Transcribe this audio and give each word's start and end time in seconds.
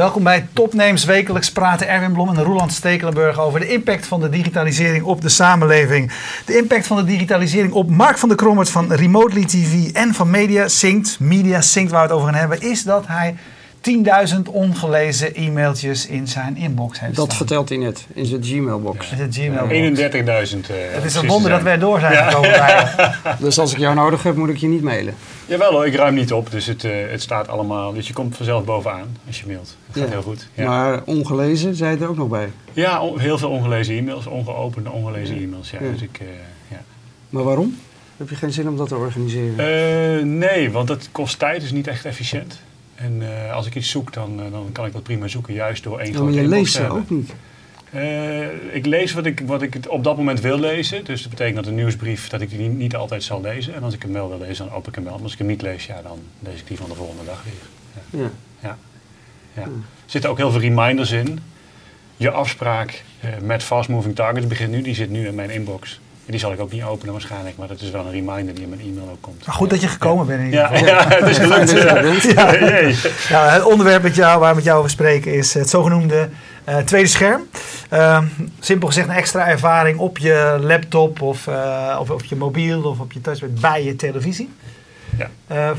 Welkom 0.00 0.22
bij 0.22 0.48
Topnames. 0.52 1.04
Wekelijks 1.04 1.52
praten 1.52 1.88
Erwin 1.88 2.12
Blom 2.12 2.28
en 2.28 2.42
Roland 2.42 2.72
Stekelenburg 2.72 3.38
over 3.38 3.60
de 3.60 3.68
impact 3.68 4.06
van 4.06 4.20
de 4.20 4.28
digitalisering 4.28 5.04
op 5.04 5.20
de 5.20 5.28
samenleving. 5.28 6.12
De 6.46 6.56
impact 6.56 6.86
van 6.86 6.96
de 6.96 7.04
digitalisering 7.04 7.72
op 7.72 7.90
Mark 7.90 8.18
van 8.18 8.28
der 8.28 8.38
Krommert 8.38 8.70
van 8.70 8.92
Remotely 8.92 9.44
TV 9.44 9.90
en 9.92 10.14
van 10.14 10.30
Media 10.30 10.68
Synct. 10.68 11.20
Media 11.20 11.60
Synct, 11.60 11.90
waar 11.90 12.00
we 12.00 12.06
het 12.06 12.16
over 12.16 12.28
gaan 12.28 12.40
hebben, 12.40 12.60
is 12.60 12.82
dat 12.82 13.06
hij 13.06 13.36
10.000 13.80 14.42
ongelezen 14.50 15.34
e-mailtjes 15.34 16.06
in 16.06 16.28
zijn 16.28 16.56
inbox 16.56 17.00
heeft 17.00 17.16
Dat 17.16 17.24
staan. 17.24 17.36
vertelt 17.36 17.68
hij 17.68 17.78
net 17.78 18.06
in 18.14 18.26
zijn 18.26 18.44
Gmailbox. 18.44 19.10
In 19.10 19.16
zijn 19.16 19.32
Gmail. 19.32 19.68
31.000. 19.68 20.70
eh, 20.70 20.76
Het 20.90 21.04
is 21.04 21.14
een 21.14 21.26
wonder 21.26 21.50
dat 21.50 21.62
wij 21.62 21.78
door 21.78 22.00
zijn 22.00 22.24
gekomen. 22.30 22.50
bij- 22.50 23.12
Dus 23.38 23.58
als 23.58 23.72
ik 23.72 23.78
jou 23.78 23.94
nodig 23.94 24.22
heb, 24.22 24.36
moet 24.36 24.48
ik 24.48 24.56
je 24.56 24.66
niet 24.68 24.82
mailen. 24.82 25.14
Jawel 25.46 25.72
hoor, 25.72 25.86
ik 25.86 25.94
ruim 25.94 26.14
niet 26.14 26.32
op, 26.32 26.50
dus 26.50 26.66
het, 26.66 26.84
eh, 26.84 26.90
het 27.10 27.22
staat 27.22 27.48
allemaal. 27.48 27.92
Dus 27.92 28.06
je 28.06 28.12
komt 28.12 28.36
vanzelf 28.36 28.64
bovenaan 28.64 29.16
als 29.26 29.40
je 29.40 29.46
mailt. 29.46 29.76
Het 29.86 29.96
gaat 29.96 30.04
Ja. 30.06 30.10
heel 30.12 30.22
goed. 30.22 30.48
Ja, 30.54 30.66
Maar 30.68 31.00
ongelezen, 31.04 31.74
zei 31.74 31.96
je 31.96 32.02
er 32.02 32.08
ook 32.08 32.16
nog 32.16 32.28
bij. 32.28 32.48
ja 32.72 33.02
heel 33.16 33.38
veel 33.38 33.50
ongelezen 33.50 33.96
e-mails, 33.96 34.26
ongeopende 34.26 34.90
ongelezen 34.90 35.36
e-mails. 35.36 35.70
Ja, 35.70 35.78
Ja. 35.82 35.90
Dus 35.92 36.02
ik, 36.02 36.18
eh, 36.20 36.26
ja. 36.68 36.80
Maar 37.30 37.42
waarom? 37.44 37.78
Heb 38.16 38.28
je 38.28 38.34
geen 38.36 38.52
zin 38.52 38.68
om 38.68 38.76
dat 38.76 38.88
te 38.88 38.96
organiseren? 38.96 39.58
Eh, 39.58 40.24
nee, 40.24 40.70
want 40.70 40.88
dat 40.88 41.08
kost 41.12 41.38
tijd, 41.38 41.62
is 41.62 41.72
niet 41.72 41.86
echt 41.86 42.04
efficiënt. 42.04 42.60
En 43.00 43.22
eh, 43.22 43.52
als 43.52 43.66
ik 43.66 43.74
iets 43.74 43.90
zoek, 43.90 44.12
dan, 44.12 44.40
eh, 44.40 44.52
dan 44.52 44.68
kan 44.72 44.86
ik 44.86 44.92
dat 44.92 45.02
prima 45.02 45.28
zoeken, 45.28 45.54
juist 45.54 45.82
door 45.82 45.98
één 45.98 46.12
Ja, 46.12 46.18
maar 46.18 46.32
grote 46.32 46.42
je 46.42 46.48
leest 46.48 46.74
ze 46.74 46.88
ook 46.88 47.10
niet. 47.10 47.34
Eh, 47.90 48.74
ik 48.74 48.86
lees 48.86 49.12
wat 49.12 49.26
ik, 49.26 49.40
wat 49.46 49.62
ik 49.62 49.76
op 49.88 50.04
dat 50.04 50.16
moment 50.16 50.40
wil 50.40 50.58
lezen. 50.58 51.04
Dus 51.04 51.20
dat 51.20 51.30
betekent 51.30 51.56
dat 51.56 51.66
een 51.66 51.74
nieuwsbrief 51.74 52.28
dat 52.28 52.40
ik 52.40 52.50
die 52.50 52.58
niet, 52.58 52.78
niet 52.78 52.96
altijd 52.96 53.22
zal 53.22 53.40
lezen. 53.40 53.74
En 53.74 53.82
als 53.82 53.94
ik 53.94 54.04
een 54.04 54.10
mail 54.10 54.28
wil 54.28 54.38
lezen, 54.38 54.64
dan 54.64 54.74
open 54.74 54.88
ik 54.88 54.94
hem 54.94 55.04
wel. 55.04 55.12
Maar 55.12 55.22
als 55.22 55.32
ik 55.32 55.38
hem 55.38 55.46
niet 55.46 55.62
lees, 55.62 55.86
ja, 55.86 56.02
dan 56.02 56.18
lees 56.38 56.60
ik 56.60 56.66
die 56.66 56.76
van 56.76 56.88
de 56.88 56.94
volgende 56.94 57.24
dag 57.24 57.44
weer. 57.44 58.20
Ja. 58.22 58.30
Ja. 58.60 58.78
Ja. 59.54 59.62
Er 59.62 59.70
zitten 60.06 60.30
ook 60.30 60.36
heel 60.36 60.50
veel 60.50 60.60
reminders 60.60 61.10
in. 61.10 61.38
Je 62.16 62.30
afspraak 62.30 63.04
met 63.42 63.62
Fast 63.62 63.88
Moving 63.88 64.14
Targets 64.14 64.46
begint 64.46 64.70
nu. 64.70 64.82
Die 64.82 64.94
zit 64.94 65.10
nu 65.10 65.26
in 65.26 65.34
mijn 65.34 65.50
inbox. 65.50 66.00
En 66.26 66.36
die 66.36 66.40
zal 66.40 66.52
ik 66.52 66.60
ook 66.60 66.72
niet 66.72 66.82
openen 66.82 67.12
waarschijnlijk. 67.12 67.56
Maar 67.56 67.68
dat 67.68 67.80
is 67.80 67.90
wel 67.90 68.04
een 68.04 68.10
reminder 68.10 68.54
die 68.54 68.62
in 68.62 68.68
mijn 68.68 68.80
e-mail 68.80 69.08
ook 69.10 69.20
komt. 69.20 69.46
Maar 69.46 69.54
goed 69.54 69.70
dat 69.70 69.80
je 69.80 69.88
gekomen 69.88 70.26
bent 70.26 70.38
in 70.40 70.44
ieder 70.44 70.60
Ja, 70.60 70.66
geval. 70.66 70.86
ja, 70.86 71.08
het 71.08 71.28
is 71.28 71.38
gelukt. 71.38 73.28
Ja, 73.28 73.48
het 73.48 73.64
onderwerp 73.64 74.02
met 74.02 74.14
jou, 74.14 74.40
waar 74.40 74.48
we 74.50 74.54
met 74.54 74.64
jou 74.64 74.78
over 74.78 74.90
spreken 74.90 75.34
is 75.34 75.54
het 75.54 75.70
zogenoemde 75.70 76.28
eh, 76.64 76.76
tweede 76.76 77.08
scherm. 77.08 77.42
Ehm, 77.88 78.24
simpel 78.60 78.88
gezegd 78.88 79.08
een 79.08 79.14
extra 79.14 79.48
ervaring 79.48 79.98
op 79.98 80.18
je 80.18 80.58
laptop 80.60 81.22
of, 81.22 81.46
eh, 81.46 81.96
of 82.00 82.10
op 82.10 82.24
je 82.24 82.36
mobiel 82.36 82.82
of 82.82 82.98
op 83.00 83.12
je 83.12 83.20
touchpad 83.20 83.60
bij 83.60 83.84
je 83.84 83.96
televisie. 83.96 84.50
Ja. 85.18 85.30
Eh, 85.46 85.70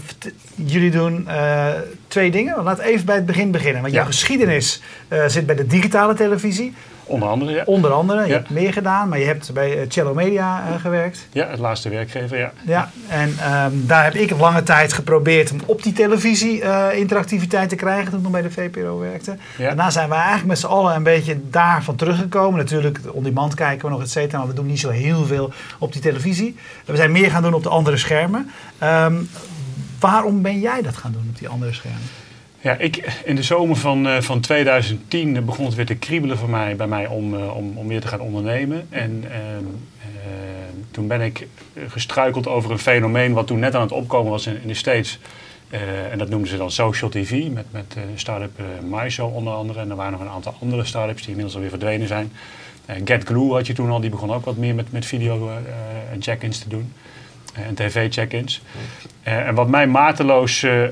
jullie 0.56 0.92
doen 0.92 1.28
eh, 1.28 1.68
twee 2.08 2.32
dingen. 2.32 2.64
Laten 2.64 2.84
we 2.84 2.90
even 2.90 3.06
bij 3.06 3.16
het 3.16 3.26
begin 3.26 3.52
beginnen. 3.52 3.82
Want 3.82 3.94
jouw 3.94 4.06
geschiedenis 4.06 4.82
eh, 5.08 5.24
zit 5.28 5.46
bij 5.46 5.56
de 5.56 5.68
digitale 5.68 6.14
televisie. 6.14 6.74
Onder 7.12 7.30
andere, 7.30 7.52
ja. 7.52 7.64
Onder 7.66 7.92
andere, 7.92 8.22
je 8.22 8.28
Ja. 8.28 8.34
hebt 8.34 8.50
meer 8.50 8.74
gedaan, 8.74 9.10
maar 9.10 9.20
je 9.20 9.26
hebt 9.26 9.54
bij 9.54 9.80
eh, 9.82 9.86
Cello 9.90 10.14
Media 10.14 10.64
eh, 10.68 10.80
gewerkt. 10.82 11.28
Ja, 11.32 11.48
het 11.50 11.60
laatste 11.60 11.90
werkgever, 11.90 12.38
ja. 12.38 12.52
Ja, 12.66 12.92
en 13.08 13.36
ehm, 13.40 13.72
daar 13.74 14.04
heb 14.04 14.14
ik 14.14 14.38
lange 14.40 14.64
tijd 14.64 14.94
geprobeerd 14.94 15.52
om 15.52 15.60
op 15.66 15.84
die 15.84 15.94
televisie 15.94 16.62
eh, 16.62 16.98
interactiviteit 17.00 17.70
te 17.70 17.76
krijgen 17.76 18.06
toen 18.10 18.18
ik 18.18 18.24
nog 18.24 18.32
bij 18.32 18.42
de 18.42 18.52
VPRO 18.52 19.00
werkte. 19.00 19.38
Ja. 19.58 19.66
Daarna 19.66 19.90
zijn 19.90 20.10
we 20.10 20.16
eigenlijk 20.16 20.48
met 20.48 20.60
z'n 20.60 20.66
allen 20.66 20.96
een 20.96 21.04
beetje 21.04 21.38
daarvan 21.50 21.96
teruggekomen. 21.96 22.60
Natuurlijk, 22.60 23.00
on-demand 23.12 23.54
kijken 23.54 23.86
we 23.86 23.92
nog, 23.94 24.02
et 24.02 24.10
cetera, 24.12 24.38
maar 24.38 24.48
we 24.48 24.54
doen 24.54 24.66
niet 24.66 24.80
zo 24.80 24.90
heel 24.90 25.26
veel 25.26 25.52
op 25.80 25.94
die 25.94 26.02
televisie. 26.02 26.56
We 26.86 26.96
zijn 26.96 27.12
meer 27.12 27.32
gaan 27.32 27.42
doen 27.44 27.54
op 27.54 27.64
de 27.64 27.70
andere 27.70 27.98
schermen. 27.98 28.50
Ehm, 28.78 29.16
waarom 30.00 30.42
ben 30.42 30.60
jij 30.60 30.82
dat 30.82 30.98
gaan 30.98 31.12
doen 31.12 31.26
op 31.30 31.38
die 31.40 31.50
andere 31.50 31.74
schermen? 31.74 32.02
Ja, 32.62 32.78
ik, 32.78 33.22
in 33.26 33.36
de 33.36 33.44
zomer 33.44 33.76
van, 33.76 34.08
eh, 34.08 34.22
van 34.22 34.40
2010 34.40 35.46
begon 35.46 35.66
het 35.66 35.76
weer 35.76 35.86
te 35.86 35.96
kriebelen 35.96 36.38
voor 36.38 36.50
mij, 36.50 36.76
bij 36.76 36.88
mij 36.88 37.08
om, 37.08 37.36
eh, 37.36 37.56
om, 37.56 37.78
om 37.78 37.88
weer 37.88 38.02
te 38.02 38.08
gaan 38.08 38.20
ondernemen. 38.20 38.88
En 38.90 39.24
ehm, 39.32 39.66
toen 40.92 41.08
ben 41.08 41.22
ik 41.22 41.48
eh, 41.74 41.84
gestruikeld 41.88 42.48
over 42.48 42.72
een 42.72 42.80
fenomeen 42.80 43.34
wat 43.34 43.48
toen 43.48 43.60
net 43.60 43.76
aan 43.76 43.82
het 43.82 43.92
opkomen 43.92 44.32
was 44.32 44.48
in, 44.48 44.62
in 44.62 44.68
de 44.68 44.74
States. 44.74 45.20
Eh, 45.72 46.12
en 46.12 46.18
dat 46.18 46.30
noemden 46.30 46.50
ze 46.50 46.58
dan 46.58 46.72
social 46.72 47.10
TV, 47.10 47.48
met, 47.50 47.66
met 47.72 47.94
eh 47.96 48.04
start-up 48.16 48.60
eh 48.60 48.66
MyShow 48.90 49.36
onder 49.36 49.54
andere. 49.54 49.80
En 49.80 49.90
er 49.90 49.96
waren 49.96 50.12
nog 50.12 50.22
een 50.22 50.28
aantal 50.28 50.56
andere 50.62 50.86
start-ups 50.86 51.20
die 51.20 51.30
inmiddels 51.30 51.56
alweer 51.56 51.70
verdwenen 51.70 52.08
zijn. 52.08 52.32
Eh, 52.86 52.96
Get 53.06 53.24
Glue 53.24 53.52
had 53.54 53.68
je 53.68 53.74
toen 53.74 53.90
al, 53.90 54.00
die 54.00 54.10
begon 54.10 54.32
ook 54.32 54.46
wat 54.46 54.58
meer 54.58 54.76
met, 54.76 54.92
met 54.92 55.06
video 55.06 55.50
eh, 55.50 55.56
en 56.12 56.22
check-ins 56.22 56.60
te 56.60 56.70
doen. 56.70 56.94
Eh, 57.54 57.66
en 57.66 57.76
tv-check-ins. 57.76 58.62
Eh, 59.24 59.48
en 59.48 59.56
wat 59.56 59.68
mij 59.68 59.88
mateloos 59.88 60.64
eh, 60.64 60.84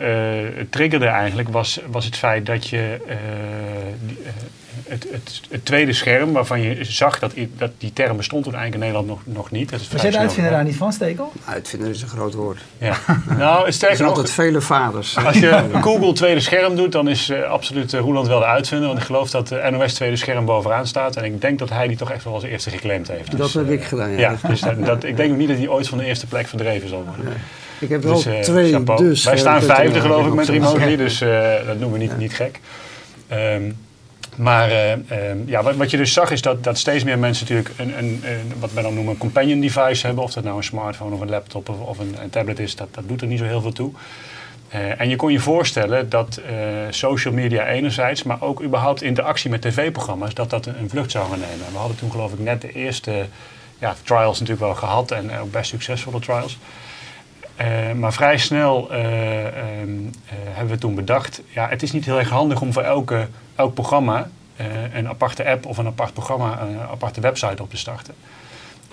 triggerde 0.70 1.06
eigenlijk 1.06 1.50
was, 1.50 1.80
was 1.88 2.06
het 2.06 2.18
feit 2.18 2.46
dat 2.46 2.68
je 2.68 2.98
het, 4.88 5.08
het, 5.12 5.42
het 5.50 5.66
tweede 5.66 5.94
scherm, 5.94 6.32
waarvan 6.32 6.62
je 6.62 6.84
zag 6.84 7.20
dat, 7.20 7.34
dat 7.58 7.72
die 7.78 7.94
term 7.94 8.18
bestond 8.18 8.44
toen 8.44 8.54
eigenlijk 8.56 8.84
in 8.84 8.92
Nederland 8.94 9.26
nog, 9.26 9.36
nog 9.36 9.52
niet. 9.52 9.70
Dat 9.70 9.80
is 9.80 9.88
Was 9.88 10.00
vrij 10.00 10.12
jij 10.12 10.20
de 10.20 10.26
uitvinder 10.26 10.52
daar 10.52 10.64
niet 10.64 10.76
van, 10.76 10.92
Stekel? 10.94 11.32
Uitvinder 11.46 11.90
is 11.90 12.02
een 12.02 12.08
groot 12.08 12.34
woord. 12.34 12.60
Ja. 12.78 12.96
nou, 13.38 13.66
Er 13.66 13.74
zijn 13.74 13.98
nog, 13.98 14.08
altijd 14.08 14.32
vele 14.32 14.62
vaders. 14.62 15.18
als 15.18 15.38
je 15.38 15.64
Google 15.82 16.14
tweede 16.14 16.40
scherm 16.40 16.76
doet, 16.76 16.92
dan 16.92 17.10
is 17.10 17.30
eh, 17.30 17.42
absoluut 17.44 17.94
eh, 17.94 18.00
Roeland 18.00 18.28
wel 18.28 18.40
de 18.40 18.46
uitvinder. 18.46 18.88
Want 18.88 19.00
ik 19.00 19.06
geloof 19.06 19.30
dat 19.30 19.48
de 19.48 19.68
NOS 19.72 19.94
tweede 19.94 20.16
scherm 20.16 20.46
bovenaan 20.46 20.88
staat. 20.88 21.16
En 21.16 21.24
ik 21.24 21.42
denk 21.42 21.60
dat 21.60 21.70
hij 21.70 21.88
die 21.88 21.98
toch 21.98 22.12
echt 22.12 22.24
wel 22.24 22.34
als 22.34 22.44
eerste 22.44 22.70
geclaimd 22.70 23.08
heeft. 23.08 23.32
Dat 23.32 23.40
Dus, 23.40 23.54
heb 23.54 23.68
eh, 23.68 23.72
ik 23.74 23.84
gedaan, 23.84 24.10
ja. 24.12 24.18
Ja, 24.18 24.48
dus 24.48 24.62
dat, 24.62 24.86
dat- 24.86 25.04
ik 25.04 25.18
denk 25.18 25.32
ook 25.32 25.38
niet 25.38 25.48
dat 25.48 25.58
hij 25.58 25.68
ooit 25.68 25.88
van 25.88 25.98
de 25.98 26.06
eerste 26.06 26.28
plek 26.28 26.48
verdreven 26.48 26.90
zal 26.90 27.04
worden. 27.16 27.34
Ik 27.80 27.90
heb 27.90 28.04
wel 28.04 28.14
Dus, 28.16 28.26
eh, 28.26 28.40
twee 28.40 28.72
chapeau. 28.74 29.04
dus. 29.04 29.24
Wij 29.24 29.38
staan 29.38 29.62
vijfde 29.62 30.00
geloof 30.02 30.28
ik 30.28 30.34
met 30.34 30.48
remote. 30.50 30.96
Dus 30.96 31.22
eh, 31.22 31.30
dat 31.66 31.80
noemen 31.80 31.92
we 32.00 32.06
niet, 32.06 32.18
niet 32.18 32.34
gek. 32.34 32.60
Ehm, 33.28 33.62
maar 34.40 34.70
eh, 34.70 34.92
ehm, 34.92 35.38
ja, 35.46 35.64
wat, 35.64 35.92
je 35.92 35.98
dus 35.98 36.14
zag 36.14 36.32
is 36.32 36.42
dat, 36.42 36.64
dat 36.64 36.78
steeds 36.78 37.04
meer 37.04 37.20
mensen 37.20 37.46
natuurlijk 37.48 37.80
een, 37.80 37.98
een, 37.98 38.22
een, 38.24 38.54
wat 38.60 38.74
wij 38.74 38.84
dan 38.84 38.94
noemen 38.94 39.14
een 39.14 39.20
companion 39.20 39.60
device 39.60 40.06
hebben. 40.06 40.24
Of 40.24 40.34
dat 40.34 40.44
nou 40.44 40.58
een 40.58 40.64
smartphone 40.64 41.16
of 41.16 41.22
een 41.22 41.30
laptop 41.30 41.70
of, 41.70 41.80
of 41.80 42.00
een, 42.00 42.16
tablet 42.30 42.60
is, 42.60 42.76
dat, 42.76 42.88
dat 42.92 43.08
doet 43.08 43.22
er 43.22 43.28
niet 43.28 43.40
zo 43.40 43.46
heel 43.46 43.62
veel 43.62 43.72
toe. 43.72 43.92
Eh, 44.70 45.02
en 45.02 45.10
je 45.10 45.16
kon 45.16 45.32
je 45.32 45.40
voorstellen 45.40 46.10
dat 46.10 46.38
eh, 46.38 46.56
social 46.90 47.34
media 47.34 47.68
enerzijds, 47.68 48.24
maar 48.24 48.42
ook 48.42 48.64
überhaupt 48.64 49.02
interactie 49.02 49.50
met 49.50 49.62
tv-programma's, 49.62 50.34
dat 50.34 50.50
dat 50.50 50.66
een, 50.66 50.90
vlucht 50.90 51.12
zou 51.12 51.30
gaan 51.30 51.40
nemen. 51.40 51.66
En 51.66 51.72
we 51.72 51.78
hadden 51.78 51.98
toen 51.98 52.12
geloof 52.12 52.34
ik 52.34 52.40
net 52.40 52.62
de 52.62 52.72
eerste 52.72 53.26
ja, 53.80 53.96
trials 54.04 54.40
natuurlijk 54.40 54.66
wel 54.66 54.76
gehad 54.76 55.12
en 55.12 55.40
ook 55.40 55.52
best 55.52 55.70
succesvolle 55.70 56.20
trials. 56.20 56.58
Maar 57.96 58.14
vrij 58.14 58.38
snel 58.38 58.92
eh, 58.92 59.46
ehm, 59.46 59.90
eh, 60.26 60.34
hebben 60.34 60.74
we 60.74 60.80
toen 60.80 60.96
bedacht, 60.96 61.42
ja, 61.48 61.68
het 61.70 61.84
is 61.84 61.92
niet 61.92 62.06
heel 62.06 62.20
erg 62.20 62.30
handig 62.30 62.62
om 62.62 62.74
voor 62.74 62.84
elke, 62.84 63.28
elk 63.60 63.74
programma 63.74 64.30
eh, 64.56 64.66
een 64.94 65.08
aparte 65.08 65.46
app 65.46 65.66
of 65.66 65.78
een 65.78 65.88
apart 65.88 66.14
programma, 66.14 66.62
een 66.62 66.80
aparte 66.80 67.22
website 67.22 67.62
op 67.62 67.70
te 67.70 67.78
starten. 67.78 68.16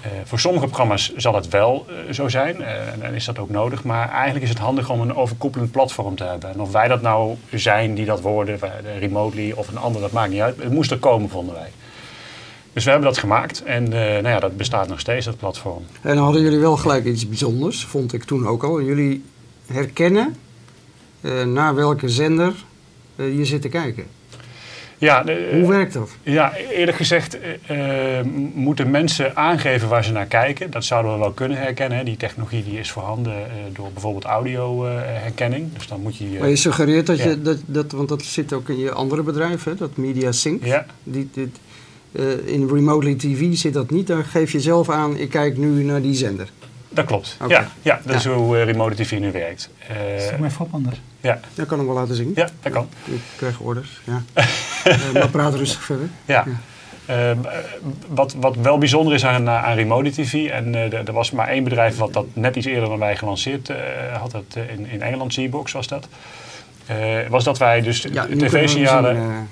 Eh, 0.06 0.10
voor 0.24 0.38
sommige 0.38 0.66
programma's 0.66 1.14
zal 1.16 1.34
het 1.34 1.48
wel 1.48 1.86
eh, 1.88 2.12
zo 2.12 2.28
zijn 2.28 2.62
eh, 2.62 3.04
en 3.04 3.14
is 3.14 3.24
dat 3.24 3.38
ook 3.38 3.50
nodig. 3.50 3.84
Maar 3.84 4.10
eigenlijk 4.10 4.44
is 4.44 4.48
het 4.48 4.58
handig 4.58 4.90
om 4.90 5.00
een 5.00 5.14
overkoepelend 5.14 5.70
platform 5.70 6.16
te 6.16 6.24
hebben. 6.24 6.52
En 6.52 6.60
of 6.60 6.72
wij 6.72 6.88
dat 6.88 7.02
nou 7.02 7.36
zijn 7.50 7.94
die 7.94 8.04
dat 8.04 8.20
worden, 8.20 8.58
remotely 8.98 9.52
of 9.52 9.68
een 9.68 9.76
ander, 9.76 10.00
dat 10.00 10.12
maakt 10.12 10.30
niet 10.30 10.40
uit. 10.40 10.56
Het 10.56 10.72
moest 10.72 10.90
er 10.90 10.98
komen, 10.98 11.28
vonden 11.28 11.54
wij. 11.54 11.70
Dus 12.72 12.84
we 12.84 12.90
hebben 12.90 13.08
dat 13.08 13.18
gemaakt 13.18 13.62
en 13.62 13.88
nou 13.88 14.28
ja, 14.28 14.40
dat 14.40 14.56
bestaat 14.56 14.88
nog 14.88 15.00
steeds, 15.00 15.26
dat 15.26 15.36
platform. 15.36 15.84
En 16.00 16.16
hadden 16.16 16.42
jullie 16.42 16.58
wel 16.58 16.76
gelijk 16.76 17.04
iets 17.04 17.28
bijzonders, 17.28 17.84
vond 17.84 18.12
ik 18.12 18.24
toen 18.24 18.46
ook 18.46 18.64
al. 18.64 18.82
Jullie 18.82 19.24
herkennen 19.66 20.36
naar 21.44 21.74
welke 21.74 22.08
zender 22.08 22.54
je 23.14 23.44
zit 23.44 23.62
te 23.62 23.68
kijken. 23.68 24.06
Ja, 24.98 25.22
de- 25.22 25.48
Hoe 25.52 25.68
werkt 25.68 25.92
dat? 25.92 26.10
Ja, 26.22 26.52
eerlijk 26.56 26.96
gezegd 26.96 27.38
eh, 27.66 28.18
eh, 28.18 28.26
moeten 28.54 28.90
mensen 28.90 29.36
aangeven 29.36 29.88
waar 29.88 30.04
ze 30.04 30.12
naar 30.12 30.26
kijken. 30.26 30.70
Dat 30.70 30.84
zouden 30.84 31.12
we 31.12 31.18
wel 31.18 31.30
kunnen 31.32 31.58
herkennen. 31.58 31.98
Hè. 31.98 32.04
Die 32.04 32.16
technologie 32.16 32.64
die 32.64 32.78
is 32.78 32.90
voorhanden 32.90 33.32
eh, 33.34 33.50
door 33.72 33.90
bijvoorbeeld 33.92 34.24
audio-herkenning. 34.24 35.72
dus 35.76 35.86
dan 35.86 36.00
moet 36.00 36.16
je... 36.16 36.24
eh, 36.34 36.40
Maar 36.40 36.48
je 36.48 36.56
suggereert 36.56 37.06
dat 37.06 37.18
Ja. 37.18 37.28
je, 37.28 37.42
dat, 37.42 37.58
dat, 37.66 37.92
want 37.92 38.08
dat 38.08 38.22
zit 38.22 38.52
ook 38.52 38.68
in 38.68 38.78
je 38.78 38.90
andere 38.92 39.22
bedrijf, 39.22 39.64
hè, 39.64 39.74
dat 39.74 39.96
Media 39.96 40.32
Sync. 40.32 40.64
ja, 40.64 40.86
Die, 41.02 41.28
dit, 41.32 41.48
eh, 42.12 42.24
in 42.54 42.68
Remotely 42.68 43.14
TV 43.14 43.54
zit 43.54 43.72
dat 43.72 43.90
niet. 43.90 44.06
Daar 44.06 44.24
geef 44.24 44.52
je 44.52 44.60
zelf 44.60 44.90
aan, 44.90 45.16
ik 45.16 45.28
kijk 45.30 45.56
nu 45.56 45.82
naar 45.84 46.02
die 46.02 46.14
zender. 46.14 46.48
Dat 46.96 47.04
klopt. 47.04 47.36
Ja, 47.48 47.68
ja, 47.82 48.00
dat 48.04 48.14
is 48.14 48.24
hoe 48.24 48.58
eh, 48.58 48.64
Remote 48.64 48.94
TV 48.94 49.18
nu 49.18 49.32
werkt. 49.32 49.70
Eh, 49.88 49.96
Stel 50.18 50.38
mij 50.38 50.50
voor 50.50 50.66
anders. 50.70 51.00
ja, 51.20 51.40
Dat 51.54 51.66
kan 51.66 51.80
ik 51.80 51.86
wel 51.86 51.94
laten 51.94 52.14
zien. 52.14 52.32
ja, 52.34 52.48
dat 52.62 52.72
kan. 52.72 52.88
Ik 53.04 53.20
krijg 53.36 53.58
orders. 53.60 54.00
Ja. 54.04 54.22
Eh, 54.86 55.12
maar 55.12 55.28
praat 55.28 55.54
rustig 55.54 55.82
verder. 55.84 56.08
Ja. 56.24 56.44
Ja. 56.46 56.52
Ehm, 57.14 57.38
eh, 57.46 57.58
wat, 58.08 58.34
wat 58.40 58.56
wel 58.56 58.78
bijzonder 58.78 59.14
is 59.14 59.24
aan, 59.24 59.48
aan 59.48 59.74
Remote 59.74 60.10
TV, 60.10 60.32
en 60.50 60.74
eh, 60.74 60.92
er 61.08 61.12
was 61.12 61.30
maar 61.30 61.48
één 61.48 61.64
bedrijf 61.64 61.96
wat 61.96 62.12
dat 62.12 62.24
net 62.32 62.56
iets 62.56 62.66
eerder 62.66 62.88
dan 62.88 62.98
wij 62.98 63.16
gelanceerd 63.16 63.68
eh, 63.68 63.76
had, 64.20 64.30
dat 64.30 64.56
in, 64.68 64.86
in 64.90 65.02
Engeland, 65.02 65.32
Zbox 65.34 65.72
was 65.72 65.86
dat. 65.86 66.08
Eh, 66.86 66.96
was 67.28 67.44
dat 67.44 67.58
wij 67.58 67.80
dus 67.80 68.06
Ja, 68.12 68.26
tv-signalen 68.38 69.48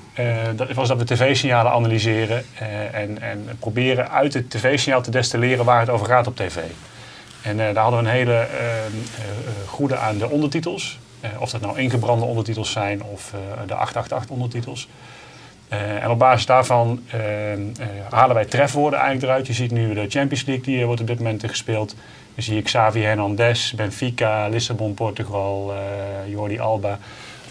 was 0.75 0.88
dat 0.88 0.99
we 0.99 1.05
tv-signalen 1.05 1.73
analyseren 1.73 2.44
eh, 2.58 2.94
en, 3.00 3.23
en 3.23 3.49
proberen 3.58 4.11
uit 4.11 4.35
het 4.35 4.50
tv-signaal 4.50 5.02
te 5.02 5.11
destilleren 5.11 5.64
waar 5.64 5.81
het 5.81 5.91
over 5.91 6.06
gaat 6.06 6.26
op 6.26 6.37
tv. 6.37 6.56
En 7.44 7.61
eh, 7.61 7.75
daar 7.75 7.82
hadden 7.82 8.02
we 8.02 8.08
een 8.08 8.14
hele 8.14 8.32
eh, 8.32 8.87
eh, 8.87 8.93
goede 9.67 9.96
aan 9.96 10.19
de 10.19 10.31
ondertitels. 10.31 10.99
Of 11.38 11.50
dat 11.50 11.61
nou 11.61 11.79
ingebrande 11.79 12.25
ondertitels 12.25 12.73
zijn 12.73 13.02
of 13.02 13.31
de 13.67 13.75
888 13.75 14.31
ondertitels. 14.31 14.88
En 15.69 16.11
op 16.11 16.19
basis 16.19 16.46
daarvan 16.46 17.00
eh, 17.11 17.52
eh, 17.52 17.61
halen 18.11 18.35
wij 18.35 18.44
trefwoorden 18.44 18.99
eigenlijk 18.99 19.29
eruit. 19.29 19.46
Je 19.46 19.52
ziet 19.52 19.70
nu 19.70 19.94
de 19.94 20.06
Champions 20.08 20.44
League, 20.44 20.64
die 20.64 20.87
wordt 20.87 21.00
op 21.00 21.06
dit 21.06 21.19
moment 21.19 21.44
gespeeld. 21.46 21.94
Dan 22.35 22.44
zie 22.44 22.55
je 22.55 22.62
Xavi 22.62 23.00
Hernandez, 23.00 23.73
Benfica, 23.73 24.49
Lissabon, 24.49 24.94
Portugal, 24.94 25.75
Jordi 26.26 26.58
Alba. 26.58 26.99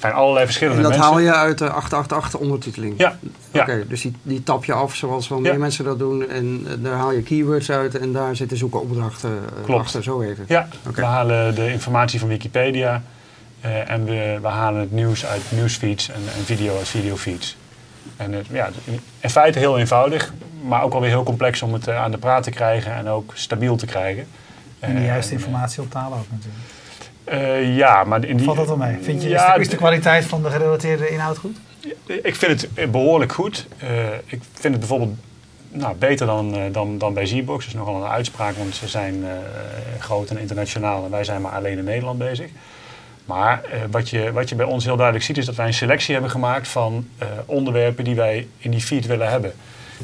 Er 0.03 0.09
zijn 0.09 0.21
allerlei 0.21 0.45
En 0.45 0.51
verschillende 0.51 0.81
dat 0.81 0.91
mensen. 0.91 1.09
haal 1.09 1.19
je 1.19 1.33
uit 1.33 1.57
de 1.57 1.69
888 1.69 2.39
ondertiteling? 2.39 2.93
Ja, 2.97 3.17
ja. 3.51 3.61
Oké, 3.61 3.87
dus 3.87 4.01
die, 4.01 4.15
die 4.21 4.43
tap 4.43 4.65
je 4.65 4.73
af 4.73 4.95
zoals 4.95 5.27
wel 5.27 5.37
Ja. 5.37 5.49
meer 5.51 5.59
mensen 5.59 5.85
dat 5.85 5.99
doen. 5.99 6.29
En 6.29 6.65
eh, 6.67 6.73
daar 6.79 6.93
haal 6.93 7.11
je 7.11 7.21
keywords 7.21 7.71
uit 7.71 7.95
en 7.97 8.11
daar 8.13 8.35
zitten 8.35 8.57
zoekopdrachten 8.57 9.29
eh, 9.31 9.63
Klopt. 9.63 9.81
achter, 9.81 10.03
zo 10.03 10.19
heet 10.19 10.37
het. 10.37 10.47
Ja, 10.47 10.67
Oké. 10.87 11.01
we 11.01 11.05
halen 11.07 11.55
de 11.55 11.71
informatie 11.71 12.19
van 12.19 12.27
Wikipedia 12.29 13.03
eh, 13.61 13.89
en 13.89 14.05
we, 14.05 14.37
we 14.41 14.47
halen 14.47 14.79
het 14.79 14.91
nieuws 14.91 15.25
uit 15.25 15.41
nieuwsfeeds 15.49 16.09
en, 16.09 16.21
en 16.37 16.43
video 16.45 16.77
uit 16.77 16.87
videofeeds. 16.87 17.57
En 18.17 18.31
het, 18.33 18.45
ja, 18.51 18.69
in 19.19 19.29
feite 19.29 19.59
heel 19.59 19.77
eenvoudig, 19.79 20.33
maar 20.67 20.83
ook 20.83 20.93
alweer 20.93 21.09
heel 21.09 21.23
complex 21.23 21.61
om 21.61 21.73
het 21.73 21.89
aan 21.89 22.11
de 22.11 22.17
praat 22.17 22.43
te 22.43 22.51
krijgen 22.51 22.93
en 22.95 23.07
ook 23.07 23.31
stabiel 23.35 23.75
te 23.75 23.85
krijgen. 23.85 24.27
En 24.79 24.95
de 24.95 25.01
juiste 25.03 25.31
en, 25.33 25.37
informatie 25.39 25.81
op 25.81 25.91
talen 25.91 26.17
ook 26.17 26.25
natuurlijk. 26.29 26.63
Eh, 27.23 27.77
ja, 27.77 28.03
maar 28.03 28.25
in 28.25 28.37
die... 28.37 28.45
Valt 28.45 28.57
dat 28.57 28.67
wel 28.67 28.77
mee? 28.77 28.97
Vind 29.01 29.23
je, 29.23 29.29
is, 29.29 29.41
de, 29.41 29.59
is 29.59 29.69
de 29.69 29.75
kwaliteit 29.75 30.25
van 30.25 30.43
de 30.43 30.49
gerelateerde 30.49 31.09
inhoud 31.09 31.37
goed? 31.37 31.57
Ik 32.05 32.35
vind 32.35 32.61
het 32.61 32.73
eh, 32.73 32.87
behoorlijk 32.87 33.31
goed. 33.31 33.67
Eh, 33.77 33.87
ik 34.25 34.41
vind 34.53 34.73
het 34.73 34.79
bijvoorbeeld 34.79 35.15
nou, 35.71 35.95
beter 35.95 36.25
dan, 36.25 36.71
dan, 36.71 36.97
dan 36.97 37.13
bij 37.13 37.25
Z-Box. 37.25 37.65
Dat 37.65 37.73
is 37.73 37.79
nogal 37.79 37.95
een 37.95 38.09
uitspraak, 38.09 38.55
want 38.55 38.75
ze 38.75 38.87
zijn 38.87 39.25
groot 39.99 40.29
en 40.29 40.37
internationaal 40.37 41.05
en 41.05 41.11
wij 41.11 41.23
zijn 41.23 41.41
maar 41.41 41.51
alleen 41.51 41.77
in 41.77 41.83
Nederland 41.83 42.17
bezig. 42.17 42.49
Maar 43.25 43.61
wat, 43.91 44.09
je, 44.09 44.31
wat 44.31 44.49
je 44.49 44.55
bij 44.55 44.65
ons 44.65 44.85
heel 44.85 44.95
duidelijk 44.95 45.25
ziet 45.25 45.37
is 45.37 45.45
dat 45.45 45.55
wij 45.55 45.67
een 45.67 45.73
selectie 45.73 46.13
hebben 46.13 46.31
gemaakt 46.31 46.67
van 46.67 47.07
onderwerpen 47.45 48.03
die 48.03 48.15
wij 48.15 48.47
in 48.57 48.71
die 48.71 48.81
feed 48.81 49.05
willen 49.05 49.29
hebben. 49.29 49.53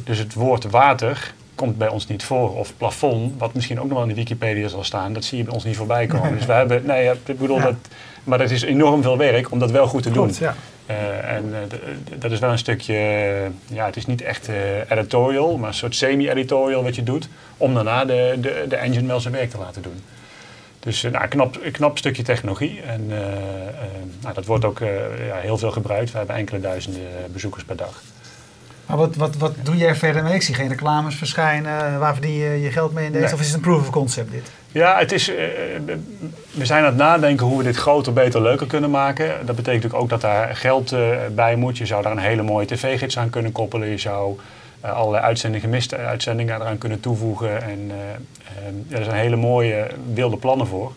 Dus 0.04 0.18
het 0.18 0.33
woord 0.33 0.63
water 0.63 1.33
komt 1.60 1.78
bij 1.78 1.90
ons 1.90 2.08
niet 2.08 2.24
voor. 2.24 2.58
Of 2.58 2.74
plafond, 2.78 3.34
wat 3.38 3.54
misschien 3.54 3.80
ook 3.80 3.88
nog 3.88 3.94
wel 3.94 4.02
in 4.02 4.10
de 4.10 4.16
Wikipedia 4.16 4.68
zal 4.68 4.84
staan, 4.84 5.14
dat 5.14 5.24
zie 5.24 5.38
je 5.38 5.44
bij 5.44 5.54
ons 5.54 5.64
niet 5.64 5.78
voorbij 5.78 6.06
komen. 6.06 6.38
Dus 6.38 6.46
we 6.46 6.54
hebben, 6.62 6.86
nee, 6.86 7.04
ja, 7.04 7.12
ik 7.26 7.40
bedoel 7.40 7.58
Ja. 7.58 7.64
dat, 7.64 7.76
maar 8.24 8.38
dat 8.38 8.52
is 8.52 8.62
enorm 8.62 9.02
veel 9.02 9.18
werk 9.18 9.52
om 9.52 9.60
dat 9.60 9.72
wel 9.72 9.88
goed 9.88 10.04
te 10.04 10.12
doen. 10.12 10.32
Ja. 10.40 10.56
Eh, 10.90 11.36
en 11.36 11.54
eh, 11.54 11.78
dat 12.20 12.32
is 12.32 12.40
wel 12.40 12.52
een 12.52 12.58
stukje, 12.58 12.94
eh, 12.94 13.76
ja, 13.76 13.86
het 13.86 13.96
is 13.96 14.06
niet 14.06 14.22
echt 14.22 14.50
editorial, 14.90 15.58
maar 15.58 15.68
een 15.68 15.74
soort 15.74 15.96
semi-editorial 15.96 16.84
wat 16.84 16.96
je 16.96 17.04
doet, 17.04 17.30
om 17.58 17.74
daarna 17.74 18.06
de, 18.06 18.38
de, 18.42 18.66
de 18.70 18.76
engine 18.76 19.08
wel 19.08 19.20
zijn 19.20 19.34
werk 19.34 19.50
te 19.50 19.58
laten 19.58 19.82
doen. 19.82 20.02
Dus 20.80 21.02
nou, 21.02 21.24
een 21.24 21.30
knap, 21.30 21.60
knap 21.72 21.98
stukje 21.98 22.24
technologie 22.24 22.82
en 22.82 23.08
nou, 24.22 24.34
dat 24.34 24.46
wordt 24.46 24.66
ook 24.66 24.80
ja, 25.28 25.36
heel 25.36 25.58
veel 25.58 25.72
gebruikt. 25.72 26.12
We 26.12 26.18
hebben 26.18 26.36
enkele 26.36 26.60
duizenden 26.60 27.02
bezoekers 27.32 27.64
per 27.64 27.76
dag. 27.76 28.02
Maar 28.90 28.98
wat, 28.98 29.16
wat, 29.16 29.36
wat 29.36 29.54
doe 29.64 29.86
er 29.86 29.98
verder 29.98 30.24
mee? 30.24 30.34
Ik 30.34 30.42
zie 30.42 30.56
geen 30.56 30.68
reclames 30.68 31.16
verschijnen. 31.16 32.00
Waar 32.00 32.14
verdien 32.14 32.34
je 32.34 32.62
je 32.62 32.72
geld 32.72 32.94
mee 32.94 33.06
in 33.06 33.12
deze? 33.12 33.24
Nee. 33.24 33.34
Of 33.34 33.40
is 33.40 33.46
het 33.46 33.56
een 33.56 33.62
proof 33.62 33.80
of 33.80 33.90
concept 33.90 34.32
dit? 34.32 34.52
Ja, 34.72 34.98
het 34.98 35.12
is, 35.12 35.30
eh, 35.30 35.36
we 36.52 36.66
zijn 36.66 36.80
aan 36.80 36.90
het 36.90 36.96
nadenken 36.96 37.46
hoe 37.46 37.58
we 37.58 37.64
dit 37.64 37.76
groter, 37.76 38.14
beter, 38.14 38.42
leuker 38.42 38.68
kunnen 38.68 38.90
maken. 38.90 39.28
Dat 39.28 39.56
betekent 39.56 39.66
natuurlijk 39.66 40.02
ook 40.02 40.10
dat 40.10 40.22
daar 40.22 40.56
geld 40.56 40.92
eh, 40.92 41.10
bij 41.32 41.56
moet. 41.56 41.78
Je 41.78 41.86
zou 41.86 42.04
daar 42.04 42.12
een 42.12 42.18
hele 42.18 42.42
mooie 42.42 42.66
tv-gids 42.66 43.18
aan 43.18 43.30
kunnen 43.30 43.52
koppelen. 43.52 43.88
Je 43.88 43.98
zou 43.98 44.38
eh, 44.82 44.92
allerlei 44.92 45.24
uitzendingen, 45.24 45.68
gemiste 45.70 45.98
uitzendingen 45.98 46.56
eraan 46.56 46.78
kunnen 46.78 47.00
toevoegen. 47.00 47.62
En 47.62 47.92
er 48.90 49.04
zijn 49.04 49.20
hele 49.20 49.36
mooie 49.36 49.88
wilde 50.14 50.38
plannen 50.38 50.68
voor. 50.68 50.92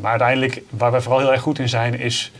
Maar 0.00 0.10
uiteindelijk, 0.10 0.62
waar 0.70 0.90
wij 0.90 1.00
vooral 1.00 1.20
heel 1.20 1.32
erg 1.32 1.42
goed 1.42 1.58
in 1.58 1.68
zijn, 1.68 2.00
is 2.00 2.32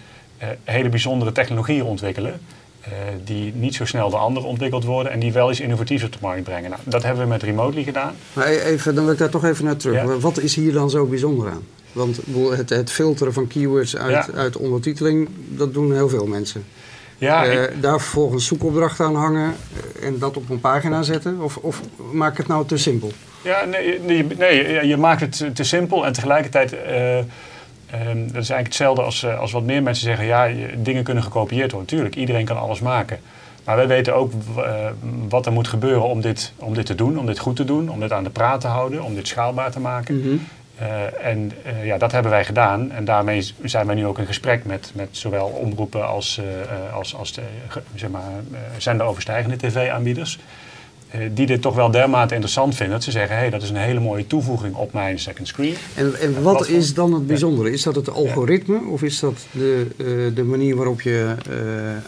hele 0.64 0.88
bijzondere 0.88 1.32
technologieën 1.32 1.84
ontwikkelen. 1.84 2.40
Eh, 2.82 2.90
die 3.24 3.52
niet 3.54 3.74
zo 3.74 3.84
snel 3.84 4.10
door 4.10 4.18
anderen 4.18 4.48
ontwikkeld 4.48 4.84
worden 4.84 5.12
en 5.12 5.18
die 5.20 5.32
wel 5.32 5.50
iets 5.50 5.60
innovatiefs 5.60 6.04
op 6.04 6.12
de 6.12 6.18
markt 6.20 6.42
brengen. 6.42 6.70
Nou, 6.70 6.82
dat 6.84 7.02
hebben 7.02 7.22
we 7.22 7.28
met 7.28 7.42
Remotely 7.42 7.82
gedaan. 7.82 8.14
Maar 8.32 8.46
e- 8.48 8.60
even, 8.62 8.94
dan 8.94 9.04
wil 9.04 9.12
ik 9.12 9.18
daar 9.18 9.28
toch 9.30 9.44
even 9.44 9.64
naar 9.64 9.76
terug. 9.76 9.94
Ja. 9.94 10.18
Wat 10.18 10.38
is 10.38 10.54
hier 10.54 10.72
dan 10.72 10.90
zo 10.90 11.06
bijzonder 11.06 11.48
aan? 11.50 11.62
Want 11.92 12.20
het, 12.56 12.70
het 12.70 12.90
filteren 12.92 13.32
van 13.32 13.46
keywords 13.46 13.96
uit, 13.96 14.10
Ja. 14.26 14.28
uit 14.34 14.56
ondertiteling, 14.56 15.28
dat 15.48 15.74
doen 15.74 15.92
heel 15.92 16.08
veel 16.08 16.26
mensen. 16.26 16.64
Ja, 17.18 17.44
ik- 17.44 17.82
daar 17.82 18.00
vervolgens 18.00 18.46
zoekopdracht 18.46 19.00
aan 19.00 19.14
hangen 19.16 19.54
eh, 20.00 20.06
en 20.06 20.18
dat 20.18 20.36
op 20.36 20.50
een 20.50 20.60
pagina 20.60 21.02
zetten? 21.02 21.40
Of, 21.40 21.56
of 21.56 21.80
maak 22.12 22.30
ik 22.32 22.36
het 22.38 22.46
nou 22.46 22.66
te 22.66 22.76
simpel? 22.76 23.12
Ja, 23.42 23.64
nee, 23.64 24.00
nee, 24.00 24.26
nee, 24.38 24.86
je- 24.86 24.96
maakt 24.96 25.20
het 25.20 25.36
te- 25.36 25.52
te 25.52 25.64
simpel 25.64 26.06
en 26.06 26.12
tegelijkertijd, 26.12 26.72
ehm, 27.92 28.18
dat 28.18 28.26
is 28.42 28.50
eigenlijk 28.50 28.66
hetzelfde 28.66 29.02
als, 29.02 29.22
eh, 29.22 29.38
als 29.38 29.52
wat 29.52 29.62
meer 29.62 29.82
mensen 29.82 30.04
zeggen, 30.04 30.26
ja, 30.26 30.44
je- 30.44 30.82
dingen 30.82 31.02
kunnen 31.04 31.22
gekopieerd 31.22 31.70
worden. 31.70 31.88
Tuurlijk, 31.88 32.16
iedereen 32.16 32.44
kan 32.44 32.58
alles 32.58 32.80
maken. 32.80 33.18
Maar 33.64 33.76
wij 33.76 33.86
weten 33.86 34.14
ook 34.14 34.32
eh, 34.56 34.64
wat 35.28 35.46
er 35.46 35.52
moet 35.52 35.68
gebeuren 35.68 36.02
om 36.02 36.20
dit, 36.20 36.52
om 36.56 36.74
dit 36.74 36.86
te 36.86 36.94
doen, 36.94 37.18
om 37.18 37.26
dit 37.26 37.38
goed 37.38 37.56
te 37.56 37.64
doen, 37.64 37.88
om 37.90 38.00
dit 38.00 38.12
aan 38.12 38.24
de 38.24 38.30
praat 38.30 38.60
te 38.60 38.66
houden, 38.66 39.02
om 39.02 39.14
dit 39.14 39.28
schaalbaar 39.28 39.70
te 39.70 39.80
maken. 39.80 40.18
Mhm. 40.18 40.36
Eh, 40.78 41.26
en 41.26 41.52
ja, 41.82 41.98
dat 41.98 42.12
hebben 42.12 42.30
wij 42.30 42.44
gedaan. 42.44 42.90
En 42.92 43.04
daarmee 43.04 43.50
zijn 43.62 43.86
wij 43.86 43.94
nu 43.94 44.06
ook 44.06 44.18
in 44.18 44.26
gesprek 44.26 44.64
met, 44.64 44.90
met 44.94 45.08
zowel 45.10 45.46
omroepen 45.46 46.06
als, 46.08 46.40
als, 46.92 47.14
als 47.16 47.32
de, 47.32 47.42
zeg 47.94 48.10
maar, 48.10 48.22
eh, 48.52 48.58
zenderoverstijgende 48.78 49.56
tv-aanbieders. 49.56 50.38
Eh, 51.12 51.20
die 51.34 51.46
dit 51.46 51.62
toch 51.62 51.74
wel 51.74 51.90
dermate 51.90 52.34
interessant 52.34 52.74
vinden 52.74 52.94
dat 52.94 53.04
ze 53.04 53.10
zeggen: 53.10 53.34
hé, 53.34 53.40
hey, 53.40 53.50
dat 53.50 53.62
is 53.62 53.70
een 53.70 53.76
hele 53.76 54.00
mooie 54.00 54.26
toevoeging 54.26 54.74
op 54.74 54.92
mijn 54.92 55.18
second 55.18 55.48
screen. 55.48 55.74
En, 55.94 56.20
en 56.20 56.42
wat 56.42 56.68
is 56.68 56.94
dan 56.94 57.12
het 57.14 57.26
bijzondere? 57.26 57.70
Is 57.72 57.82
dat 57.82 57.94
het 57.94 58.10
algoritme 58.10 58.80
of 58.90 59.02
is 59.02 59.18
dat 59.20 59.46
de, 59.50 59.86
eh, 59.96 60.06
de 60.34 60.44
manier 60.44 60.76
waarop 60.76 61.00
je 61.00 61.34
eh, 61.50 61.56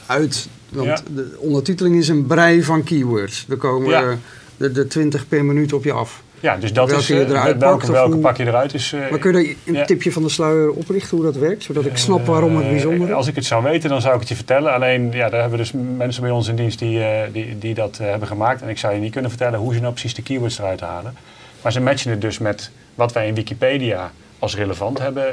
uit... 0.06 0.48
Want 0.68 0.86
Ja. 0.86 0.98
de 1.14 1.36
ondertiteling 1.38 1.96
is 1.96 2.08
een 2.08 2.26
brei 2.26 2.62
van 2.62 2.82
keywords. 2.82 3.46
Er 3.48 3.56
komen 3.56 3.88
Ja. 3.88 4.18
de, 4.56 4.72
de 4.72 4.86
20 4.86 5.28
per 5.28 5.44
minuut 5.44 5.72
op 5.72 5.84
je 5.84 5.92
af. 5.92 6.22
Ja, 6.44 6.56
dus 6.56 6.72
dat 6.72 6.86
Welke 6.88 7.02
is 7.02 7.08
je 7.08 7.14
eh, 7.24 7.28
eruit 7.30 7.56
welke, 7.58 7.76
pakt 7.76 7.88
welke 7.88 8.16
pak 8.16 8.36
je 8.36 8.46
eruit 8.46 8.74
is. 8.74 8.92
eh, 8.92 9.10
Maar 9.10 9.18
kun 9.18 9.38
je 9.38 9.56
daar 9.64 9.74
een 9.74 9.86
tipje 9.86 10.12
van 10.12 10.22
de 10.22 10.28
sluier 10.28 10.70
oplichten 10.70 11.16
hoe 11.16 11.26
dat 11.26 11.36
werkt? 11.36 11.62
Zodat 11.62 11.84
ik 11.84 11.96
snap 11.96 12.26
waarom 12.26 12.56
het 12.56 12.64
Eh, 12.64 12.70
bijzonder 12.70 13.08
is? 13.08 13.14
Als 13.14 13.26
ik 13.26 13.34
het 13.34 13.44
zou 13.44 13.62
weten, 13.62 13.88
dan 13.90 14.00
zou 14.00 14.14
ik 14.14 14.20
het 14.20 14.28
je 14.28 14.34
vertellen. 14.34 14.72
Alleen, 14.72 15.12
ja, 15.12 15.28
daar 15.28 15.40
hebben 15.40 15.58
we 15.58 15.64
dus 15.64 15.72
mensen 15.96 16.22
bij 16.22 16.30
ons 16.30 16.48
in 16.48 16.56
dienst 16.56 16.78
die, 16.78 17.02
die, 17.32 17.58
die 17.58 17.74
dat 17.74 17.98
hebben 17.98 18.28
gemaakt. 18.28 18.62
En 18.62 18.68
ik 18.68 18.78
zou 18.78 18.94
je 18.94 19.00
niet 19.00 19.12
kunnen 19.12 19.30
vertellen 19.30 19.58
hoe 19.58 19.74
ze 19.74 19.80
nou 19.80 19.92
precies 19.92 20.14
de 20.14 20.22
keywords 20.22 20.58
eruit 20.58 20.80
halen. 20.80 21.14
Maar 21.62 21.72
ze 21.72 21.80
matchen 21.80 22.10
het 22.10 22.20
dus 22.20 22.38
met 22.38 22.70
wat 22.94 23.12
wij 23.12 23.26
in 23.26 23.34
Wikipedia 23.34 24.12
als 24.38 24.56
relevant 24.56 24.98
hebben, 24.98 25.24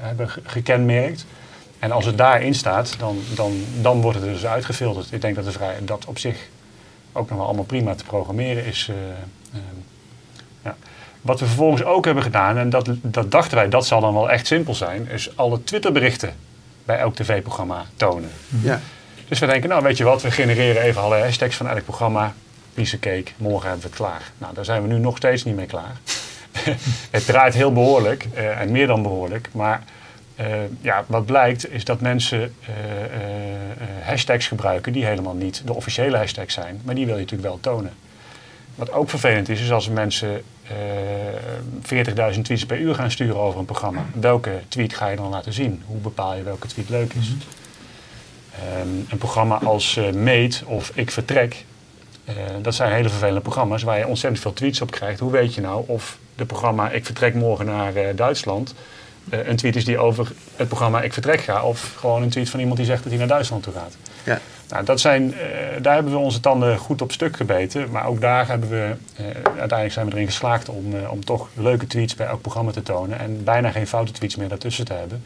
hebben 0.00 0.28
ge- 0.28 0.40
gekenmerkt. 0.44 1.24
En 1.78 1.90
als 1.92 2.04
het 2.04 2.18
daarin 2.18 2.54
staat, 2.54 2.94
dan, 2.98 3.18
dan, 3.34 3.52
dan 3.80 4.00
wordt 4.00 4.18
het 4.18 4.26
er 4.26 4.32
dus 4.32 4.46
uitgefilterd. 4.46 5.12
Ik 5.12 5.20
denk 5.20 5.34
dat, 5.34 5.44
het 5.44 5.54
vrij, 5.54 5.74
dat 5.84 6.04
op 6.06 6.18
zich 6.18 6.36
ook 7.12 7.28
nog 7.28 7.38
wel 7.38 7.46
allemaal 7.46 7.64
prima 7.64 7.94
te 7.94 8.04
programmeren 8.04 8.64
is. 8.64 8.88
eh, 8.90 8.96
eh, 9.52 9.60
ja. 10.64 10.76
Wat 11.20 11.40
we 11.40 11.46
vervolgens 11.46 11.84
ook 11.84 12.04
hebben 12.04 12.22
gedaan, 12.22 12.58
en 12.58 12.70
dat, 12.70 12.90
dat 13.02 13.30
dachten 13.30 13.56
wij, 13.56 13.68
dat 13.68 13.86
zal 13.86 14.00
dan 14.00 14.14
wel 14.14 14.30
echt 14.30 14.46
simpel 14.46 14.74
zijn, 14.74 15.08
is 15.08 15.36
alle 15.36 15.64
Twitterberichten 15.64 16.34
bij 16.84 16.98
elk 16.98 17.14
tv-programma 17.14 17.84
tonen. 17.96 18.30
Ja. 18.62 18.80
Dus 19.28 19.38
we 19.38 19.46
denken, 19.46 19.68
nou 19.68 19.82
weet 19.82 19.96
je 19.96 20.04
wat, 20.04 20.22
we 20.22 20.30
genereren 20.30 20.82
even 20.82 21.02
alle 21.02 21.18
hashtags 21.18 21.56
van 21.56 21.68
elk 21.68 21.84
programma. 21.84 22.34
Piece 22.74 22.98
cake, 22.98 23.30
morgen 23.36 23.68
hebben 23.68 23.82
we 23.82 23.88
het 23.88 23.96
klaar. 23.96 24.22
Nou, 24.38 24.54
daar 24.54 24.64
zijn 24.64 24.82
we 24.82 24.88
nu 24.88 24.98
nog 24.98 25.16
steeds 25.16 25.44
niet 25.44 25.56
mee 25.56 25.66
klaar. 25.66 25.96
het 27.10 27.26
draait 27.26 27.54
heel 27.54 27.72
behoorlijk, 27.72 28.28
eh, 28.34 28.60
en 28.60 28.72
meer 28.72 28.86
dan 28.86 29.02
behoorlijk. 29.02 29.48
Maar 29.52 29.82
ja, 30.80 31.04
wat 31.06 31.26
blijkt 31.26 31.72
is 31.72 31.84
dat 31.84 32.00
mensen 32.00 32.40
eh, 32.40 32.74
eh, 33.04 33.22
eh, 33.70 34.06
hashtags 34.06 34.46
gebruiken 34.46 34.92
die 34.92 35.04
helemaal 35.04 35.34
niet 35.34 35.62
de 35.66 35.74
officiële 35.74 36.16
hashtags 36.16 36.54
zijn. 36.54 36.80
Maar 36.84 36.94
die 36.94 37.06
wil 37.06 37.14
je 37.14 37.20
natuurlijk 37.20 37.48
wel 37.48 37.60
tonen. 37.60 37.92
Wat 38.74 38.92
ook 38.92 39.10
vervelend 39.10 39.48
is, 39.48 39.60
is 39.60 39.72
als 39.72 39.88
mensen 39.88 40.42
eh 40.62 40.74
40.000 42.34 42.40
tweets 42.42 42.66
per 42.66 42.78
uur 42.78 42.94
gaan 42.94 43.10
sturen 43.10 43.36
over 43.36 43.58
een 43.58 43.64
programma. 43.64 44.04
Welke 44.20 44.60
tweet 44.68 44.94
ga 44.94 45.08
je 45.08 45.16
dan 45.16 45.28
laten 45.28 45.52
zien? 45.52 45.82
Hoe 45.86 46.00
bepaal 46.00 46.36
je 46.36 46.42
welke 46.42 46.66
tweet 46.66 46.88
leuk 46.88 47.12
is? 47.12 47.34
Ehm, 48.54 48.88
een 49.08 49.18
programma 49.18 49.58
als 49.64 49.96
eh 49.96 50.12
Meet 50.12 50.62
of 50.66 50.92
Ik 50.94 51.10
Vertrek, 51.10 51.64
eh, 52.24 52.34
dat 52.62 52.74
zijn 52.74 52.92
hele 52.92 53.08
vervelende 53.08 53.40
programma's 53.40 53.82
waar 53.82 53.98
je 53.98 54.06
ontzettend 54.06 54.42
veel 54.42 54.52
tweets 54.52 54.80
op 54.80 54.90
krijgt. 54.90 55.20
Hoe 55.20 55.30
weet 55.30 55.54
je 55.54 55.60
nou 55.60 55.84
of 55.86 56.18
de 56.36 56.44
programma 56.44 56.90
Ik 56.90 57.04
Vertrek 57.04 57.34
morgen 57.34 57.66
naar 57.66 57.94
eh, 57.94 58.16
Duitsland 58.16 58.74
eh, 59.30 59.46
een 59.46 59.56
tweet 59.56 59.76
is 59.76 59.84
die 59.84 59.98
over 59.98 60.32
het 60.56 60.68
programma 60.68 61.02
Ik 61.02 61.12
Vertrek 61.12 61.40
gaat 61.40 61.62
of 61.62 61.94
gewoon 61.96 62.22
een 62.22 62.28
tweet 62.28 62.50
van 62.50 62.60
iemand 62.60 62.76
die 62.78 62.86
zegt 62.86 63.02
dat 63.02 63.10
hij 63.10 63.18
naar 63.18 63.28
Duitsland 63.28 63.62
toe 63.62 63.72
gaat? 63.72 63.96
Ja. 64.24 64.40
Nou, 64.68 64.84
dat 64.84 65.00
zijn, 65.00 65.34
eh, 65.34 65.40
daar 65.82 65.94
hebben 65.94 66.12
we 66.12 66.18
onze 66.18 66.40
tanden 66.40 66.78
goed 66.78 67.02
op 67.02 67.12
stuk 67.12 67.36
gebeten. 67.36 67.90
Maar 67.90 68.06
ook 68.06 68.20
daar 68.20 68.48
hebben 68.48 68.68
we, 68.68 68.94
eh, 69.16 69.24
uiteindelijk 69.44 69.92
zijn 69.92 70.06
we 70.06 70.12
erin 70.12 70.26
geslaagd 70.26 70.68
om, 70.68 70.94
om 71.10 71.24
toch 71.24 71.48
leuke 71.54 71.86
tweets 71.86 72.14
bij 72.14 72.26
elk 72.26 72.40
programma 72.40 72.70
te 72.70 72.82
tonen. 72.82 73.18
En 73.18 73.44
bijna 73.44 73.70
geen 73.70 73.86
foute 73.86 74.12
tweets 74.12 74.36
meer 74.36 74.48
daartussen 74.48 74.84
te 74.84 74.92
hebben. 74.92 75.24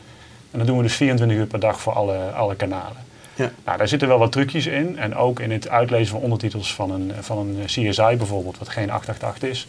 En 0.50 0.58
dat 0.58 0.66
doen 0.66 0.76
we 0.76 0.82
dus 0.82 0.94
24 0.94 1.36
uur 1.36 1.46
per 1.46 1.60
dag 1.60 1.80
voor 1.80 1.92
alle, 1.92 2.16
alle 2.16 2.54
kanalen. 2.56 2.96
Ja. 3.34 3.50
Nou, 3.64 3.78
daar 3.78 3.88
zitten 3.88 4.08
wel 4.08 4.18
wat 4.18 4.32
trucjes 4.32 4.66
in. 4.66 4.98
En 4.98 5.14
ook 5.14 5.40
in 5.40 5.50
het 5.50 5.68
uitlezen 5.68 6.08
van 6.08 6.20
ondertitels 6.20 6.74
van 6.74 6.90
een, 6.90 7.12
van 7.20 7.38
een 7.38 7.64
CSI 7.64 8.16
bijvoorbeeld, 8.16 8.58
wat 8.58 8.68
geen 8.68 8.90
888 8.90 9.48
is. 9.48 9.66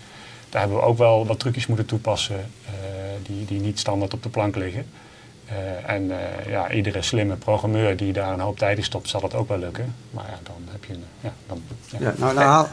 Daar 0.50 0.62
hebben 0.62 0.80
we 0.80 0.86
ook 0.86 0.98
wel 0.98 1.26
wat 1.26 1.40
trucjes 1.40 1.68
moeten 1.68 1.86
toepassen 1.86 2.46
die, 3.28 3.46
die 3.46 3.60
niet 3.62 3.80
standaard 3.80 4.14
op 4.14 4.24
de 4.24 4.30
plank 4.30 4.56
liggen. 4.56 4.86
Eh, 5.46 5.56
en 5.94 6.12
eh, 6.12 6.50
ja, 6.52 6.72
iedere 6.72 7.02
slimme 7.02 7.36
programmeur 7.36 7.98
die 7.98 8.14
daar 8.14 8.34
een 8.34 8.40
hoop 8.40 8.58
tijd 8.58 8.78
in 8.78 8.84
stopt, 8.84 9.10
zal 9.10 9.22
dat 9.22 9.34
ook 9.36 9.48
wel 9.48 9.58
lukken. 9.58 9.96
Maar 10.12 10.26
ja, 10.30 10.38
dan 10.44 10.56
heb 10.72 10.84
je 10.86 10.94
een... 10.94 11.04
Ja, 11.22 11.32
dan, 11.48 11.62
ja. 11.90 11.98
Ja, 12.00 12.14
nou, 12.18 12.34
nou, 12.34 12.46
haal- 12.48 12.68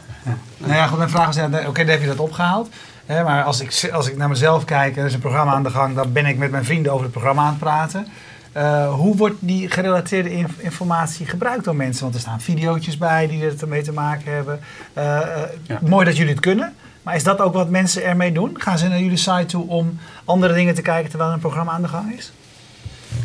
Nou 0.57 0.73
ja, 0.73 0.87
goed, 0.87 0.97
mijn 0.97 1.09
vraag 1.09 1.29
is, 1.29 1.43
oké, 1.67 1.81
dan 1.83 1.87
heb 1.87 2.01
je 2.01 2.07
dat 2.07 2.19
opgehaald. 2.19 2.69
Hè, 3.05 3.23
maar 3.23 3.43
als 3.43 3.59
ik, 3.61 3.89
als 3.93 4.07
ik 4.09 4.17
naar 4.17 4.29
mezelf 4.29 4.65
kijk 4.65 4.95
en 4.95 5.01
er 5.01 5.07
is 5.07 5.13
een 5.13 5.19
programma 5.19 5.53
aan 5.53 5.63
de 5.63 5.69
gang, 5.69 5.95
dan 5.95 6.11
ben 6.11 6.25
ik 6.25 6.37
met 6.37 6.51
mijn 6.51 6.65
vrienden 6.65 6.91
over 6.91 7.03
het 7.03 7.11
programma 7.13 7.41
aan 7.41 7.49
het 7.49 7.59
praten. 7.59 8.07
Eh, 8.51 8.93
hoe 8.93 9.15
wordt 9.17 9.35
die 9.39 9.69
gerelateerde 9.69 10.31
inf- 10.31 10.59
informatie 10.59 11.25
gebruikt 11.25 11.63
door 11.63 11.75
mensen? 11.75 12.03
Want 12.03 12.15
er 12.15 12.21
staan 12.21 12.41
video's 12.41 12.97
bij 12.97 13.27
die 13.27 13.51
ermee 13.61 13.81
te 13.81 13.93
maken 13.93 14.33
hebben. 14.33 14.59
Ja. 14.93 15.79
Mooi 15.81 16.05
dat 16.05 16.17
jullie 16.17 16.31
het 16.33 16.41
kunnen. 16.41 16.73
Maar 17.03 17.15
is 17.15 17.23
dat 17.23 17.39
ook 17.39 17.53
wat 17.53 17.69
mensen 17.69 18.03
ermee 18.03 18.31
doen? 18.31 18.61
Gaan 18.61 18.77
ze 18.77 18.87
naar 18.87 18.99
jullie 18.99 19.17
site 19.17 19.45
toe 19.45 19.67
om 19.67 19.99
andere 20.25 20.53
dingen 20.53 20.75
te 20.75 20.81
kijken 20.81 21.09
terwijl 21.09 21.29
er 21.29 21.35
een 21.35 21.41
programma 21.41 21.71
aan 21.71 21.81
de 21.81 21.87
gang 21.87 22.13
is? 22.17 22.31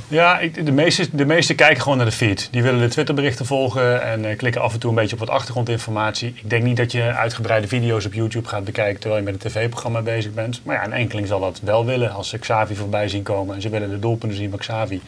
Ja, 0.09 0.39
ik, 0.39 0.67
de, 0.67 0.73
meeste, 0.73 1.09
de 1.13 1.25
meeste 1.25 1.55
kijken 1.55 1.83
gewoon 1.83 1.97
naar 1.97 2.07
de 2.07 2.13
feed. 2.13 2.49
Die 2.51 2.63
willen 2.63 2.81
de 2.81 2.89
Twitterberichten 2.89 3.47
volgen 3.47 4.03
en 4.03 4.25
eh, 4.25 4.37
klikken 4.37 4.63
af 4.63 4.73
en 4.73 4.79
toe 4.81 4.91
een 4.91 4.97
beetje 4.97 5.13
op 5.13 5.19
wat 5.19 5.31
achtergrondinformatie. 5.31 6.29
Ik 6.29 6.51
denk 6.51 6.63
niet 6.63 6.77
dat 6.77 6.93
je 6.93 7.03
uitgebreide 7.03 7.69
video's 7.69 8.05
op 8.05 8.15
YouTube 8.15 8.49
gaat 8.49 8.65
bekijken 8.65 9.01
terwijl 9.01 9.25
je 9.25 9.31
met 9.31 9.45
een 9.45 9.51
tv-programma 9.51 10.03
bezig 10.03 10.35
bent. 10.35 10.61
Maar 10.65 10.77
ja, 10.77 10.85
een 10.85 10.93
enkeling 10.93 11.27
zal 11.27 11.41
dat 11.41 11.61
wel 11.61 11.85
willen 11.85 12.13
als 12.13 12.29
ze 12.29 12.39
Xavi 12.39 12.75
voorbij 12.75 13.09
zien 13.09 13.23
komen 13.23 13.55
en 13.55 13.61
ze 13.61 13.69
willen 13.69 13.91
de 13.91 13.99
doelpunten 13.99 14.39
zien 14.39 14.51
van 14.51 14.59
Xavi. 14.59 15.01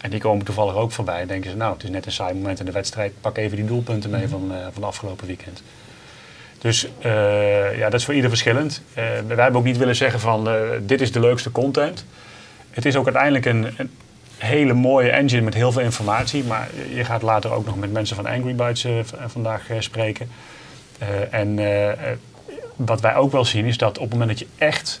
En 0.00 0.10
die 0.10 0.20
komen 0.20 0.44
toevallig 0.44 0.74
ook 0.74 0.92
voorbij. 0.92 1.26
Denken 1.26 1.50
ze, 1.50 1.56
nou, 1.56 1.72
het 1.72 1.82
is 1.82 1.90
net 1.90 2.06
een 2.06 2.12
saai 2.12 2.34
moment 2.34 2.58
in 2.60 2.66
de 2.66 2.72
wedstrijd. 2.72 3.12
Pak 3.20 3.36
even 3.36 3.56
die 3.56 3.66
doelpunten 3.66 4.10
mee 4.10 4.28
van, 4.28 4.52
eh, 4.52 4.66
van 4.72 4.84
afgelopen 4.84 5.26
weekend. 5.26 5.62
Dus 6.66 6.88
eh, 6.98 7.78
ja, 7.78 7.84
dat 7.84 8.00
is 8.00 8.04
voor 8.04 8.14
ieder 8.14 8.30
verschillend. 8.30 8.82
Eh, 8.94 9.04
wij 9.26 9.42
hebben 9.42 9.60
ook 9.60 9.64
niet 9.64 9.76
willen 9.76 9.96
zeggen 9.96 10.20
van, 10.20 10.48
eh, 10.48 10.54
dit 10.80 11.00
is 11.00 11.12
de 11.12 11.20
leukste 11.20 11.50
content. 11.50 12.04
Het 12.70 12.84
is 12.84 12.96
ook 12.96 13.04
uiteindelijk 13.04 13.44
een, 13.44 13.90
hele 14.36 14.72
mooie 14.72 15.10
engine 15.10 15.42
met 15.42 15.54
heel 15.54 15.72
veel 15.72 15.82
informatie. 15.82 16.44
Maar 16.44 16.68
je 16.94 17.04
gaat 17.04 17.22
later 17.22 17.52
ook 17.52 17.66
nog 17.66 17.76
met 17.76 17.92
mensen 17.92 18.16
van 18.16 18.26
Angry 18.26 18.54
Bytes 18.54 18.86
vandaag 19.26 19.62
spreken. 19.78 20.28
En 21.30 21.58
wat 22.76 23.00
wij 23.00 23.14
ook 23.14 23.32
wel 23.32 23.44
zien 23.44 23.64
is 23.64 23.78
dat 23.78 23.98
op 23.98 24.02
het 24.02 24.18
moment 24.18 24.28
dat 24.28 24.38
je 24.38 24.64
echt 24.64 25.00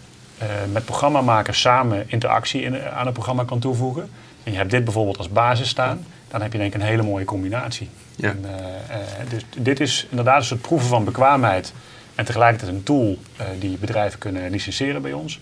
met 0.72 0.84
programmamakers 0.84 1.60
samen 1.60 2.04
interactie 2.06 2.62
in, 2.62 2.82
aan 2.82 3.06
een 3.06 3.12
programma 3.12 3.44
kan 3.44 3.58
toevoegen. 3.58 4.10
En 4.44 4.52
je 4.52 4.58
hebt 4.58 4.70
dit 4.70 4.84
bijvoorbeeld 4.84 5.18
als 5.18 5.28
basis 5.28 5.68
staan. 5.68 6.06
Dan 6.28 6.42
heb 6.42 6.52
je 6.52 6.58
denk 6.58 6.74
ik 6.74 6.80
een 6.80 6.86
hele 6.86 7.02
mooie 7.02 7.24
combinatie. 7.24 7.88
Ja. 8.16 8.28
En, 8.30 8.44
eh, 8.44 9.00
eh, 9.00 9.30
dus 9.30 9.44
dit 9.58 9.80
is 9.80 10.06
inderdaad 10.10 10.38
een 10.38 10.44
soort 10.44 10.60
proeven 10.60 10.88
van 10.88 11.04
bekwaamheid. 11.04 11.72
En 12.14 12.24
tegelijkertijd 12.24 12.72
een 12.72 12.82
tool 12.82 13.18
eh, 13.36 13.46
die 13.58 13.78
bedrijven 13.78 14.18
kunnen 14.18 14.50
licenseren 14.50 15.02
bij 15.02 15.12
ons. 15.12 15.40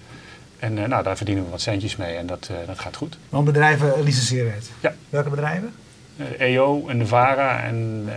En 0.59 0.79
eh, 0.79 0.89
nou, 0.89 1.03
daar 1.03 1.17
verdienen 1.17 1.45
we 1.45 1.51
wat 1.51 1.61
centjes 1.61 1.97
mee 1.97 2.17
en 2.17 2.27
dat, 2.27 2.49
eh, 2.51 2.57
dat 2.67 2.79
gaat 2.79 2.97
goed. 2.97 3.19
Want 3.29 3.45
bedrijven 3.45 4.03
licenseren 4.03 4.55
het. 4.55 4.71
Ja. 4.81 4.95
Welke 5.09 5.31
bedrijven? 5.31 5.73
Eh, 6.17 6.41
EO 6.41 6.89
en 6.89 6.99
de 6.99 7.07
VARA 7.07 7.63
en, 7.63 8.05
eh, 8.07 8.15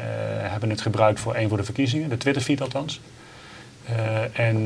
hebben 0.51 0.69
het 0.69 0.81
gebruikt 0.81 1.19
voor 1.19 1.33
één 1.33 1.49
voor 1.49 1.57
de 1.57 1.63
verkiezingen, 1.63 2.09
de 2.09 2.17
Twitterfeed 2.17 2.61
althans. 2.61 3.01
Eh, 3.85 4.39
en 4.39 4.65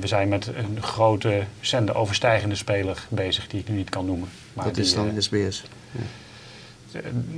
we 0.00 0.06
zijn 0.06 0.28
met 0.28 0.46
een 0.46 0.82
grote 0.82 1.42
zender 1.60 1.94
overstijgende 1.94 2.54
speler 2.54 3.06
bezig 3.08 3.46
die 3.46 3.60
ik 3.60 3.68
nu 3.68 3.76
niet 3.76 3.90
kan 3.90 4.06
noemen. 4.06 4.28
Maar 4.52 4.64
dat 4.64 4.74
die, 4.74 4.84
is 4.84 4.94
dan 4.94 5.22
SBS. 5.22 5.64
Ja. 5.90 6.00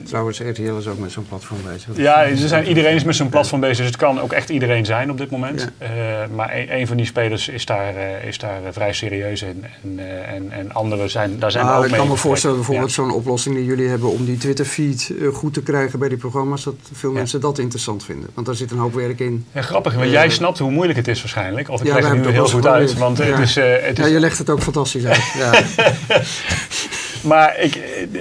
Trouwens, 0.04 0.38
RTL 0.38 0.76
is 0.78 0.86
ook 0.86 0.98
met 0.98 1.12
zo'n 1.12 1.26
platform 1.28 1.58
bezig. 1.72 1.96
Ja, 1.96 2.36
zijn, 2.36 2.66
iedereen 2.68 2.94
is 2.94 3.04
met 3.04 3.16
zo'n 3.16 3.28
platform 3.28 3.60
bezig, 3.60 3.76
dus 3.76 3.86
het 3.86 3.96
kan 3.96 4.20
ook 4.20 4.32
echt 4.32 4.48
iedereen 4.48 4.84
zijn 4.84 5.10
op 5.10 5.18
dit 5.18 5.30
moment. 5.30 5.72
Ja. 5.78 5.86
Eh, 5.86 6.28
maar 6.34 6.56
een, 6.56 6.78
een 6.78 6.86
van 6.86 6.96
die 6.96 7.06
spelers 7.06 7.48
is 7.48 7.64
daar, 7.66 7.96
eh, 7.96 8.24
is 8.28 8.38
daar 8.38 8.64
eh, 8.64 8.72
vrij 8.72 8.92
serieus 8.92 9.42
in. 9.42 9.64
En, 9.82 10.00
en, 10.26 10.50
en 10.52 10.72
anderen 10.72 11.10
zijn, 11.10 11.38
daar 11.38 11.50
zijn 11.50 11.64
Maar 11.64 11.76
ook 11.78 11.84
ik 11.84 11.90
mee 11.90 11.98
kan 12.00 12.08
me 12.08 12.16
voorstellen, 12.16 12.56
bijvoorbeeld 12.56 12.88
Ja. 12.88 12.94
zo'n 12.94 13.12
oplossing 13.12 13.54
die 13.54 13.64
jullie 13.64 13.88
hebben 13.88 14.10
om 14.10 14.24
die 14.24 14.36
Twitter-feed 14.36 15.12
goed 15.32 15.54
te 15.54 15.62
krijgen 15.62 15.98
bij 15.98 16.08
die 16.08 16.18
programma's, 16.18 16.64
dat 16.64 16.74
veel 16.92 17.10
Ja. 17.10 17.16
mensen 17.16 17.40
dat 17.40 17.58
interessant 17.58 18.04
vinden. 18.04 18.30
Want 18.34 18.46
daar 18.46 18.56
zit 18.56 18.70
een 18.70 18.78
hoop 18.78 18.94
werk 18.94 19.20
in. 19.20 19.46
Ja, 19.52 19.62
grappig, 19.62 19.94
want 19.94 20.10
jij 20.10 20.30
snapt 20.30 20.58
hoe 20.58 20.70
moeilijk 20.70 20.98
het 20.98 21.08
is 21.08 21.18
waarschijnlijk. 21.20 21.68
Of 21.70 21.80
ik 21.80 21.86
Ja, 21.86 21.94
leg 21.94 22.02
wij 22.02 22.16
het 22.16 22.26
nu 22.26 22.32
heel 22.32 22.48
goed 22.48 22.66
uit. 22.66 22.98
Want 22.98 23.18
het 23.18 23.38
is, 23.38 23.54
het 23.54 23.96
Ja, 23.96 24.04
is 24.04 24.10
je 24.10 24.20
legt 24.20 24.38
het 24.38 24.50
ook 24.50 24.62
fantastisch 24.62 25.04
uit. 25.04 25.34
Maar 27.26 27.58
ik, 27.60 27.74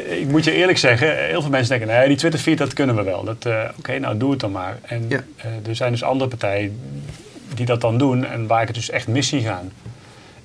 ik 0.10 0.28
moet 0.28 0.44
je 0.44 0.52
eerlijk 0.52 0.78
zeggen, 0.78 1.18
heel 1.26 1.42
veel 1.42 1.50
mensen 1.52 1.78
denken, 1.80 1.96
nee, 1.98 2.08
die 2.08 2.18
Twitter-feed, 2.18 2.58
dat 2.58 2.74
kunnen 2.74 2.96
we 2.96 3.04
wel. 3.04 3.24
Dat, 3.24 3.46
eh, 3.46 3.60
Oké, 3.78 4.00
nou 4.00 4.18
doe 4.18 4.32
het 4.32 4.40
dan 4.40 4.52
maar. 4.52 4.78
En 4.82 5.06
Ja. 5.08 5.24
eh, 5.36 5.68
er 5.68 5.76
zijn 5.76 5.92
dus 5.92 6.04
andere 6.04 6.30
partijen 6.30 6.80
die 7.54 7.66
dat 7.66 7.82
dan 7.82 7.98
doen 7.98 8.26
en 8.26 8.48
waar 8.48 8.62
ik 8.62 8.68
het 8.68 8.76
dus 8.76 8.90
echt 8.90 9.08
mis 9.08 9.28
zie 9.28 9.42
gaan. 9.42 9.72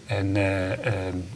En 0.07 0.37
eh, 0.37 0.43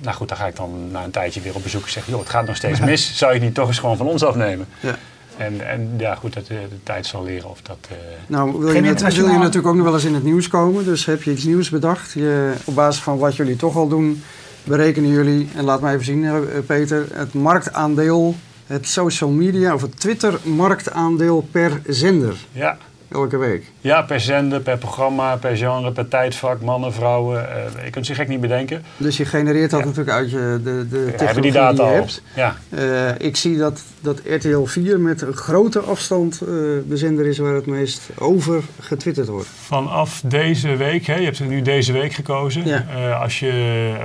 nou 0.03 0.17
goed, 0.17 0.29
dan 0.29 0.37
ga 0.37 0.47
ik 0.47 0.57
dan 0.57 0.89
na 0.91 1.05
een 1.05 1.11
tijdje 1.11 1.41
weer 1.41 1.55
op 1.55 1.63
bezoek 1.63 1.85
en 1.85 1.91
zeg, 1.91 2.07
joh, 2.07 2.19
het 2.21 2.29
gaat 2.29 2.47
nog 2.47 2.57
steeds 2.57 2.81
mis. 2.81 3.17
Zou 3.17 3.31
je 3.33 3.37
het 3.39 3.47
niet 3.47 3.55
toch 3.55 3.69
eens 3.69 3.79
gewoon 3.79 3.97
van 3.97 4.07
ons 4.07 4.25
afnemen? 4.25 4.67
Ja. 4.81 4.95
En, 5.37 5.69
en 5.69 5.95
ja, 5.99 6.15
goed, 6.15 6.35
dat, 6.35 6.43
eh, 6.49 6.57
de 6.71 6.83
tijd 6.83 7.07
zal 7.07 7.25
leren 7.25 7.51
of 7.51 7.63
dat... 7.63 7.77
eh, 7.91 7.97
Nou, 8.27 8.59
wil 8.59 8.73
je, 8.73 8.81
net- 8.81 9.15
wil 9.15 9.27
je 9.29 9.39
natuurlijk 9.39 9.67
ook 9.67 9.75
nog 9.75 9.85
wel 9.85 9.95
eens 9.95 10.05
in 10.05 10.15
het 10.15 10.25
nieuws 10.25 10.49
komen. 10.49 10.85
Dus 10.85 11.05
heb 11.07 11.23
je 11.23 11.31
iets 11.33 11.45
nieuws 11.45 11.71
bedacht. 11.71 12.13
Je, 12.13 12.53
op 12.65 12.75
basis 12.75 13.03
van 13.03 13.19
wat 13.19 13.37
jullie 13.37 13.57
toch 13.57 13.77
al 13.77 13.89
doen, 13.89 14.23
berekenen 14.65 15.11
jullie, 15.11 15.49
en 15.55 15.65
laat 15.65 15.81
mij 15.81 15.93
even 15.93 16.05
zien, 16.05 16.25
eh, 16.25 16.39
Peter, 16.67 17.07
het 17.13 17.35
marktaandeel, 17.35 18.35
het 18.67 18.89
social 18.89 19.31
media 19.31 19.75
of 19.75 19.83
het 19.83 20.01
Twitter-marktaandeel 20.01 21.49
per 21.51 21.81
zender 21.87 22.37
ja. 22.53 22.79
elke 23.09 23.37
week. 23.37 23.73
Ja, 23.85 24.03
per 24.03 24.21
zender, 24.21 24.61
per 24.61 24.79
programma, 24.79 25.37
per 25.37 25.57
genre, 25.57 25.93
per 25.93 26.09
tijdvak, 26.09 26.61
mannen, 26.63 26.93
vrouwen. 26.93 27.49
eh 27.51 27.63
je 27.85 27.91
kunt 27.91 27.95
het 27.95 28.07
zich 28.07 28.17
gek 28.17 28.29
niet 28.29 28.41
bedenken. 28.41 28.83
Dus 28.97 29.17
je 29.17 29.25
genereert 29.25 29.71
dat 29.71 29.81
Ja. 29.81 29.87
natuurlijk 29.87 30.17
uit 30.17 30.31
je, 30.31 30.61
de, 30.65 30.87
de 30.91 31.15
technologie 31.17 31.25
hebben 31.27 31.43
die 31.43 31.53
data 31.53 31.71
die 31.73 31.83
je 31.85 31.89
al. 31.91 31.95
hebt. 31.95 32.23
Ja, 32.35 32.57
Eh, 32.71 33.27
ik 33.27 33.37
zie 33.37 33.57
dat, 33.59 33.83
dat 34.01 34.21
RTL 34.29 34.65
4 34.65 35.01
met 35.01 35.23
een 35.23 35.33
grote 35.35 35.79
afstand 35.81 36.33
eh, 36.41 36.49
de 36.89 36.97
zender 36.97 37.27
is 37.27 37.39
waar 37.39 37.55
het 37.55 37.67
meest 37.67 38.01
over 38.19 38.63
getwitterd 38.81 39.29
wordt. 39.29 39.49
Vanaf 39.67 40.23
deze 40.25 40.77
week, 40.77 41.07
hè, 41.07 41.15
je 41.15 41.25
hebt 41.25 41.39
er 41.39 41.47
nu 41.47 41.63
deze 41.63 41.93
week 41.93 42.13
gekozen. 42.13 42.67
Ja. 42.67 42.85
Eh, 42.95 43.21
als 43.21 43.39
je 43.41 43.51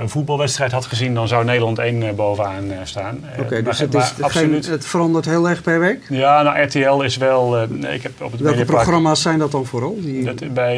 een 0.00 0.08
voetbalwedstrijd 0.08 0.72
had 0.72 0.86
gezien, 0.86 1.14
dan 1.14 1.28
zou 1.28 1.44
Nederland 1.44 1.78
één 1.78 2.02
eh, 2.02 2.14
bovenaan 2.14 2.70
eh, 2.70 2.78
staan. 2.84 3.24
Oké, 3.38 3.62
dus 3.62 3.78
het, 3.78 3.92
maar 3.92 4.02
is 4.02 4.08
geen, 4.10 4.24
absoluut. 4.24 4.66
het 4.66 4.86
verandert 4.86 5.24
heel 5.24 5.48
erg 5.48 5.62
per 5.62 5.80
week. 5.80 6.02
Ja, 6.08 6.42
nou 6.42 6.60
RTL 6.62 7.00
is 7.02 7.16
wel. 7.16 7.56
eh, 7.58 7.68
nee, 7.68 7.94
ik 7.94 8.02
heb 8.02 8.12
op 8.22 8.32
het 8.32 8.40
Welke 8.40 8.64
programma's 8.64 9.22
zijn 9.22 9.38
dat 9.38 9.50
dan 9.50 9.66
vooral? 9.70 10.00
Die, 10.00 10.24
Dat, 10.24 10.54
bij 10.54 10.76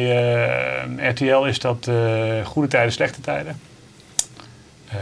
eh, 0.99 1.09
RTL 1.09 1.43
is 1.43 1.59
dat 1.59 1.87
eh, 1.87 2.45
goede 2.45 2.67
tijden, 2.67 2.91
slechte 2.91 3.21
tijden. 3.21 3.59
Eh 4.89 4.97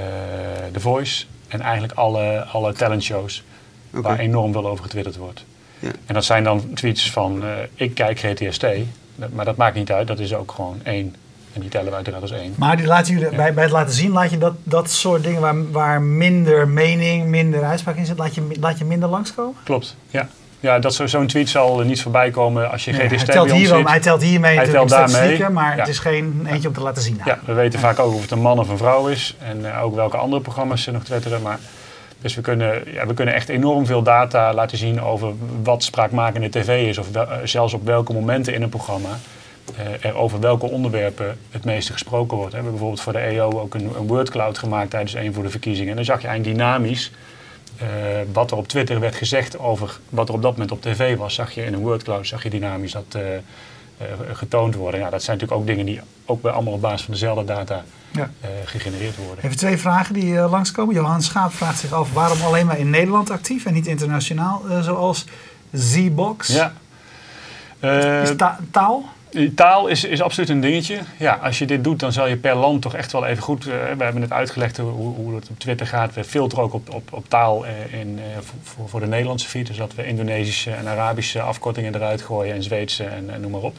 The 0.72 0.80
Voice 0.80 1.26
en 1.48 1.62
eigenlijk 1.62 1.94
alle, 1.94 2.46
alle 2.52 2.74
talentshows 2.74 3.44
waar 3.90 4.20
enorm 4.20 4.52
veel 4.52 4.68
over 4.68 4.84
getwitterd 4.84 5.18
wordt. 5.18 5.46
Ja. 5.80 5.92
En 6.06 6.14
dat 6.14 6.26
zijn 6.26 6.44
dan 6.44 6.74
tweets 6.74 7.12
van 7.12 7.44
eh, 7.44 7.50
ik 7.76 7.94
kijk 7.94 8.20
GTST, 8.20 8.66
dat- 9.16 9.32
maar 9.34 9.46
dat 9.46 9.56
maakt 9.56 9.76
niet 9.76 9.92
uit, 9.92 10.08
dat 10.08 10.20
is 10.20 10.34
ook 10.34 10.52
gewoon 10.52 10.80
één. 10.84 11.16
En 11.54 11.62
die 11.62 11.70
tellen 11.70 11.90
we 11.90 11.96
uiteraard 11.96 12.22
als 12.22 12.32
één. 12.32 12.54
Maar 12.58 12.78
die 12.78 12.86
laten 12.86 13.14
jullie, 13.14 13.36
bij, 13.36 13.54
bij 13.54 13.64
het 13.64 13.72
laten 13.72 13.94
zien, 13.94 14.12
laat 14.12 14.30
je 14.32 14.38
dat, 14.38 14.54
dat 14.64 14.90
soort 14.90 15.24
dingen 15.24 15.42
waar, 15.42 15.72
waar 15.72 16.02
minder 16.02 16.68
mening, 16.68 17.26
minder 17.28 17.64
uitspraak 17.64 17.96
in 17.96 18.06
zit, 18.06 18.18
laat 18.18 18.36
je, 18.36 18.48
laat 18.60 18.78
je 18.78 18.86
minder 18.86 19.10
langskomen? 19.10 19.56
Klopt, 19.64 19.96
ja. 20.10 20.30
Ja, 20.62 20.80
dat 20.80 20.94
zo- 20.94 21.08
zo'n 21.08 21.28
tweet 21.28 21.50
zal 21.50 21.80
niet 21.80 22.02
voorbij 22.02 22.30
komen 22.32 22.72
als 22.72 22.86
je 22.86 22.92
Nee, 22.92 23.02
GTST 23.08 23.26
hij, 23.26 23.36
telt 23.36 23.52
hier 23.52 23.70
wel, 23.70 23.84
hij 23.86 24.00
telt 24.00 24.22
hiermee 24.22 24.56
Hij 24.56 24.68
telt 24.68 24.90
daarmee. 24.90 25.50
maar 25.50 25.78
het 25.78 25.88
is 25.88 26.00
geen 26.00 26.48
eentje 26.50 26.68
om 26.68 26.74
te 26.74 26.82
laten 26.82 27.02
zien. 27.02 27.22
Ja, 27.26 27.40
we 27.46 27.54
weten 27.54 27.80
vaak 27.80 28.00
ook 28.00 28.14
of 28.14 28.22
het 28.22 28.32
een 28.32 28.40
man 28.42 28.60
of 28.60 28.70
een 28.70 28.78
vrouw 28.78 29.08
is. 29.08 29.36
En 29.40 29.74
eh, 29.76 29.84
ook 29.84 29.96
welke 29.96 30.18
andere 30.18 30.42
programma's 30.42 30.84
ze 30.84 30.92
nog 30.92 31.04
twitteren. 31.04 31.42
Maar, 31.42 31.60
dus 32.22 32.36
we 32.36 32.42
kunnen, 32.42 32.82
ja, 32.94 33.06
we 33.08 33.14
kunnen 33.14 33.34
echt 33.34 33.50
enorm 33.50 33.86
veel 33.86 34.02
data 34.02 34.54
laten 34.54 34.78
zien 34.78 35.02
over 35.02 35.34
wat 35.64 35.84
spraakmakende 35.84 36.50
tv 36.50 36.88
is. 36.90 36.98
Of 36.98 37.12
wel- 37.12 37.28
eh, 37.32 37.38
zelfs 37.44 37.74
op 37.74 37.86
welke 37.86 38.14
momenten 38.14 38.54
in 38.54 38.62
een 38.62 38.70
programma. 38.70 39.10
eh, 39.78 40.10
er 40.10 40.16
over 40.16 40.40
welke 40.40 40.66
onderwerpen 40.66 41.38
het 41.52 41.66
meeste 41.66 41.92
gesproken 41.92 42.36
wordt. 42.38 42.50
We 42.50 42.56
hebben 42.56 42.72
bijvoorbeeld 42.72 43.02
voor 43.02 43.14
de 43.14 43.20
EO 43.20 43.60
ook 43.60 43.74
een, 43.74 43.90
een 43.98 44.08
wordcloud 44.08 44.58
gemaakt 44.58 44.90
tijdens 44.90 45.14
een 45.14 45.34
voor 45.34 45.44
de 45.44 45.50
verkiezingen. 45.50 45.90
En 45.90 45.96
dan 45.96 46.06
zag 46.06 46.22
je 46.22 46.28
eigenlijk 46.28 46.58
dynamisch 46.58 47.12
eh, 47.82 47.88
wat 48.34 48.52
er 48.52 48.58
op 48.58 48.68
Twitter 48.68 49.00
werd 49.00 49.16
gezegd 49.16 49.60
over 49.60 50.00
wat 50.10 50.28
er 50.30 50.34
op 50.36 50.42
dat 50.42 50.52
moment 50.52 50.72
op 50.72 50.82
tv 50.82 51.18
was. 51.18 51.34
Zag 51.34 51.52
je 51.52 51.64
in 51.66 51.74
een 51.74 51.80
wordcloud, 51.80 52.28
zag 52.28 52.44
je 52.44 52.50
dynamisch 52.50 52.92
dat 52.92 53.06
eh, 53.10 53.36
eh, 53.36 53.42
getoond 54.34 54.76
worden. 54.76 55.00
Ja, 55.00 55.10
dat 55.10 55.24
zijn 55.24 55.38
natuurlijk 55.38 55.62
ook 55.62 55.68
dingen 55.68 55.86
die 55.86 56.02
ook 56.26 56.42
bij 56.42 56.52
allemaal 56.52 56.74
op 56.74 56.82
basis 56.82 57.02
van 57.02 57.14
dezelfde 57.14 57.46
data 57.46 57.84
Ja. 58.12 58.30
gegenereerd 58.66 59.16
worden. 59.18 59.46
Even 59.46 59.58
twee 59.58 59.78
vragen 59.78 60.14
die 60.14 60.38
eh, 60.38 60.52
langskomen. 60.52 60.96
Johan 60.96 61.22
Schaap 61.22 61.54
vraagt 61.54 61.80
zich 61.80 61.92
af 61.92 62.14
waarom 62.14 62.42
alleen 62.42 62.66
maar 62.66 62.80
in 62.80 62.90
Nederland 62.90 63.30
actief 63.30 63.66
en 63.66 63.74
niet 63.74 63.88
internationaal, 63.88 64.62
zoals 64.82 65.26
Z-Box. 65.72 66.48
Ja. 66.48 66.74
Is 68.22 68.36
ta- 68.38 68.60
taal? 68.72 69.06
Taal 69.56 69.88
is, 69.88 70.04
is 70.04 70.22
absoluut 70.22 70.50
een 70.50 70.62
dingetje. 70.62 71.00
Ja, 71.18 71.40
als 71.44 71.60
je 71.60 71.66
dit 71.66 71.84
doet, 71.84 72.00
dan 72.00 72.12
zal 72.12 72.28
je 72.28 72.36
per 72.36 72.56
land 72.56 72.82
toch 72.82 72.96
echt 72.96 73.12
wel 73.12 73.26
even 73.26 73.44
goed. 73.44 73.68
eh, 73.68 73.74
we 73.98 74.04
hebben 74.04 74.22
het 74.22 74.32
uitgelegd 74.32 74.78
hoe, 74.78 75.16
hoe 75.16 75.36
het 75.36 75.50
op 75.50 75.60
Twitter 75.60 75.88
gaat. 75.88 76.14
We 76.14 76.24
filteren 76.24 76.64
ook 76.64 76.74
op, 76.74 76.94
op, 76.94 77.14
op 77.14 77.30
taal 77.30 77.66
eh, 77.66 78.00
in, 78.00 78.20
eh, 78.20 78.38
voor, 78.64 78.90
voor 78.90 79.00
de 79.00 79.08
Nederlandse 79.08 79.48
feed. 79.48 79.68
Dus 79.68 79.78
dat 79.78 79.96
we 79.96 80.08
Indonesische 80.08 80.72
en 80.72 80.88
Arabische 80.88 81.42
afkortingen 81.42 81.96
eruit 81.96 82.22
gooien 82.22 82.56
en 82.56 82.64
Zweedse 82.64 83.04
en, 83.04 83.42
noem 83.42 83.52
maar 83.52 83.62
op. 83.62 83.76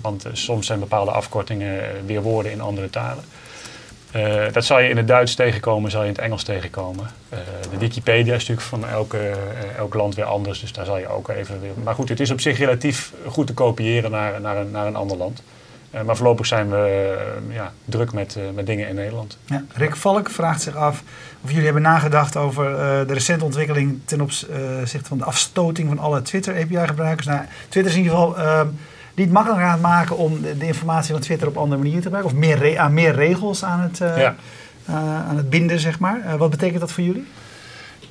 Want 0.00 0.24
eh, 0.24 0.30
soms 0.34 0.66
zijn 0.66 0.78
bepaalde 0.78 1.10
afkortingen 1.10 1.80
eh, 1.80 1.88
weer 2.06 2.22
woorden 2.22 2.52
in 2.52 2.60
andere 2.60 2.90
talen. 2.90 3.24
Eh, 4.10 4.52
dat 4.52 4.64
zal 4.64 4.78
je 4.78 4.88
in 4.88 4.96
het 4.96 5.08
Duits 5.08 5.34
tegenkomen, 5.34 5.90
zal 5.90 6.02
je 6.02 6.08
in 6.08 6.12
het 6.12 6.22
Engels 6.22 6.42
tegenkomen. 6.42 7.10
Uh, 7.32 7.38
de 7.70 7.78
Wikipedia 7.78 8.34
is 8.34 8.48
natuurlijk 8.48 8.66
van 8.66 8.88
elke, 8.88 9.18
uh, 9.18 9.76
elk 9.78 9.94
land 9.94 10.14
weer 10.14 10.24
anders, 10.24 10.60
dus 10.60 10.72
daar 10.72 10.84
zal 10.84 10.98
je 10.98 11.08
ook 11.08 11.28
even 11.28 11.60
weer... 11.60 11.70
Maar 11.84 11.94
goed, 11.94 12.08
het 12.08 12.20
is 12.20 12.30
op 12.30 12.40
zich 12.40 12.58
relatief 12.58 13.12
goed 13.26 13.46
te 13.46 13.54
kopiëren 13.54 14.10
naar, 14.10 14.40
naar, 14.40 14.56
een, 14.56 14.70
naar 14.70 14.86
een 14.86 14.96
ander 14.96 15.16
land. 15.16 15.42
maar 16.04 16.16
voorlopig 16.16 16.46
zijn 16.46 16.70
we 16.70 17.16
ja, 17.48 17.72
druk 17.84 18.12
met, 18.12 18.36
met 18.54 18.66
dingen 18.66 18.88
in 18.88 18.94
Nederland. 18.94 19.38
Ja, 19.44 19.64
Rick 19.74 19.96
Valk 19.96 20.30
vraagt 20.30 20.62
zich 20.62 20.76
af 20.76 21.02
of 21.40 21.48
jullie 21.48 21.64
hebben 21.64 21.82
nagedacht 21.82 22.36
over 22.36 22.64
de 23.06 23.12
recente 23.12 23.44
ontwikkeling 23.44 24.00
ten 24.04 24.20
opzichte 24.20 25.08
van 25.08 25.18
de 25.18 25.24
afstoting 25.24 25.88
van 25.88 25.98
alle 25.98 26.22
Twitter-API-gebruikers. 26.22 27.26
Nou, 27.26 27.40
Twitter 27.68 27.92
is 27.92 27.98
in 27.98 28.02
ieder 28.02 28.18
geval 28.18 28.36
niet 29.16 29.32
makkelijker 29.32 29.66
aan 29.66 29.72
het 29.72 29.82
maken 29.82 30.16
om 30.16 30.40
de, 30.40 30.66
informatie 30.66 31.12
van 31.12 31.22
Twitter 31.22 31.48
op 31.48 31.56
andere 31.56 31.82
manier 31.82 31.96
te 31.96 32.02
gebruiken? 32.02 32.32
Of 32.32 32.38
meer 32.38 32.78
aan 32.78 32.94
meer 32.94 33.14
regels 33.14 33.64
aan 33.64 33.80
het, 33.80 34.00
uh, 34.00 34.32
aan 35.28 35.36
het 35.36 35.50
binden, 35.50 35.80
zeg 35.80 35.98
maar. 35.98 36.20
Uh, 36.26 36.34
wat 36.34 36.50
betekent 36.50 36.80
dat 36.80 36.92
voor 36.92 37.04
jullie? 37.04 37.26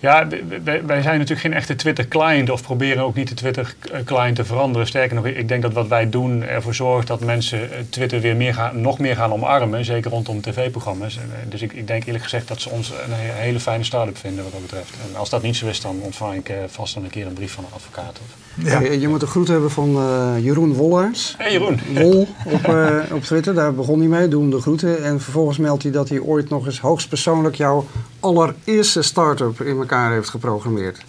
Ja, 0.05 0.27
wij, 0.63 1.01
zijn 1.01 1.03
natuurlijk 1.03 1.39
geen 1.39 1.53
echte 1.53 1.75
Twitter-client 1.75 2.49
of 2.49 2.61
proberen 2.61 3.03
ook 3.03 3.15
niet 3.15 3.27
de 3.27 3.33
Twitter-client 3.33 4.35
te 4.35 4.45
veranderen. 4.45 4.87
Sterker 4.87 5.15
nog, 5.15 5.25
ik 5.25 5.47
denk 5.47 5.61
dat 5.61 5.73
wat 5.73 5.87
wij 5.87 6.09
doen 6.09 6.43
ervoor 6.43 6.75
zorgt 6.75 7.07
dat 7.07 7.19
mensen 7.19 7.69
Twitter 7.89 8.19
weer 8.19 8.35
meer 8.35 8.53
gaan, 8.53 8.81
nog 8.81 8.99
meer 8.99 9.15
gaan 9.15 9.33
omarmen. 9.33 9.85
Zeker 9.85 10.11
rondom 10.11 10.41
tv-programma's. 10.41 11.19
Dus 11.49 11.61
ik, 11.61 11.73
ik, 11.73 11.87
denk 11.87 12.05
eerlijk 12.05 12.23
gezegd 12.23 12.47
dat 12.47 12.61
ze 12.61 12.69
ons 12.69 12.89
een 12.89 13.13
hele 13.13 13.59
fijne 13.59 13.83
start-up 13.83 14.17
vinden 14.17 14.43
wat 14.43 14.53
dat 14.53 14.61
betreft. 14.61 14.93
En 15.09 15.15
als 15.15 15.29
dat 15.29 15.41
niet 15.41 15.55
zo 15.55 15.67
is, 15.67 15.81
dan 15.81 15.99
ontvang 16.01 16.35
ik 16.35 16.53
vast 16.67 16.93
dan 16.93 17.03
een 17.03 17.09
keer 17.09 17.27
een 17.27 17.33
brief 17.33 17.51
van 17.51 17.63
een 17.63 17.73
advocaat. 17.73 18.19
Ja. 18.55 18.79
Je, 18.79 19.07
moet 19.07 19.19
de 19.19 19.27
groet 19.27 19.47
hebben 19.47 19.71
van 19.71 19.89
uh, 19.89 20.43
Jeroen 20.43 20.73
Wollers. 20.73 21.35
Hey 21.37 21.51
Jeroen. 21.51 21.79
Wol 21.93 22.27
op, 22.45 22.67
uh, 22.67 22.97
op 23.11 23.23
Twitter, 23.23 23.53
daar 23.53 23.73
begon 23.73 23.99
hij 23.99 24.07
mee. 24.07 24.27
Doe 24.27 24.41
hem 24.41 24.51
de 24.51 24.61
groeten. 24.61 25.03
En 25.03 25.21
vervolgens 25.21 25.57
meldt 25.57 25.83
hij 25.83 25.91
dat 25.91 26.09
hij 26.09 26.19
ooit 26.19 26.49
nog 26.49 26.65
eens 26.65 26.79
hoogstpersoonlijk 26.79 27.55
jouw 27.55 27.85
allereerste 28.25 29.01
start-up 29.01 29.61
in 29.61 29.77
elkaar 29.77 30.11
heeft 30.11 30.29
geprogrammeerd. 30.29 31.01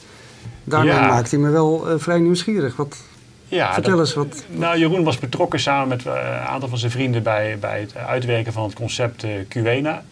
Daarmee 0.65 1.01
maakt 1.01 1.31
hij 1.31 1.41
me 1.41 1.51
wel 1.51 1.93
uh, 1.93 1.99
vrij 1.99 2.19
nieuwsgierig. 2.19 2.77
Wat, 2.77 2.97
ja, 3.49 3.73
Vertel 3.73 3.99
eens 3.99 4.15
wat. 4.15 4.45
Nou, 4.49 4.79
Jeroen 4.79 5.05
was 5.05 5.19
betrokken 5.19 5.61
samen 5.61 5.89
met 5.89 6.05
een 6.05 6.13
aantal 6.47 6.69
van 6.69 6.79
zijn 6.79 6.93
vrienden 6.93 7.23
bij, 7.23 7.59
bij 7.61 7.81
het 7.81 7.97
uitwerken 7.97 8.53
van 8.53 8.63
het 8.63 8.75
concept 8.75 9.27
QA, 9.49 10.03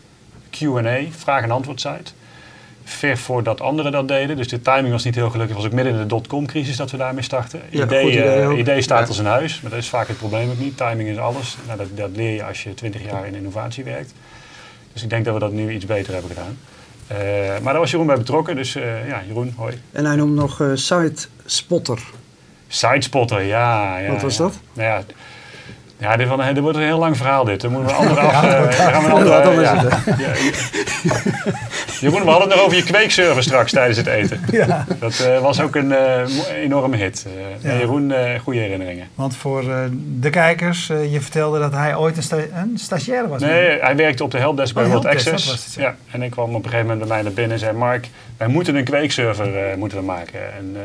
Q&A, 0.50 1.00
vraag- 1.10 1.42
en 1.42 1.50
antwoord 1.50 1.80
site 1.80 2.12
ver 2.84 3.18
voordat 3.18 3.60
anderen 3.60 3.92
dat 3.92 4.08
deden. 4.08 4.36
Dus 4.36 4.48
de 4.48 4.62
timing 4.62 4.90
was 4.90 5.04
niet 5.04 5.14
heel 5.14 5.30
gelukkig. 5.30 5.56
Het 5.56 5.64
was 5.64 5.72
ook 5.72 5.76
midden 5.76 5.92
in 5.92 5.98
de 6.00 6.06
dotcom-crisis 6.06 6.76
dat 6.76 6.90
we 6.90 6.96
daarmee 6.96 7.22
starten. 7.22 7.60
idee, 7.70 8.10
idee, 8.10 8.52
uh, 8.52 8.58
idee, 8.58 8.82
staat 8.82 9.08
als 9.08 9.18
een 9.18 9.26
huis, 9.26 9.60
maar 9.60 9.70
dat 9.70 9.80
is 9.80 9.88
vaak 9.88 10.08
het 10.08 10.18
probleem 10.18 10.50
ook 10.50 10.58
niet. 10.58 10.76
Timing 10.76 11.08
is 11.08 11.18
alles. 11.18 11.56
Nou, 11.66 11.78
dat, 11.78 11.86
dat 11.94 12.10
leer 12.14 12.34
je 12.34 12.44
als 12.44 12.62
je 12.62 12.74
twintig 12.74 13.04
jaar 13.04 13.26
in 13.26 13.34
innovatie 13.34 13.84
werkt. 13.84 14.12
Dus 14.92 15.02
ik 15.02 15.10
denk 15.10 15.24
dat 15.24 15.34
we 15.34 15.40
dat 15.40 15.52
nu 15.52 15.72
iets 15.72 15.86
beter 15.86 16.12
hebben 16.12 16.30
gedaan. 16.30 16.58
Uh, 17.12 17.18
maar 17.62 17.72
daar 17.72 17.82
was 17.82 17.90
Jeroen 17.90 18.06
bij 18.06 18.16
betrokken, 18.16 18.56
dus 18.56 18.76
uh, 18.76 19.08
ja, 19.08 19.22
Jeroen, 19.26 19.54
hoi. 19.56 19.80
En 19.92 20.04
hij 20.04 20.16
noemt 20.16 20.34
nog 20.34 20.62
Site 20.74 21.26
Spotter. 21.44 21.98
Site 22.68 23.00
Spotter, 23.00 23.42
ja. 23.42 23.98
ja 23.98 24.10
Wat 24.10 24.22
was 24.22 24.36
ja. 24.36 24.42
dat? 24.42 24.58
Nou 24.72 24.88
ja, 24.88 25.02
ja, 25.98 26.16
dit, 26.16 26.28
van, 26.28 26.54
dit 26.54 26.58
wordt 26.58 26.76
een 26.76 26.84
heel 26.84 26.98
lang 26.98 27.16
verhaal 27.16 27.44
dit. 27.44 27.60
Dan 27.60 27.72
moeten 27.72 27.96
we 27.96 28.02
een 28.02 28.08
andere 28.08 28.20
af... 28.20 28.42
Ja, 28.42 28.60
uh, 28.60 28.72
gaan 28.72 29.02
we 29.02 29.08
een 29.08 29.14
andere, 29.14 29.60
ja, 29.60 29.82
ja, 30.18 30.32
Jeroen, 32.00 32.22
we 32.22 32.30
hadden 32.30 32.48
het 32.48 32.56
nog 32.56 32.66
over 32.66 32.76
je 32.76 32.84
kweekserver 32.84 33.42
straks 33.42 33.72
tijdens 33.72 33.98
het 33.98 34.06
eten. 34.06 34.40
Ja. 34.50 34.86
Dat 34.98 35.26
uh, 35.28 35.40
was 35.40 35.60
ook 35.60 35.74
een 35.74 35.90
uh, 35.90 36.20
enorme 36.62 36.96
hit. 36.96 37.26
Uh, 37.26 37.70
ja. 37.70 37.78
Jeroen, 37.78 38.12
goede 38.42 38.58
herinneringen. 38.58 39.08
Want 39.14 39.36
voor 39.36 39.64
de 40.20 40.30
kijkers, 40.30 40.86
je 40.86 41.20
vertelde 41.20 41.58
dat 41.58 41.72
hij 41.72 41.96
ooit 41.96 42.16
een, 42.16 42.22
sta 42.22 42.36
een 42.36 42.78
stagiaire 42.78 43.28
was. 43.28 43.40
Nee, 43.40 43.78
hij 43.80 43.96
werkte 43.96 44.24
op 44.24 44.30
de 44.30 44.38
helpdesk 44.38 44.74
bij 44.74 44.84
oh, 44.84 44.90
World 44.90 45.06
Access. 45.06 45.46
Het, 45.46 45.74
ja. 45.76 45.96
En 46.10 46.22
ik 46.22 46.30
kwam 46.30 46.54
op 46.54 46.64
een 46.64 46.70
gegeven 46.70 46.86
moment 46.86 46.98
bij 46.98 47.08
mij 47.08 47.22
naar 47.22 47.32
binnen 47.32 47.52
en 47.52 47.58
zei... 47.58 47.72
Mark, 47.72 48.08
wij 48.36 48.48
moeten 48.48 48.74
een 48.74 48.84
kweekserver 48.84 49.78
moeten 49.78 49.98
we 49.98 50.04
maken. 50.04 50.54
En 50.54 50.76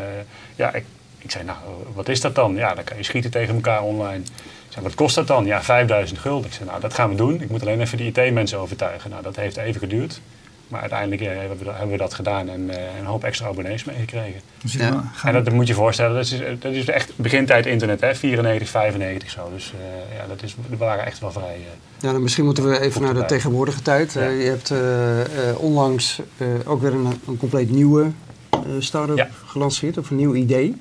ja, 0.56 0.74
ik, 0.74 0.84
ik 1.18 1.32
zei, 1.32 1.44
nou, 1.44 1.58
wat 1.94 2.10
is 2.10 2.22
dat 2.22 2.36
dan? 2.36 2.56
Ja, 2.56 2.74
dan 2.74 2.84
kan 2.84 2.98
je 2.98 3.04
schieten 3.04 3.32
tegen 3.32 3.56
elkaar 3.56 3.84
online. 3.84 4.24
Ik 4.70 4.76
zei, 4.76 4.86
wat 4.86 4.96
kost 4.96 5.16
dat 5.16 5.28
dan? 5.28 5.46
Ja, 5.46 5.62
5000 5.64 6.20
gulden. 6.20 6.46
Ik 6.46 6.54
zei, 6.54 6.70
nou, 6.70 6.82
dat 6.82 6.94
gaan 6.94 7.10
we 7.10 7.16
doen. 7.16 7.42
Ik 7.42 7.50
moet 7.50 7.62
alleen 7.62 7.82
even 7.82 7.98
de 7.98 8.06
IT-mensen 8.06 8.60
overtuigen. 8.60 9.10
Nou, 9.10 9.24
dat 9.24 9.36
heeft 9.36 9.58
even 9.58 9.80
geduurd. 9.80 10.22
Maar 10.70 10.80
uiteindelijk 10.82 11.22
eh, 11.22 11.28
hebben, 11.28 11.58
we 11.58 11.64
dat, 11.64 11.74
hebben, 11.74 11.92
we 11.92 11.98
dat, 11.98 12.14
gedaan 12.14 12.50
en 12.50 12.62
uh, 12.62 12.76
een 13.00 13.06
hoop 13.06 13.24
extra 13.24 13.48
abonnees 13.48 13.84
meegekregen. 13.84 14.42
Dus 14.62 14.74
ja. 14.74 15.12
En 15.24 15.34
dat, 15.34 15.46
dat, 15.46 15.54
moet 15.54 15.68
je 15.68 15.74
voorstellen, 15.74 16.16
dat 16.16 16.26
is, 16.26 16.42
dat 16.60 16.72
is 16.72 16.86
echt 16.86 17.12
begintijd 17.16 17.66
internet, 17.66 18.02
hè? 18.02 18.16
94, 18.16 18.70
95 18.70 19.30
zo. 19.30 19.50
Dus 19.54 19.74
uh, 19.74 20.18
ja, 20.18 20.28
dat 20.28 20.44
is, 20.44 20.56
we 20.70 20.78
waren 20.78 21.06
echt 21.06 21.20
wel 21.20 21.32
vrij. 21.32 21.58
ja, 22.00 22.12
dan 22.12 22.22
misschien 22.22 22.46
moeten 22.46 22.70
we 22.70 22.80
even 22.80 23.02
naar 23.02 23.14
de 23.14 23.26
tegenwoordige 23.26 23.82
tijd. 23.82 24.14
Ja. 24.14 24.28
je 24.28 24.50
hebt 24.50 24.74
onlangs 25.58 26.22
ook 26.66 26.82
weer 26.82 26.94
een, 26.94 27.20
een 27.28 27.38
compleet 27.38 27.72
nieuwe 27.72 28.12
start-up 28.80 29.18
ja. 29.18 29.28
gelanceerd, 29.46 29.98
of 29.98 30.10
een 30.10 30.16
nieuw 30.16 30.36
idee. 30.36 30.76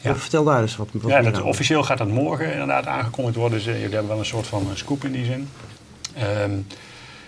Ja. 0.00 0.16
Vertel 0.16 0.44
daar 0.44 0.60
eens 0.60 0.76
wat, 0.76 0.88
wat 0.92 1.10
ja, 1.10 1.22
dat, 1.22 1.40
officieel 1.42 1.82
gaat 1.82 1.98
dat 1.98 2.08
morgen 2.08 2.52
inderdaad 2.52 2.86
aangekondigd 2.86 3.36
worden. 3.36 3.58
Dus 3.58 3.66
jullie 3.66 3.80
hebben 3.80 4.08
wel 4.08 4.18
een 4.18 4.24
soort 4.24 4.46
van 4.46 4.66
scoop 4.74 5.04
in 5.04 5.12
die 5.12 5.24
zin. 5.24 5.48
Um, 6.42 6.66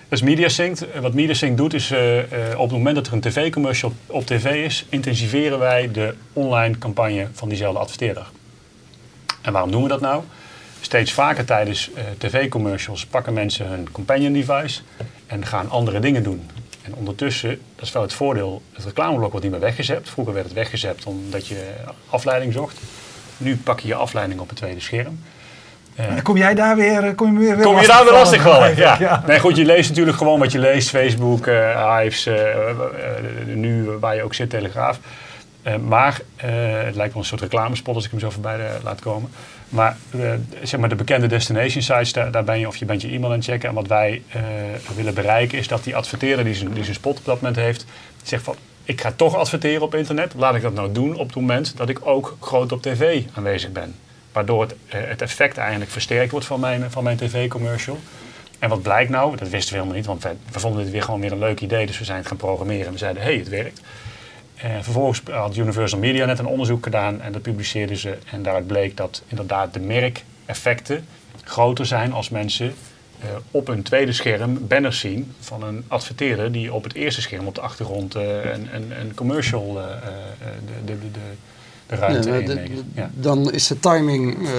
dat 0.08 0.18
is 0.18 0.22
MediaSync. 0.22 0.78
Wat 1.00 1.14
MediaSync 1.14 1.56
doet 1.56 1.74
is, 1.74 1.90
uh, 1.90 2.16
uh, 2.16 2.22
op 2.56 2.68
het 2.68 2.78
moment 2.78 2.94
dat 2.94 3.06
er 3.06 3.12
een 3.12 3.20
tv-commercial 3.20 3.92
op, 4.06 4.26
tv 4.26 4.64
is, 4.64 4.86
intensiveren 4.88 5.58
wij 5.58 5.90
de 5.92 6.14
online 6.32 6.78
campagne 6.78 7.28
van 7.32 7.48
diezelfde 7.48 7.78
adverteerder. 7.78 8.26
En 9.42 9.52
waarom 9.52 9.70
doen 9.70 9.82
we 9.82 9.88
dat 9.88 10.00
nou? 10.00 10.22
Steeds 10.80 11.12
vaker 11.12 11.44
tijdens 11.44 11.90
tv-commercials 12.18 13.06
pakken 13.06 13.32
mensen 13.32 13.66
hun 13.66 13.90
companion 13.92 14.32
device 14.32 14.80
en 15.26 15.46
gaan 15.46 15.70
andere 15.70 16.00
dingen 16.00 16.22
doen. 16.22 16.50
En 16.82 16.94
ondertussen, 16.94 17.60
dat 17.74 17.84
is 17.84 17.92
wel 17.92 18.02
het 18.02 18.12
voordeel, 18.12 18.62
het 18.72 18.84
reclameblok 18.84 19.30
wordt 19.30 19.44
niet 19.44 19.54
meer 19.54 19.64
weggezet. 19.64 20.08
Vroeger 20.08 20.34
werd 20.34 20.46
het 20.46 20.54
weggezet 20.54 21.04
omdat 21.04 21.46
je 21.46 21.72
afleiding 22.10 22.52
zocht. 22.52 22.78
Nu 23.36 23.56
pak 23.56 23.80
je 23.80 23.88
je 23.88 23.94
afleiding 23.94 24.40
op 24.40 24.48
het 24.48 24.56
tweede 24.56 24.80
scherm. 24.80 25.18
Kom 26.22 26.36
jij 26.36 26.54
daar 26.54 26.76
weer, 26.76 27.04
eh, 27.04 27.14
kom 27.14 27.40
je 27.40 27.54
weer, 27.54 27.64
kom 27.64 27.80
je 27.80 27.86
daar 27.86 28.04
weer 28.04 28.12
lastig 28.12 28.42
vallen? 28.42 28.76
Ja. 28.76 28.96
ja. 28.98 29.22
Nee, 29.26 29.40
goed, 29.40 29.56
je 29.56 29.64
leest 29.64 29.88
natuurlijk 29.88 30.16
gewoon 30.16 30.38
wat 30.38 30.52
je 30.52 30.58
leest. 30.58 30.88
Facebook, 30.88 31.46
uh, 31.46 31.98
Hives, 31.98 32.26
uh, 32.26 32.36
nu 33.46 33.90
waar 34.00 34.16
je 34.16 34.22
ook 34.22 34.34
zit, 34.34 34.50
Telegraaf. 34.50 34.98
maar 35.88 36.20
het 36.36 36.94
lijkt 36.94 37.12
wel 37.12 37.22
een 37.22 37.28
soort 37.28 37.40
reclamespot 37.40 37.94
als 37.94 38.04
ik 38.04 38.10
hem 38.10 38.20
zo 38.20 38.30
voorbij 38.30 38.58
laat 38.82 39.00
komen. 39.00 39.30
Maar, 39.68 39.96
zeg 40.62 40.80
maar 40.80 40.88
de 40.88 40.94
bekende 40.94 41.26
destination 41.26 41.82
sites, 41.82 42.12
daar, 42.12 42.30
daar, 42.30 42.44
ben 42.44 42.58
je 42.58 42.68
of 42.68 42.76
je 42.76 42.84
bent 42.84 43.02
je 43.02 43.08
e-mail 43.08 43.30
aan 43.30 43.38
het 43.38 43.44
checken. 43.44 43.68
En 43.68 43.74
wat 43.74 43.86
wij 43.86 44.22
willen 44.96 45.14
bereiken 45.14 45.58
is 45.58 45.68
dat 45.68 45.84
die 45.84 45.96
adverteerder 45.96 46.44
die 46.44 46.54
zijn, 46.54 46.72
die 46.72 46.82
zijn 46.82 46.96
spot 46.96 47.18
op 47.18 47.24
dat 47.24 47.40
moment 47.40 47.56
heeft, 47.56 47.86
zegt 48.22 48.42
van 48.42 48.54
ik 48.84 49.00
ga 49.00 49.12
toch 49.16 49.36
adverteren 49.36 49.82
op 49.82 49.94
internet. 49.94 50.34
Laat 50.36 50.54
ik 50.54 50.62
dat 50.62 50.74
nou 50.74 50.92
doen 50.92 51.14
op 51.14 51.26
het 51.26 51.36
moment 51.36 51.76
dat 51.76 51.88
ik 51.88 51.98
ook 52.02 52.36
groot 52.40 52.72
op 52.72 52.82
tv 52.82 53.22
aanwezig 53.34 53.72
ben. 53.72 53.94
Waardoor 54.36 54.60
het, 54.60 54.74
eh, 54.88 55.00
het 55.04 55.22
effect 55.22 55.56
eigenlijk 55.56 55.90
versterkt 55.90 56.30
wordt 56.30 56.46
van 56.46 56.60
mijn, 56.60 56.90
van 56.90 57.04
mijn 57.04 57.16
tv-commercial. 57.16 57.98
En 58.58 58.68
wat 58.68 58.82
blijkt 58.82 59.10
nou? 59.10 59.36
Dat 59.36 59.48
wisten 59.48 59.72
we 59.72 59.78
helemaal 59.78 59.96
niet, 59.96 60.06
want 60.06 60.22
we, 60.22 60.60
vonden 60.60 60.82
dit 60.82 60.92
weer 60.92 61.02
gewoon 61.02 61.20
weer 61.20 61.32
een 61.32 61.38
leuk 61.38 61.60
idee. 61.60 61.86
Dus 61.86 61.98
we 61.98 62.04
zijn 62.04 62.18
het 62.18 62.26
gaan 62.26 62.36
programmeren 62.36 62.86
en 62.86 62.92
we 62.92 62.98
zeiden, 62.98 63.22
hé, 63.22 63.28
hey, 63.28 63.38
het 63.38 63.48
werkt. 63.48 63.80
En 64.54 64.84
vervolgens 64.84 65.22
had 65.30 65.56
Universal 65.56 65.98
Media 65.98 66.26
net 66.26 66.38
een 66.38 66.46
onderzoek 66.46 66.84
gedaan 66.84 67.20
en 67.20 67.32
dat 67.32 67.42
publiceerden 67.42 67.96
ze. 67.96 68.18
En 68.30 68.42
daaruit 68.42 68.66
bleek 68.66 68.96
dat 68.96 69.22
inderdaad 69.26 69.74
de 69.74 69.80
merkeffecten 69.80 71.06
groter 71.44 71.86
zijn 71.86 72.12
als 72.12 72.28
mensen 72.28 72.66
uh, 72.66 73.30
op 73.50 73.68
een 73.68 73.82
tweede 73.82 74.12
scherm 74.12 74.66
banners 74.66 75.00
zien 75.00 75.34
van 75.40 75.62
een 75.62 75.84
adverteerder 75.88 76.52
die 76.52 76.72
op 76.72 76.84
het 76.84 76.94
eerste 76.94 77.20
scherm 77.20 77.46
op 77.46 77.54
de 77.54 77.60
achtergrond 77.60 78.14
een, 78.14 78.68
een, 78.74 79.00
een, 79.00 79.14
commercial 79.14 79.72
de, 79.72 79.98
de, 80.84 81.10
de, 81.12 81.18
de 81.86 81.96
ruimte 81.96 82.60
ja, 82.94 83.10
Dan 83.14 83.52
is 83.52 83.66
de 83.66 83.80
timing 83.80 84.38
uh, 84.38 84.50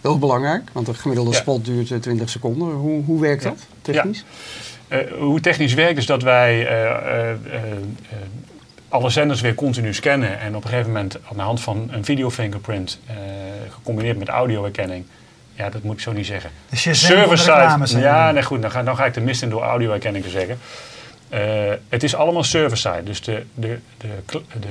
heel 0.00 0.18
belangrijk, 0.18 0.62
want 0.72 0.88
een 0.88 0.94
gemiddelde 0.94 1.34
spot 1.34 1.64
duurt 1.64 2.02
20 2.02 2.28
seconden. 2.28 2.68
Hoe, 2.68 3.04
hoe 3.04 3.20
werkt 3.20 3.42
dat 3.42 3.66
technisch? 3.82 4.24
Uh, 4.88 4.98
hoe 5.18 5.40
technisch 5.40 5.74
werkt 5.74 5.98
is 5.98 6.06
dat 6.06 6.22
wij 6.22 6.68
alle 8.88 9.10
zenders 9.10 9.40
weer 9.40 9.54
continu 9.54 9.94
scannen 9.94 10.40
en 10.40 10.56
op 10.56 10.62
een 10.62 10.68
gegeven 10.68 10.92
moment 10.92 11.16
aan 11.30 11.36
de 11.36 11.42
hand 11.42 11.60
van 11.60 11.88
een 11.90 12.04
video 12.04 12.30
fingerprint 12.30 12.98
gecombineerd 13.70 14.18
met 14.18 14.28
audio-herkenning 14.28 15.04
ja, 15.54 15.70
dat 15.70 15.82
moet 15.82 15.94
ik 15.94 16.00
zo 16.00 16.12
niet 16.12 16.26
zeggen. 16.26 16.50
Dus 16.70 16.84
je 16.84 16.94
server 16.94 17.38
side. 17.38 18.00
Ja, 18.00 18.30
nee, 18.30 18.42
goed, 18.42 18.62
dan 18.62 18.70
ga, 18.70 18.82
dan 18.82 18.96
ga 18.96 19.04
ik 19.04 19.14
de 19.14 19.20
mist 19.20 19.42
in 19.42 19.50
door 19.50 19.62
audio-herkenning 19.62 20.24
te 20.24 20.30
zeggen. 20.30 20.58
Uh, 21.34 21.38
het 21.88 22.02
is 22.02 22.14
allemaal 22.14 22.44
server-side. 22.44 23.02
Dus 23.04 23.22
de, 23.22 23.44
de, 23.54 23.78
de, 23.96 24.08
de, 24.60 24.68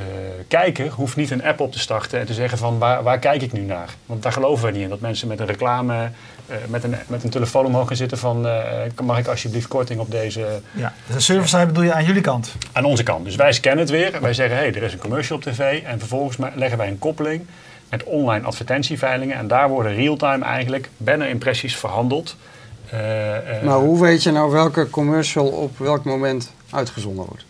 kijker 0.47 0.91
hoeft 0.91 1.15
niet 1.15 1.31
een 1.31 1.43
app 1.43 1.59
op 1.59 1.71
te 1.71 1.79
starten 1.79 2.19
en 2.19 2.25
te 2.25 2.33
zeggen 2.33 2.57
van 2.57 2.77
waar, 2.77 3.03
waar 3.03 3.19
kijk 3.19 3.41
ik 3.41 3.51
nu 3.51 3.61
naar. 3.61 3.89
Want 4.05 4.23
daar 4.23 4.31
geloven 4.31 4.65
we 4.65 4.71
niet 4.71 4.81
in. 4.81 4.89
Dat 4.89 4.99
mensen 4.99 5.27
met 5.27 5.39
een 5.39 5.45
reclame, 5.45 6.09
uh, 6.49 6.55
met, 6.67 6.83
een, 6.83 6.95
met 7.07 7.23
een 7.23 7.29
telefoon 7.29 7.65
omhoog 7.65 7.87
gaan 7.87 7.95
zitten 7.95 8.17
van 8.17 8.45
uh, 8.45 8.61
mag 9.03 9.17
ik 9.17 9.27
alsjeblieft 9.27 9.67
korting 9.67 9.99
op 9.99 10.11
deze... 10.11 10.61
Ja, 10.71 10.93
dus 11.05 11.15
de 11.15 11.21
server-side 11.21 11.65
bedoel 11.65 11.83
je 11.83 11.93
aan 11.93 12.05
jullie 12.05 12.21
kant? 12.21 12.55
Aan 12.71 12.85
onze 12.85 13.03
kant. 13.03 13.25
Dus 13.25 13.35
wij 13.35 13.53
scannen 13.53 13.79
het 13.79 13.89
weer. 13.89 14.21
Wij 14.21 14.33
zeggen 14.33 14.57
hé, 14.57 14.63
hey, 14.63 14.73
er 14.73 14.83
is 14.83 14.93
een 14.93 14.99
commercial 14.99 15.37
op 15.37 15.43
tv. 15.43 15.83
En 15.83 15.99
vervolgens 15.99 16.37
leggen 16.55 16.77
wij 16.77 16.87
een 16.87 16.99
koppeling 16.99 17.45
met 17.89 18.03
online 18.03 18.45
advertentieveilingen. 18.45 19.37
En 19.37 19.47
daar 19.47 19.69
worden 19.69 19.95
real-time 19.95 20.45
eigenlijk 20.45 20.89
banner-impressies 20.97 21.75
verhandeld 21.75 22.35
Eh, 22.35 22.50
eh, 22.50 22.50
Maar 23.63 23.77
hoe 23.77 24.01
weet 24.01 24.23
je 24.23 24.31
nou 24.31 24.51
welke 24.51 24.89
commercial 24.89 25.47
op 25.47 25.77
welk 25.77 26.03
moment 26.03 26.51
uitgezonden 26.69 27.25
wordt? 27.25 27.45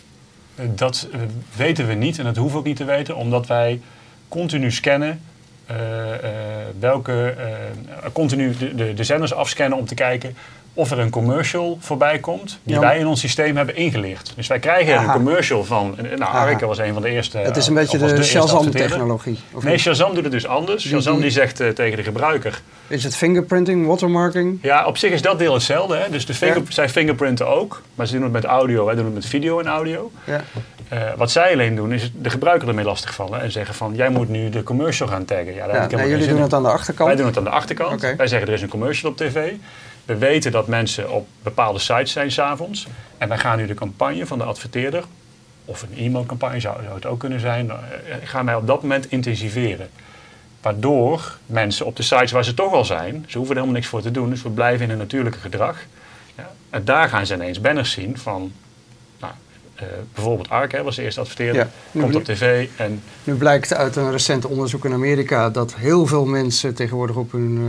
Dat 0.80 1.08
eh, 1.12 1.20
weten 1.56 1.88
we 1.88 1.94
niet 1.94 2.18
en 2.18 2.24
dat 2.24 2.36
hoeven 2.36 2.54
we 2.54 2.60
ook 2.60 2.66
niet 2.68 2.78
te 2.78 2.84
weten, 2.84 3.16
omdat 3.16 3.48
wij 3.48 3.82
continu 4.28 4.72
scannen. 4.72 5.22
eh, 5.66 6.14
eh, 6.14 6.68
welke, 6.80 7.36
eh, 7.38 8.12
continu 8.14 8.58
de, 8.58 8.76
de, 8.76 8.94
de 8.94 9.04
zenders 9.04 9.34
afscannen 9.34 9.78
om 9.78 9.86
te 9.86 9.96
kijken 9.96 10.36
of 10.82 10.92
er 10.92 11.00
een 11.00 11.10
commercial 11.10 11.78
voorbij 11.80 12.20
komt 12.20 12.60
die 12.64 12.74
Ja. 12.76 12.82
wij 12.82 12.98
in 13.00 13.08
ons 13.08 13.20
systeem 13.20 13.58
hebben 13.58 13.76
ingelicht. 13.76 14.34
Dus 14.36 14.48
wij 14.48 14.60
krijgen 14.60 14.96
Aha. 14.98 15.06
een 15.06 15.12
commercial 15.12 15.64
van, 15.64 15.96
eh, 15.98 16.18
nou. 16.18 16.32
Arke 16.34 16.66
was 16.66 16.78
een 16.78 16.94
van 16.94 17.02
de 17.02 17.10
eerste. 17.10 17.38
het 17.38 17.58
is 17.58 17.64
eh, 17.64 17.70
een 17.70 17.76
beetje 17.76 17.98
of 17.98 18.04
was 18.04 18.12
de 18.12 18.18
eerste 18.18 18.40
adverteerder. 18.40 18.72
Shazam-technologie. 18.82 19.40
of 19.54 19.64
Nee? 19.64 19.78
Shazam 19.78 20.14
doet 20.14 20.24
het 20.24 20.32
dus 20.32 20.48
anders. 20.48 20.88
Shazam 20.88 21.22
die- 21.22 21.30
zegt 21.30 21.60
eh, 21.60 21.68
tegen 21.70 21.98
de 21.98 22.04
gebruiker, 22.04 22.62
Is 22.88 23.04
het 23.04 23.16
fingerprinting, 23.16 23.88
watermarking? 23.88 24.60
ja, 24.62 24.86
op 24.86 24.98
zich 24.98 25.12
is 25.12 25.22
dat 25.22 25.40
deel 25.40 25.54
hetzelfde. 25.54 25.96
Hè? 25.96 26.10
Dus 26.10 26.26
de 26.26 26.34
finger, 26.34 26.62
zij 26.70 26.90
fingerprinten 26.90 27.48
ook, 27.48 27.82
maar 27.96 28.08
ze 28.08 28.14
doen 28.14 28.24
het 28.24 28.32
met 28.32 28.44
audio, 28.44 28.86
wij 28.86 28.96
doen 28.96 29.06
het 29.06 29.14
met 29.14 29.26
video 29.26 29.60
en 29.60 29.68
audio. 29.68 30.12
Ja. 30.24 30.42
Eh, 30.90 31.00
wat 31.18 31.32
zij 31.32 31.52
alleen 31.54 31.76
doen 31.76 31.92
is 31.94 32.12
de 32.22 32.30
gebruiker 32.30 32.68
ermee 32.68 32.86
lastigvallen 32.86 33.42
en 33.42 33.52
zeggen 33.52 33.76
van 33.76 33.94
jij 33.96 34.10
moet 34.10 34.30
nu 34.30 34.50
de 34.50 34.64
commercial 34.64 35.08
gaan 35.08 35.26
taggen. 35.26 35.54
Ja, 35.54 35.54
daar 35.54 35.68
heb 35.68 35.76
Ja, 35.76 35.84
ik 35.84 35.90
helemaal 35.92 35.98
nee, 35.98 36.10
geen 36.10 36.12
jullie 36.12 36.28
doen 36.28 36.38
in. 36.38 36.44
het 36.44 36.54
aan 36.54 36.64
de 36.64 36.70
achterkant. 36.70 37.08
Wij 37.08 37.18
doen 37.18 37.26
het 37.28 37.38
aan 37.38 37.44
de 37.44 37.50
achterkant. 37.50 38.02
Wij 38.02 38.28
zeggen 38.28 38.48
er 38.48 38.54
is 38.54 38.62
een 38.62 38.70
commercial 38.70 39.12
op 39.12 39.18
tv. 39.18 39.52
We 40.12 40.18
weten 40.18 40.52
dat 40.52 40.68
mensen 40.68 41.12
op 41.12 41.28
bepaalde 41.44 41.80
sites 41.80 42.12
zijn 42.12 42.32
s'avonds. 42.32 42.88
En 43.18 43.28
wij 43.28 43.38
gaan 43.38 43.58
nu 43.58 43.66
de 43.66 43.74
campagne 43.74 44.26
van 44.26 44.38
de 44.38 44.44
adverteerder, 44.44 45.04
of 45.66 45.82
een 45.82 45.98
e-mailcampagne 45.98 46.60
zou, 46.60 46.84
zou 46.84 46.96
het 46.96 47.06
ook 47.06 47.20
kunnen 47.20 47.40
zijn, 47.40 47.70
eh, 47.70 47.78
gaan 48.24 48.46
wij 48.46 48.56
op 48.56 48.68
dat 48.68 48.82
moment 48.82 49.12
intensiveren. 49.12 49.90
Waardoor 50.62 51.38
mensen 51.46 51.86
op 51.86 51.96
de 51.96 52.04
sites 52.04 52.32
waar 52.32 52.44
ze 52.44 52.54
toch 52.54 52.74
al 52.74 52.86
zijn, 52.86 53.26
ze 53.28 53.38
hoeven 53.38 53.56
er 53.56 53.62
helemaal 53.62 53.82
niks 53.82 53.88
voor 53.88 54.02
te 54.02 54.12
doen, 54.12 54.30
dus 54.30 54.42
we 54.42 54.50
blijven 54.50 54.84
in 54.84 54.90
hun 54.90 54.98
natuurlijke 54.98 55.40
gedrag. 55.40 55.78
Ja, 56.38 56.52
en 56.70 56.86
daar 56.86 57.10
gaan 57.10 57.26
ze 57.26 57.34
ineens 57.34 57.62
banners 57.62 57.92
zien 57.92 58.18
van, 58.18 58.52
eh, 59.82 59.88
bijvoorbeeld 60.14 60.50
Ark 60.50 60.72
hè, 60.72 60.84
was 60.84 60.96
de 60.96 61.02
eerste 61.02 61.20
adverteerder, 61.20 61.68
Ja. 61.92 62.00
komt 62.02 62.16
op 62.16 62.24
tv 62.24 62.68
en 62.76 63.02
Nu 63.24 63.34
blijkt 63.34 63.74
uit 63.74 63.96
een 63.96 64.12
recent 64.12 64.46
onderzoek 64.46 64.86
in 64.86 64.94
Amerika 64.94 65.50
dat 65.50 65.76
heel 65.76 66.06
veel 66.08 66.26
mensen 66.26 66.76
tegenwoordig 66.76 67.16
op 67.16 67.32
hun 67.32 67.62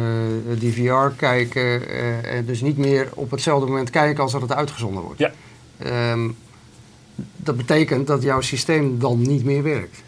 eh, 0.51 0.59
DVR 0.59 1.17
kijken. 1.17 1.89
eh, 1.89 2.35
en 2.37 2.45
dus 2.45 2.61
niet 2.61 2.77
meer 2.79 3.09
op 3.15 3.31
hetzelfde 3.31 3.67
moment 3.67 3.91
kijken 3.91 4.23
als 4.23 4.33
dat 4.33 4.41
het 4.41 4.53
uitgezonden 4.53 5.03
wordt. 5.03 5.19
Ja. 5.19 5.31
Ehm, 5.79 6.29
dat 7.37 7.57
betekent 7.57 8.07
dat 8.07 8.23
jouw 8.23 8.41
systeem 8.41 8.99
dan 8.99 9.21
niet 9.23 9.45
meer 9.45 9.63
werkt. 9.63 10.03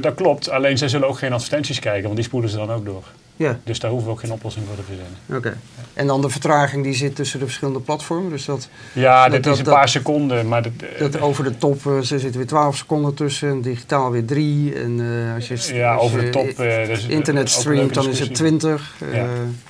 dat 0.00 0.14
klopt, 0.14 0.50
alleen 0.50 0.78
zij 0.78 0.88
zullen 0.88 1.08
ook 1.08 1.18
geen 1.18 1.32
advertenties 1.32 1.78
kijken, 1.78 2.02
want 2.02 2.16
die 2.16 2.24
spoelen 2.24 2.50
ze 2.50 2.56
dan 2.56 2.70
ook 2.72 2.84
door. 2.84 3.04
Ja, 3.40 3.58
Dus 3.64 3.78
daar 3.78 3.90
hoeven 3.90 4.08
we 4.08 4.14
ook 4.14 4.20
geen 4.20 4.32
oplossing 4.32 4.66
voor 4.66 4.76
te 4.76 4.82
verzinnen. 4.82 5.14
oké. 5.36 5.56
En 5.94 6.06
dan 6.06 6.20
de 6.20 6.28
vertraging 6.28 6.84
die 6.84 6.94
zit 6.94 7.14
tussen 7.16 7.38
de 7.38 7.44
verschillende 7.44 7.80
platformen. 7.80 8.30
Dus 8.30 8.44
dat, 8.44 8.68
Ja, 8.92 9.22
Dat- 9.22 9.32
dit 9.32 9.42
dat- 9.44 9.52
is 9.52 9.58
een 9.58 9.64
dat- 9.64 9.74
paar 9.74 9.88
seconden, 9.88 10.48
maar 10.48 10.62
dat, 10.62 10.72
dat 10.98 11.20
over 11.20 11.44
de 11.44 11.58
top 11.58 11.86
eh, 11.86 11.96
er 11.96 12.04
zitten 12.04 12.32
weer 12.36 12.46
12 12.46 12.76
seconden 12.76 13.14
tussen, 13.14 13.60
digitaal 13.62 14.10
weer 14.10 14.24
3. 14.24 14.74
En 14.74 15.00
eh, 15.28 15.34
als 15.34 15.48
je, 15.48 15.74
ja, 15.74 15.94
als 15.94 16.02
over 16.04 16.20
de 16.20 16.30
top. 16.30 16.46
eh, 16.48 16.86
dus, 16.86 17.04
eh, 17.06 17.10
internet 17.10 17.50
streamt, 17.50 17.94
dan 17.94 18.08
is 18.08 18.18
het 18.18 18.28
discussie. 18.28 18.58
20. 18.58 18.94
eh, 19.00 19.16
Ja. 19.16 19.26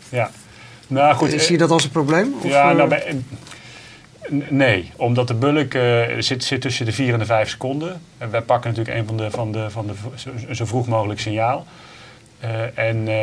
Ja, 0.09 0.30
nou 0.87 1.14
goed. 1.14 1.30
zie 1.30 1.52
je 1.52 1.59
dat 1.59 1.70
als 1.70 1.85
een 1.85 1.90
probleem? 1.90 2.35
Of, 2.42 2.50
ja, 2.50 2.70
eh, 2.70 2.76
nou, 2.76 2.88
bij- 2.88 3.16
nee, 4.48 4.90
omdat 4.96 5.28
de 5.28 5.35
bulk 5.35 5.74
eh, 5.74 6.02
zit, 6.18 6.44
zit 6.44 6.61
tussen 6.61 6.87
de 6.87 6.92
4 6.92 7.12
en 7.12 7.18
de 7.18 7.24
5 7.26 7.48
seconden. 7.50 8.00
En 8.18 8.30
wij 8.30 8.42
pakken 8.42 8.70
natuurlijk 8.70 8.98
een 8.98 9.06
van 9.06 9.16
de, 9.16 9.30
van 9.30 9.52
de, 9.52 9.70
van 9.70 9.87
de 9.87 10.54
zo 10.54 10.64
vroeg 10.64 10.87
mogelijk 10.88 11.20
signaal. 11.20 11.66
Eh, 12.40 12.79
en 12.79 12.96
eh, 12.98 13.14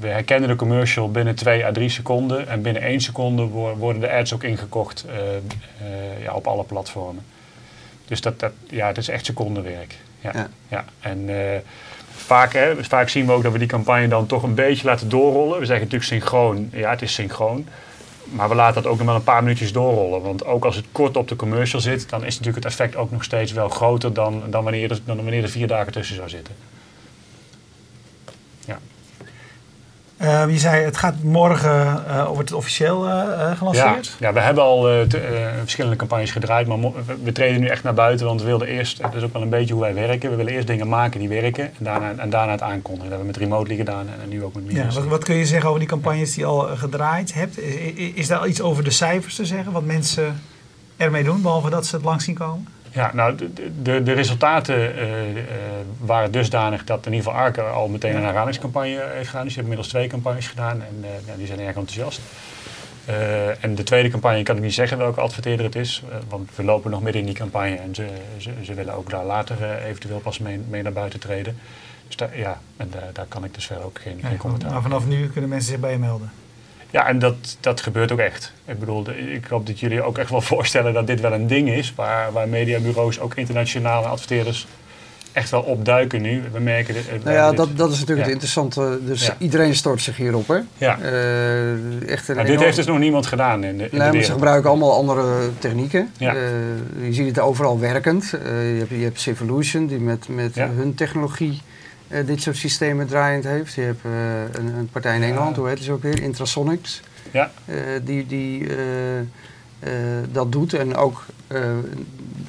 we 0.00 0.06
herkennen 0.06 0.48
de 0.48 0.56
commercial 0.56 1.10
binnen 1.10 1.34
2 1.34 1.64
à 1.66 1.72
3 1.72 1.88
seconden. 1.88 2.48
En 2.48 2.62
binnen 2.62 2.82
1 2.82 3.00
seconde 3.00 3.42
wo- 3.42 3.74
worden 3.76 4.00
de 4.00 4.10
ads 4.12 4.34
ook 4.34 4.42
ingekocht 4.44 5.04
eh, 5.08 6.22
ja, 6.22 6.32
op 6.32 6.46
alle 6.46 6.64
platformen. 6.64 7.24
Dus 8.06 8.20
dat, 8.20 8.40
dat, 8.40 8.52
ja, 8.68 8.86
het 8.86 8.98
is 8.98 9.08
echt 9.08 9.24
secondenwerk. 9.26 9.94
Ja, 10.20 10.30
Ja. 10.34 10.48
ja. 10.68 10.84
En 11.00 11.28
vaak, 12.14 12.52
hè, 12.52 12.84
vaak 12.84 13.08
zien 13.08 13.26
we 13.26 13.32
ook 13.32 13.42
dat 13.42 13.52
we 13.52 13.58
die 13.58 13.66
campagne 13.68 14.08
dan 14.08 14.26
toch 14.26 14.42
een 14.42 14.54
beetje 14.54 14.86
laten 14.86 15.08
doorrollen. 15.08 15.58
We 15.58 15.66
zeggen 15.66 15.84
natuurlijk 15.84 16.04
synchroon. 16.04 16.68
Ja, 16.72 16.90
het 16.90 17.02
is 17.02 17.12
synchroon. 17.14 17.66
Maar 18.24 18.48
we 18.48 18.54
laten 18.54 18.82
dat 18.82 18.92
ook 18.92 18.98
nog 18.98 19.06
wel 19.06 19.14
een 19.16 19.22
paar 19.24 19.42
minuutjes 19.42 19.72
doorrollen. 19.72 20.22
Want 20.22 20.44
ook 20.44 20.64
als 20.64 20.76
het 20.76 20.84
kort 20.92 21.16
op 21.16 21.28
de 21.28 21.36
commercial 21.36 21.80
zit, 21.80 22.08
dan 22.10 22.24
is 22.24 22.38
natuurlijk 22.38 22.64
het 22.64 22.72
effect 22.72 22.96
ook 22.96 23.10
nog 23.10 23.24
steeds 23.24 23.52
wel 23.52 23.68
groter 23.68 24.12
dan, 24.14 24.42
dan, 24.50 24.62
wanneer, 24.64 24.90
er, 24.90 24.98
dan 25.04 25.16
wanneer 25.16 25.42
er 25.42 25.48
vier 25.48 25.66
dagen 25.66 25.92
tussen 25.92 26.16
zou 26.16 26.28
zitten. 26.28 26.54
Eh, 30.20 30.44
je 30.50 30.58
zei, 30.58 30.84
het 30.84 30.96
gaat 30.96 31.14
morgen, 31.22 32.06
eh 32.08 32.24
wordt 32.26 32.38
het 32.48 32.52
officieel 32.52 33.06
eh, 33.08 33.20
eh, 33.20 33.28
Ja, 33.38 33.54
gelanceerd? 33.54 34.16
ja, 34.18 34.32
we 34.32 34.40
hebben 34.40 34.64
al 34.64 34.88
eh, 34.90 35.00
te- 35.00 35.18
eh, 35.18 35.46
verschillende 35.60 35.96
campagnes 35.96 36.30
gedraaid, 36.30 36.66
maar 36.66 36.78
we, 37.22 37.32
treden 37.32 37.60
nu 37.60 37.66
echt 37.66 37.82
naar 37.82 37.94
buiten. 37.94 38.26
Want 38.26 38.40
we 38.40 38.46
wilden 38.46 38.68
eerst, 38.68 39.00
dat 39.02 39.14
is 39.14 39.22
ook 39.22 39.32
wel 39.32 39.42
een 39.42 39.48
beetje 39.48 39.72
hoe 39.74 39.82
wij 39.82 39.94
werken, 39.94 40.30
we 40.30 40.36
willen 40.36 40.52
eerst 40.52 40.66
dingen 40.66 40.88
maken 40.88 41.20
die 41.20 41.28
werken 41.28 41.64
en 41.64 41.72
daarna, 41.84 42.12
en 42.16 42.30
daarna 42.30 42.52
het 42.52 42.62
aankondigen. 42.62 43.10
Dat 43.10 43.18
hebben 43.18 43.18
we 43.18 43.26
met 43.26 43.36
Remotely 43.36 43.76
gedaan 43.76 44.06
en, 44.22 44.28
nu 44.28 44.44
ook 44.44 44.54
met 44.54 44.62
Ja, 44.66 44.72
Minus. 44.78 44.94
wat, 44.94 45.04
wat 45.06 45.24
kun 45.24 45.34
je 45.34 45.46
zeggen 45.46 45.68
over 45.68 45.80
die 45.80 45.88
campagnes 45.88 46.34
die 46.34 46.46
al 46.46 46.70
eh, 46.70 46.78
gedraaid 46.78 47.34
hebt? 47.34 47.58
Is, 47.58 47.74
is, 47.74 48.12
is 48.14 48.26
daar 48.28 48.46
iets 48.46 48.60
over 48.60 48.84
de 48.84 48.90
cijfers 48.90 49.34
te 49.34 49.44
zeggen? 49.46 49.72
Wat 49.72 49.84
mensen 49.84 50.40
ermee 50.96 51.24
doen, 51.24 51.42
behalve 51.42 51.70
dat 51.70 51.86
ze 51.86 51.96
het 51.96 52.04
langs 52.04 52.24
zien 52.24 52.34
komen? 52.34 52.66
Ja, 52.92 53.10
nou, 53.14 53.36
de, 53.36 53.52
de, 53.82 54.02
de 54.02 54.12
resultaten 54.12 54.96
eh, 54.96 55.30
eh, 55.30 55.44
waren 55.98 56.32
dusdanig 56.32 56.84
dat 56.84 57.06
in 57.06 57.12
ieder 57.12 57.26
geval 57.26 57.42
Arke 57.42 57.62
al 57.62 57.88
meteen 57.88 58.16
een 58.16 58.24
herhalingscampagne 58.24 59.04
heeft 59.12 59.28
gedaan. 59.28 59.44
Dus 59.44 59.54
die 59.54 59.62
hebben 59.62 59.62
inmiddels 59.62 59.88
twee 59.88 60.06
campagnes 60.06 60.48
gedaan 60.48 60.82
en 60.82 60.98
eh, 61.02 61.08
ja, 61.26 61.36
die 61.36 61.46
zijn 61.46 61.60
erg 61.60 61.76
enthousiast. 61.76 62.20
En 63.60 63.74
de 63.74 63.82
tweede 63.82 64.08
campagne 64.08 64.42
kan 64.42 64.56
ik 64.56 64.62
niet 64.62 64.74
zeggen 64.74 64.98
welke 64.98 65.20
adverteerder 65.20 65.66
het 65.66 65.74
is, 65.74 66.02
want 66.28 66.50
we 66.54 66.64
lopen 66.64 66.90
nog 66.90 67.02
midden 67.02 67.20
in 67.20 67.26
die 67.26 67.36
campagne 67.36 67.76
en 67.76 67.94
ze, 67.94 68.06
ze, 68.36 68.50
ze 68.62 68.74
willen 68.74 68.94
ook 68.94 69.10
daar 69.10 69.24
later 69.24 69.82
eventueel 69.82 70.18
pas 70.18 70.38
mee, 70.38 70.60
mee 70.68 70.82
naar 70.82 70.92
buiten 70.92 71.20
treden. 71.20 71.58
Dus 72.06 72.16
daar, 72.16 72.38
ja, 72.38 72.60
en 72.76 72.88
daar, 72.90 73.10
daar 73.12 73.26
kan 73.28 73.44
ik 73.44 73.54
dus 73.54 73.66
verder 73.66 73.84
ook 73.84 73.98
geen, 74.00 74.20
geen 74.22 74.36
commentaar 74.36 74.72
maar 74.72 74.82
vanaf 74.82 75.06
nu 75.06 75.28
kunnen 75.28 75.50
mensen 75.50 75.70
zich 75.70 75.80
bij 75.80 75.92
je 75.92 75.98
melden. 75.98 76.30
Ja, 76.90 77.06
en 77.08 77.18
dat, 77.18 77.56
dat 77.60 77.80
gebeurt 77.80 78.12
ook 78.12 78.18
echt. 78.18 78.52
Ik 78.66 78.78
bedoel, 78.78 79.04
ik 79.34 79.44
hoop 79.46 79.66
dat 79.66 79.80
jullie 79.80 80.02
ook 80.02 80.18
echt 80.18 80.30
wel 80.30 80.40
voorstellen 80.54 80.92
dat 80.92 81.06
dit 81.06 81.20
wel 81.20 81.32
een 81.32 81.46
ding 81.46 81.68
is. 81.70 81.92
Waar, 81.96 82.32
waar 82.32 82.48
mediabureaus, 82.48 83.20
ook 83.20 83.34
internationale 83.34 84.06
adverteerders, 84.06 84.66
echt 85.32 85.50
wel 85.50 85.60
opduiken 85.62 86.22
nu. 86.22 86.42
We 86.52 86.60
merken 86.60 86.94
dit. 86.94 87.10
we 87.10 87.18
Nou 87.24 87.36
ja, 87.36 87.48
dit- 87.48 87.56
dat, 87.56 87.76
dat 87.76 87.90
is 87.92 87.98
natuurlijk 87.98 88.26
Ja. 88.28 88.34
het 88.34 88.42
interessante. 88.42 88.98
Dus 89.04 89.26
Ja. 89.26 89.34
iedereen 89.38 89.74
stort 89.74 90.02
zich 90.02 90.16
hierop, 90.16 90.48
hè? 90.48 90.58
Ja. 90.78 90.98
Eh, 91.00 92.08
echt 92.08 92.28
een 92.28 92.44
dit 92.44 92.60
heeft 92.60 92.76
dus 92.76 92.86
nog 92.86 92.98
niemand 92.98 93.26
gedaan 93.26 93.64
in 93.64 93.76
de, 93.78 93.82
in 93.84 93.90
de 93.90 93.96
maar 93.96 94.22
ze 94.22 94.32
gebruiken 94.32 94.70
allemaal 94.70 94.92
andere 94.94 95.50
technieken. 95.58 96.10
Ja. 96.16 96.34
Eh, 96.34 96.40
je 97.02 97.12
ziet 97.12 97.26
het 97.26 97.38
overal 97.38 97.78
werkend. 97.80 98.32
Eh, 98.32 98.72
je, 98.72 98.78
hebt, 98.78 98.90
je 98.90 98.96
hebt 99.04 99.20
Civolution, 99.20 99.86
die 99.86 99.98
met, 99.98 100.28
met 100.28 100.54
hun 100.54 100.94
technologie 100.94 101.60
eh, 102.10 102.26
dit 102.26 102.42
soort 102.42 102.56
systemen 102.56 103.06
draaiend 103.06 103.44
heeft. 103.44 103.74
Je 103.74 103.80
hebt 103.80 104.04
eh, 104.04 104.10
een, 104.60 104.74
een 104.78 104.88
partij 104.92 105.14
in 105.14 105.20
Ja. 105.20 105.26
Engeland, 105.26 105.56
hoe 105.56 105.68
heet 105.68 105.82
ze 105.82 105.92
ook 105.92 106.02
weer? 106.02 106.22
Intrasonics. 106.22 107.00
Ja. 107.30 107.50
eh, 107.64 107.76
die 108.04 108.26
die 108.26 108.68
dat 110.32 110.52
doet. 110.52 110.74
En 110.74 110.96
ook 110.96 111.24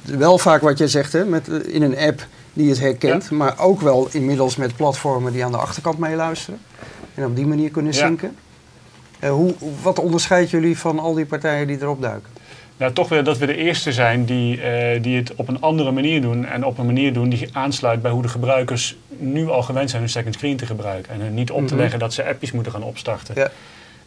wel 0.04 0.38
vaak 0.38 0.60
wat 0.60 0.78
jij 0.78 0.86
zegt, 0.88 1.12
hè, 1.12 1.24
met, 1.24 1.48
in 1.48 1.82
een 1.82 1.98
app 1.98 2.26
die 2.52 2.68
het 2.68 2.80
herkent. 2.80 3.30
Maar 3.30 3.58
ook 3.58 3.80
wel 3.80 4.08
inmiddels 4.10 4.56
met 4.56 4.76
platformen 4.76 5.32
die 5.32 5.44
aan 5.44 5.50
de 5.50 5.56
achterkant 5.58 5.98
meeluisteren. 5.98 6.60
En 7.14 7.24
op 7.24 7.36
die 7.36 7.46
manier 7.46 7.70
kunnen 7.70 7.92
Ja. 7.92 7.98
zinken. 8.06 8.36
Eh, 9.18 9.30
hoe, 9.30 9.54
wat 9.82 9.98
onderscheidt 9.98 10.50
jullie 10.50 10.78
van 10.78 10.98
al 10.98 11.14
die 11.14 11.26
partijen 11.26 11.66
die 11.66 11.80
erop 11.80 12.02
duiken? 12.02 12.30
Nou, 12.82 12.94
toch 12.94 13.08
weer 13.08 13.24
dat 13.24 13.38
we 13.38 13.46
de 13.46 13.56
eerste 13.56 13.92
zijn 13.92 14.24
die, 14.24 14.60
eh, 14.62 15.02
die 15.02 15.16
het 15.16 15.34
op 15.34 15.48
een 15.48 15.60
andere 15.60 15.90
manier 15.90 16.20
doen. 16.20 16.44
En 16.46 16.64
op 16.64 16.78
een 16.78 16.86
manier 16.86 17.12
doen 17.12 17.28
die 17.28 17.48
aansluit 17.52 18.02
bij 18.02 18.10
hoe 18.10 18.22
de 18.22 18.28
gebruikers 18.28 18.96
nu 19.08 19.48
al 19.48 19.62
gewend 19.62 19.90
zijn 19.90 20.02
hun 20.02 20.10
second 20.10 20.34
screen 20.34 20.56
te 20.56 20.66
gebruiken. 20.66 21.12
En 21.12 21.20
hun 21.20 21.34
niet 21.34 21.50
op 21.50 21.66
te 21.66 21.72
Mhm. 21.72 21.82
leggen 21.82 21.98
dat 21.98 22.12
ze 22.14 22.24
appjes 22.24 22.52
moeten 22.52 22.72
gaan 22.72 22.82
opstarten. 22.82 23.34
Ja. 23.34 23.50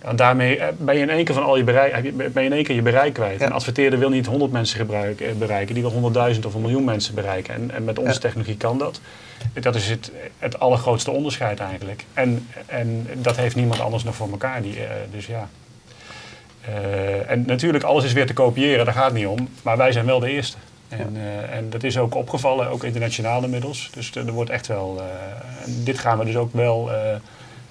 Want 0.02 0.18
daarmee 0.18 0.58
eh, 0.58 0.68
ben 0.78 0.96
je 0.96 1.02
in 1.02 1.10
één 1.10 1.26
keer 1.26 1.36
van 1.36 1.44
al 1.44 1.58
je 1.58 1.64
bereik, 1.64 2.18
ben 2.34 2.44
je 2.44 2.50
in 2.50 2.54
één 2.54 2.64
keer 2.64 2.76
je 2.76 2.82
bereik 2.82 3.14
kwijt. 3.14 3.40
Ja. 3.40 3.46
Een 3.46 3.52
adverteerder 3.52 4.00
wil 4.00 4.10
niet 4.10 4.26
100 4.26 4.52
mensen 4.52 4.78
gebruiken, 4.80 5.28
eh, 5.28 5.34
bereiken, 5.36 5.74
die 5.74 5.84
wil 5.84 5.92
100.000 5.92 6.46
of 6.46 6.54
een 6.54 6.62
miljoen 6.62 6.84
mensen 6.84 7.16
bereiken. 7.16 7.54
En, 7.54 7.72
en 7.74 7.84
met 7.84 8.00
onze 8.00 8.14
Ja. 8.14 8.20
technologie 8.20 8.58
kan 8.58 8.78
dat. 8.78 9.02
Dat 9.54 9.76
is 9.76 9.90
het, 9.90 10.12
het 10.40 10.60
allergrootste 10.60 11.12
onderscheid 11.12 11.60
eigenlijk. 11.60 12.04
En, 12.14 12.48
en 12.66 13.08
dat 13.14 13.38
heeft 13.38 13.56
niemand 13.56 13.80
anders 13.80 14.04
nog 14.04 14.16
voor 14.16 14.30
elkaar. 14.32 14.62
Die, 14.62 14.78
dus 15.12 15.26
ja. 15.26 15.50
Eh, 16.68 17.30
en 17.32 17.44
natuurlijk, 17.48 17.84
alles 17.84 18.04
is 18.04 18.14
weer 18.14 18.26
te 18.26 18.34
kopiëren, 18.34 18.86
daar 18.86 18.94
gaat 18.94 19.06
het 19.06 19.14
niet 19.14 19.28
om. 19.28 19.48
Maar 19.62 19.78
wij 19.78 19.92
zijn 19.92 20.06
wel 20.06 20.20
de 20.20 20.30
eerste. 20.30 20.58
En, 20.90 21.14
eh, 21.16 21.56
en 21.58 21.70
dat 21.70 21.84
is 21.84 21.98
ook 21.98 22.16
opgevallen, 22.16 22.70
ook 22.70 22.84
internationaal 22.84 23.44
inmiddels. 23.44 23.90
Dus 23.94 24.12
er 24.16 24.28
er 24.28 24.34
wordt 24.34 24.50
echt 24.50 24.68
wel. 24.68 24.98
eh, 25.00 25.66
en 25.66 25.84
dit 25.84 26.00
gaan 26.00 26.18
we 26.20 26.26
dus 26.26 26.36
ook 26.36 26.54
wel. 26.54 26.92
eh, 26.94 27.16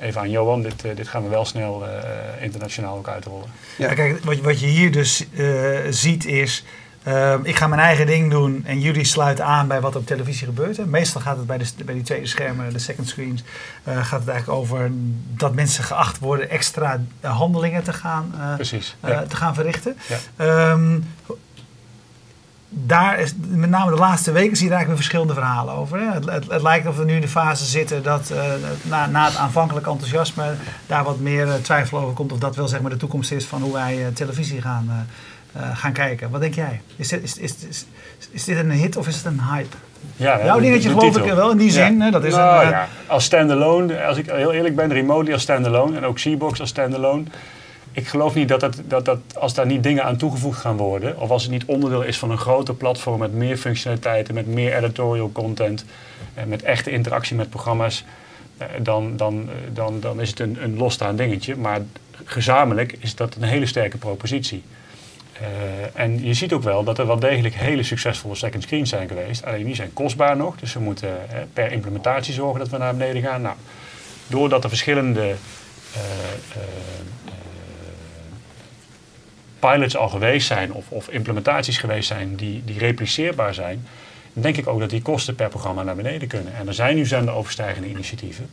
even 0.00 0.20
aan 0.20 0.30
Johan, 0.30 0.62
dit, 0.62 0.82
dit 0.94 1.08
gaan 1.08 1.22
we 1.22 1.28
wel 1.28 1.44
snel 1.44 1.84
eh, 1.86 2.42
internationaal 2.42 2.96
ook 2.96 3.08
uitrollen. 3.08 3.46
Ja. 3.78 3.94
Kijk, 3.94 4.24
wat, 4.24 4.38
wat 4.38 4.60
je 4.60 4.66
hier 4.66 4.92
dus 4.92 5.24
eh, 5.36 5.46
ziet 5.90 6.24
is 6.26 6.64
Ehm, 7.04 7.38
ik 7.42 7.56
ga 7.56 7.66
mijn 7.66 7.80
eigen 7.80 8.06
ding 8.06 8.30
doen 8.30 8.62
en 8.66 8.80
jullie 8.80 9.04
sluiten 9.04 9.44
aan 9.44 9.68
bij 9.68 9.80
wat 9.80 9.96
op 9.96 10.06
televisie 10.06 10.46
gebeurt. 10.46 10.76
Hè. 10.76 10.86
Meestal 10.86 11.20
gaat 11.20 11.36
het 11.36 11.46
bij, 11.46 11.58
de, 11.58 11.66
bij 11.84 11.94
die 11.94 12.02
tweede 12.02 12.26
schermen, 12.26 12.72
de 12.72 12.78
second 12.78 13.08
screens, 13.08 13.42
eh, 13.84 14.04
gaat 14.04 14.20
het 14.20 14.28
eigenlijk 14.28 14.58
over 14.60 14.90
dat 15.36 15.54
mensen 15.54 15.84
geacht 15.84 16.18
worden 16.18 16.50
extra 16.50 17.00
handelingen 17.20 17.82
te 17.82 17.92
gaan, 17.92 18.32
eh, 18.40 18.54
Precies. 18.54 18.96
eh, 19.00 19.10
Ja. 19.10 19.22
te 19.22 19.36
gaan 19.36 19.54
verrichten. 19.54 19.96
Ja. 20.08 20.16
Ehm, 20.36 20.98
daar 22.68 23.18
is, 23.18 23.34
met 23.48 23.70
name 23.70 23.90
de 23.90 23.96
laatste 23.96 24.32
weken 24.32 24.56
zie 24.56 24.64
je 24.64 24.70
daar 24.70 24.78
eigenlijk 24.78 24.86
weer 24.86 24.96
verschillende 24.96 25.34
verhalen 25.34 25.74
over. 25.74 25.98
Hè. 26.00 26.12
Het, 26.12 26.24
het, 26.30 26.50
het 26.50 26.62
lijkt 26.62 26.86
of 26.86 26.96
we 26.96 27.04
nu 27.04 27.14
in 27.14 27.20
de 27.20 27.28
fase 27.28 27.64
zitten 27.64 28.02
dat 28.02 28.32
na, 28.82 29.06
na 29.06 29.24
het 29.24 29.36
aanvankelijk 29.36 29.86
enthousiasme 29.86 30.54
daar 30.86 31.04
wat 31.04 31.18
meer 31.18 31.48
twijfel 31.62 31.98
over 31.98 32.14
komt 32.14 32.32
of 32.32 32.38
dat 32.38 32.56
wel 32.56 32.68
zeg 32.68 32.80
maar, 32.80 32.90
de 32.90 32.96
toekomst 32.96 33.32
is 33.32 33.44
van 33.44 33.62
hoe 33.62 33.72
wij 33.72 34.10
televisie 34.14 34.60
gaan, 34.60 35.06
eh, 35.54 35.76
gaan 35.76 35.92
kijken. 35.92 36.30
Wat 36.30 36.40
denk 36.40 36.54
jij? 36.54 36.80
Is 36.96 37.08
dit, 37.08 37.22
is, 37.22 37.38
is, 37.38 37.54
is, 37.68 37.86
is 38.30 38.44
dit 38.44 38.56
een 38.58 38.70
hit 38.70 38.96
of 38.96 39.06
is 39.08 39.16
het 39.16 39.24
een 39.24 39.40
hype? 39.40 39.76
Ja, 40.16 40.44
Jouw 40.44 40.60
dingetje 40.60 40.88
geloof 40.88 41.04
titel. 41.04 41.28
ik 41.28 41.32
wel 41.34 41.50
in 41.50 41.56
die 41.58 41.70
zin. 41.70 41.98
Ja. 41.98 42.10
Dat 42.10 42.24
is 42.24 42.34
Nou, 42.34 42.60
een, 42.60 42.64
eh, 42.64 42.70
ja. 42.70 42.88
Als 43.06 43.24
standalone, 43.24 44.04
als 44.04 44.16
ik 44.16 44.26
heel 44.26 44.52
eerlijk 44.52 44.76
ben, 44.76 44.92
Remotely 44.92 45.32
als 45.32 45.42
standalone 45.42 45.96
en 45.96 46.04
ook 46.04 46.18
Seabox 46.18 46.60
als 46.60 46.68
standalone. 46.68 47.24
Ik 47.92 48.08
geloof 48.08 48.34
niet 48.34 48.48
dat, 48.48 48.60
het, 48.60 48.82
dat, 48.88 49.04
dat 49.04 49.18
als 49.38 49.54
daar 49.54 49.66
niet 49.66 49.82
dingen 49.82 50.04
aan 50.04 50.16
toegevoegd 50.16 50.60
gaan 50.60 50.76
worden, 50.76 51.20
of 51.20 51.30
als 51.30 51.42
het 51.42 51.52
niet 51.52 51.64
onderdeel 51.64 52.02
is 52.02 52.18
van 52.18 52.30
een 52.30 52.38
groter 52.38 52.74
platform 52.74 53.18
met 53.18 53.32
meer 53.32 53.56
functionaliteiten, 53.56 54.34
met 54.34 54.46
meer 54.46 54.76
editorial 54.76 55.32
content, 55.32 55.84
en 56.34 56.48
met 56.48 56.62
echte 56.62 56.90
interactie 56.90 57.36
met 57.36 57.50
programma's, 57.50 58.04
eh, 58.58 58.66
dan, 58.82 59.16
dan, 59.16 59.48
dan, 59.72 60.00
dan 60.00 60.20
is 60.20 60.28
het 60.30 60.40
een, 60.40 60.58
een 60.62 60.76
losstaand 60.76 61.18
dingetje. 61.18 61.56
Maar 61.56 61.80
gezamenlijk 62.24 62.96
is 62.98 63.14
dat 63.14 63.34
een 63.34 63.48
hele 63.48 63.66
sterke 63.66 63.96
propositie. 63.96 64.62
Eh, 65.40 66.00
en 66.00 66.24
je 66.24 66.34
ziet 66.34 66.52
ook 66.52 66.62
wel 66.62 66.84
dat 66.84 66.98
er 66.98 67.06
wel 67.06 67.18
degelijk 67.18 67.54
hele 67.54 67.82
succesvolle 67.82 68.34
second 68.34 68.62
screens 68.62 68.90
zijn 68.90 69.08
geweest. 69.08 69.44
Alleen 69.44 69.64
die 69.64 69.74
zijn 69.74 69.92
kostbaar 69.92 70.36
nog. 70.36 70.56
Dus 70.56 70.72
we 70.72 70.80
moeten 70.80 71.30
eh, 71.30 71.38
per 71.52 71.72
implementatie 71.72 72.34
zorgen 72.34 72.58
dat 72.58 72.68
we 72.68 72.76
naar 72.76 72.96
beneden 72.96 73.22
gaan. 73.22 73.42
Nou, 73.42 73.56
doordat 74.26 74.62
er 74.62 74.68
verschillende 74.68 75.34
eh, 75.94 76.00
pilots 79.58 79.96
al 79.96 80.08
geweest 80.08 80.46
zijn 80.46 80.72
of, 80.72 80.90
of 80.90 81.08
implementaties 81.08 81.78
geweest 81.78 82.08
zijn 82.08 82.36
die, 82.36 82.62
die 82.64 82.78
repliceerbaar 82.78 83.54
zijn, 83.54 83.86
denk 84.32 84.56
ik 84.56 84.66
ook 84.66 84.80
dat 84.80 84.90
die 84.90 85.02
kosten 85.02 85.34
per 85.34 85.48
programma 85.48 85.82
naar 85.82 85.96
beneden 85.96 86.28
kunnen. 86.28 86.54
En 86.54 86.68
er 86.68 86.74
zijn 86.74 86.96
nu 86.96 87.06
zenderoverstijgende 87.06 87.88
initiatieven. 87.88 88.50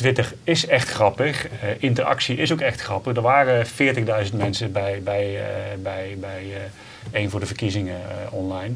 Twitter 0.00 0.32
is 0.44 0.66
echt 0.66 0.88
grappig. 0.88 1.48
Eh, 1.48 1.68
interactie 1.78 2.36
is 2.36 2.52
ook 2.52 2.60
echt 2.60 2.80
grappig. 2.80 3.16
Er 3.16 3.22
waren 3.22 3.66
40.000 3.66 4.36
mensen 4.36 4.72
bij, 4.72 5.00
bij, 5.02 5.36
eh, 5.36 5.78
bij, 5.82 6.16
bij 6.20 6.42
eh 6.54 6.60
één 7.12 7.30
voor 7.30 7.40
de 7.40 7.46
verkiezingen 7.46 7.96
eh, 7.96 8.32
online. 8.32 8.74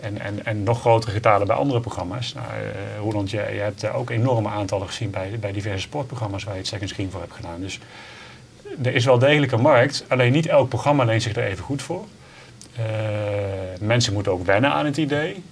En, 0.00 0.20
en, 0.20 0.44
en 0.44 0.62
nog 0.62 0.80
grotere 0.80 1.12
getalen 1.12 1.46
bij 1.46 1.56
andere 1.56 1.80
programma's. 1.80 2.32
Nou, 2.32 2.46
eh, 2.46 2.98
Roland, 3.00 3.30
je, 3.30 3.36
je 3.36 3.60
hebt 3.60 3.82
eh, 3.82 3.96
ook 3.96 4.10
enorme 4.10 4.48
aantallen 4.48 4.86
gezien 4.86 5.10
bij, 5.10 5.38
bij 5.40 5.52
diverse 5.52 5.80
sportprogramma's 5.80 6.44
waar 6.44 6.54
je 6.54 6.60
het 6.60 6.68
second 6.68 6.88
screen 6.88 7.10
voor 7.10 7.20
hebt 7.20 7.34
gedaan. 7.34 7.60
Dus 7.60 7.78
er 8.82 8.94
is 8.94 9.04
wel 9.04 9.18
degelijk 9.18 9.52
een 9.52 9.60
markt. 9.60 10.04
Alleen 10.08 10.32
niet 10.32 10.46
elk 10.46 10.68
programma 10.68 11.04
leent 11.04 11.22
zich 11.22 11.36
er 11.36 11.44
even 11.44 11.64
goed 11.64 11.82
voor. 11.82 12.04
Eh, 12.76 12.84
mensen 13.80 14.12
moeten 14.12 14.32
ook 14.32 14.44
wennen 14.44 14.70
aan 14.70 14.84
het 14.84 14.96
idee. 14.96 15.42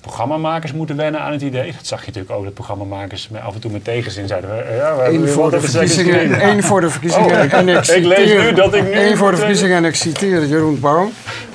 Programmamakers 0.00 0.72
moeten 0.72 0.96
wennen 0.96 1.20
aan 1.20 1.32
het 1.32 1.42
idee. 1.42 1.72
Dat 1.72 1.86
zag 1.86 2.00
je 2.00 2.06
natuurlijk 2.06 2.34
ook, 2.34 2.44
dat 2.44 2.54
programmamakers 2.54 3.28
af 3.42 3.54
en 3.54 3.60
toe 3.60 3.70
met 3.70 3.84
tegenzin 3.84 4.26
zeiden... 4.28 4.50
we, 4.50 4.74
ja, 4.76 4.96
we 4.96 5.04
Eén 5.04 5.28
voor, 5.28 5.50
de 5.50 5.60
verkiezingen, 5.60 6.62
voor 6.62 6.80
de 6.80 6.90
verkiezingen 6.90 7.30
Oh, 7.30 7.52
en 7.52 7.68
ik 7.68 7.76
ik 7.78 7.84
citeer... 7.84 8.06
lees 8.06 8.42
nu 8.42 8.52
dat 8.52 8.74
ik 8.74 8.82
nu 8.82 8.92
Eén 8.92 9.16
voor 9.16 9.30
de 9.30 9.36
verkiezingen 9.36 9.76
en 9.76 9.84
ik 9.84 9.94
citeer 9.94 10.46
Jeroen 10.46 10.80
Pauw. 10.80 11.10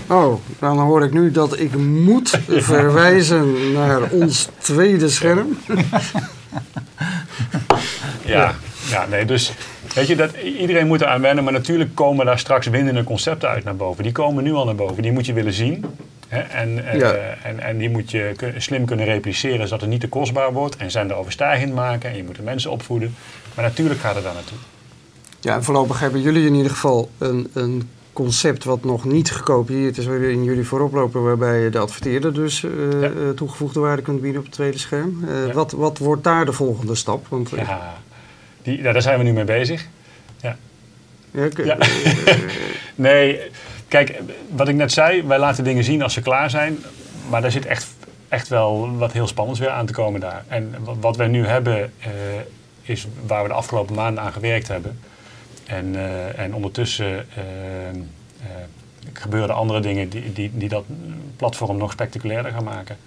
Oh, 0.08 0.40
dan 0.60 0.80
hoor 0.80 1.04
ik 1.04 1.14
nu 1.14 1.32
dat 1.32 1.60
ik 1.60 1.76
moet 1.78 2.30
verwijzen 2.48 3.72
naar 3.74 4.02
ons 4.12 4.50
tweede 4.58 5.10
scherm. 5.10 5.58
Ja, 8.26 8.56
ja, 8.90 9.06
nee, 9.10 9.26
dus 9.26 9.54
weet 9.94 10.08
je, 10.08 10.16
dat, 10.16 10.32
iedereen 10.60 10.88
moet 10.88 11.02
eraan 11.02 11.22
wennen, 11.22 11.44
maar 11.44 11.54
natuurlijk 11.54 11.96
komen 11.96 12.26
daar 12.26 12.40
straks 12.40 12.68
winnende 12.68 13.04
concepten 13.04 13.50
uit 13.50 13.64
naar 13.64 13.76
boven. 13.76 14.04
Die 14.04 14.12
komen 14.12 14.44
nu 14.44 14.54
al 14.54 14.66
naar 14.66 14.76
boven, 14.76 15.02
die 15.02 15.12
moet 15.12 15.26
je 15.26 15.34
willen 15.34 15.54
zien. 15.54 15.86
Hè? 16.36 16.39
En, 16.41 16.86
eh, 16.88 17.00
Ja. 17.00 17.13
en, 17.43 17.60
en 17.60 17.78
die 17.78 17.89
moet 17.89 18.12
je 18.12 18.34
slim 18.58 18.86
kunnen 18.86 19.06
repliceren, 19.06 19.67
zodat 19.67 19.82
het 19.82 19.89
niet 19.89 20.00
te 20.02 20.08
kostbaar 20.10 20.54
wordt. 20.54 20.76
En 20.78 20.91
zender 20.91 21.17
overstijgend 21.17 21.74
maken 21.74 22.10
en 22.10 22.17
je 22.17 22.24
moet 22.24 22.36
de 22.36 22.41
mensen 22.41 22.71
opvoeden. 22.71 23.15
Maar 23.56 23.65
natuurlijk 23.65 24.00
gaat 24.00 24.15
het 24.15 24.24
daar 24.24 24.34
naartoe. 24.34 24.58
Ja, 25.39 25.56
en 25.56 25.63
voorlopig 25.63 26.00
hebben 26.00 26.21
jullie 26.21 26.45
in 26.48 26.54
ieder 26.56 26.71
geval 26.71 27.10
een, 27.17 27.50
een 27.54 27.89
concept 28.13 28.63
wat 28.63 28.84
nog 28.84 29.06
niet 29.06 29.32
gekopieerd 29.32 29.98
is, 29.98 30.06
waarin 30.06 30.43
jullie 30.43 30.65
voorop 30.67 30.93
lopen, 30.93 31.24
waarbij 31.24 31.60
je 31.60 31.69
de 31.69 31.78
adverteerder 31.80 32.34
dus 32.34 32.63
eh, 32.63 32.71
Ja. 33.02 33.08
eh, 33.08 33.12
toegevoegde 33.36 33.80
waarde 33.80 34.02
kunt 34.02 34.21
bieden 34.21 34.39
op 34.39 34.45
het 34.45 34.56
tweede 34.56 34.78
scherm. 34.78 35.26
Ja. 35.28 35.52
wat, 35.54 35.71
wat 35.71 35.98
wordt 35.98 36.24
daar 36.24 36.45
de 36.45 36.54
volgende 36.54 36.95
stap? 36.95 37.28
Want, 37.28 37.50
Ja, 37.50 37.93
die, 38.62 38.82
daar 38.82 39.02
zijn 39.02 39.17
we 39.17 39.24
nu 39.24 39.34
mee 39.34 39.43
bezig. 39.43 39.86
Ja. 40.41 40.58
Nee, 42.95 43.39
kijk, 43.88 44.21
wat 44.50 44.67
ik 44.67 44.76
net 44.76 44.91
zei, 44.91 45.24
wij 45.24 45.39
laten 45.39 45.63
dingen 45.63 45.84
zien 45.84 46.02
als 46.02 46.13
ze 46.13 46.21
klaar 46.21 46.50
zijn. 46.50 46.78
Maar 47.30 47.41
daar 47.41 47.52
zit 47.52 47.65
echt, 47.65 47.88
echt 48.28 48.48
wel 48.48 48.98
wat 48.98 49.12
heel 49.12 49.28
spannends 49.28 49.60
weer 49.60 49.69
aan 49.69 49.86
te 49.86 49.93
komen 49.93 50.19
daar. 50.19 50.43
En 50.48 50.76
wat, 51.00 51.17
wij 51.17 51.28
nu 51.28 51.48
hebben, 51.48 51.93
eh, 52.00 52.10
is 52.82 53.08
waar 53.26 53.41
we 53.41 53.48
de 53.48 53.54
afgelopen 53.54 53.95
maanden 53.95 54.24
aan 54.24 54.34
gewerkt 54.34 54.67
hebben. 54.67 55.00
En, 55.65 55.95
eh, 55.95 56.39
en 56.39 56.54
ondertussen 56.54 57.26
eh, 57.36 57.43
gebeuren 59.13 59.50
er 59.50 59.56
andere 59.56 59.80
dingen 59.80 60.10
die, 60.10 60.34
die, 60.34 60.52
die 60.54 60.69
dat 60.69 60.84
platform 61.36 61.78
nog 61.78 61.91
spectaculairder 61.91 62.52
gaan 62.52 62.63
maken. 62.63 62.98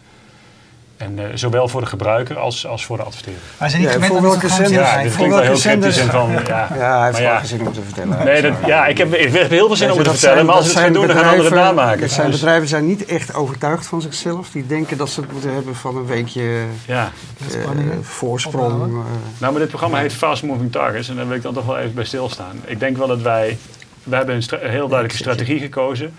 En 0.99 1.19
eh, 1.19 1.25
zowel 1.35 1.69
voor 1.69 1.81
de 1.81 1.87
gebruiker 1.87 2.39
als, 2.39 2.67
als 2.67 2.85
voor 2.87 2.97
de 2.97 3.03
adverteerder. 3.03 3.43
wij 3.59 3.69
zijn 3.69 3.81
niet 3.83 3.91
Ja, 3.91 3.95
gewend 3.97 4.13
voor 4.13 4.23
welke 4.23 4.49
zender- 4.49 4.73
Ja, 4.73 4.87
zijn. 4.91 5.03
dit 5.03 5.13
voor 5.13 5.17
klinkt 5.27 5.35
wel 5.35 5.45
heel 5.45 5.53
en 5.53 6.11
van... 6.11 6.31
Ja, 6.31 6.69
ja, 6.79 6.97
hij 6.97 7.05
heeft 7.05 7.13
maar 7.13 7.13
wel 7.13 7.21
ja. 7.23 7.39
geen 7.39 7.47
zin 7.47 7.67
om 7.67 7.73
te 7.73 7.83
vertellen. 7.83 8.25
Nee, 8.25 8.43
dat, 8.43 8.53
ja, 8.67 8.87
ik 8.87 8.99
heb, 8.99 9.15
ik 9.15 9.33
heb 9.33 9.51
heel 9.51 9.67
veel 9.67 9.77
zin 9.77 9.91
om 9.91 9.97
het 9.99 10.07
te 10.07 10.11
vertellen, 10.13 10.35
zijn- 10.37 10.47
maar 10.47 10.55
als 10.55 10.67
we 10.67 10.73
het 10.73 10.81
gaan 10.83 10.93
doen, 10.93 11.07
dan 11.07 11.17
gaan 11.17 11.25
anderen 11.25 11.45
het 11.45 11.51
bedrijven- 11.53 11.77
namaken. 11.77 12.01
Dat 12.01 12.11
zijn 12.11 12.31
Dus- 12.31 12.41
bedrijven 12.41 12.69
zijn 12.69 12.87
niet 12.87 13.05
echt 13.05 13.35
overtuigd 13.35 13.87
van 13.87 14.01
zichzelf. 14.03 14.51
Die 14.51 14.67
denken 14.67 14.97
dat 14.97 15.11
ze 15.11 15.21
het 15.21 15.33
moeten 15.33 15.55
hebben 15.55 15.75
van 15.75 15.97
een 15.97 16.07
weekje 16.07 16.63
Ja, 16.87 17.11
hè? 17.43 18.03
voorsprong. 18.03 18.83
Eh. 18.83 18.89
nou, 19.39 19.53
maar 19.53 19.61
dit 19.61 19.69
programma 19.69 19.99
heet 19.99 20.13
Fast 20.13 20.43
Moving 20.43 20.73
Targets 20.73 21.09
en 21.09 21.17
daar 21.17 21.27
wil 21.29 21.37
ik 21.37 21.43
dan 21.43 21.55
toch 21.55 21.67
wel 21.67 21.79
even 21.79 21.95
bij 21.95 22.05
stilstaan. 22.05 22.61
Ik 22.65 22.81
denk 22.81 22.97
wel 22.97 23.07
dat 23.07 23.23
wij, 23.23 23.59
we 24.03 24.17
hebben 24.17 24.35
een, 24.35 24.43
stra- 24.43 24.59
een 24.63 24.71
heel 24.71 24.89
duidelijke 24.89 25.17
strategie 25.23 25.59
gekozen 25.61 26.15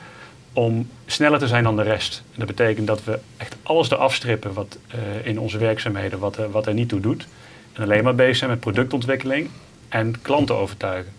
om 0.54 0.90
sneller 1.06 1.40
te 1.40 1.48
zijn 1.48 1.64
dan 1.64 1.76
de 1.76 1.82
rest. 1.84 2.24
En 2.34 2.40
dat 2.40 2.48
betekent 2.48 2.88
dat 2.88 3.04
we 3.04 3.20
echt 3.38 3.56
alles 3.64 3.92
eraf 3.92 4.14
strippen 4.16 4.54
wat 4.54 4.78
eh, 4.88 5.00
in 5.24 5.40
onze 5.40 5.58
werkzaamheden, 5.58 6.20
wat, 6.20 6.38
er- 6.38 6.52
wat 6.52 6.68
er 6.68 6.74
niet 6.74 6.90
toe 6.90 7.00
doet. 7.00 7.28
En 7.74 7.84
alleen 7.84 8.04
maar 8.04 8.16
bezig 8.16 8.36
zijn 8.38 8.50
met 8.50 8.60
productontwikkeling 8.60 9.50
en 9.90 10.22
klanten 10.22 10.56
overtuigen. 10.56 11.12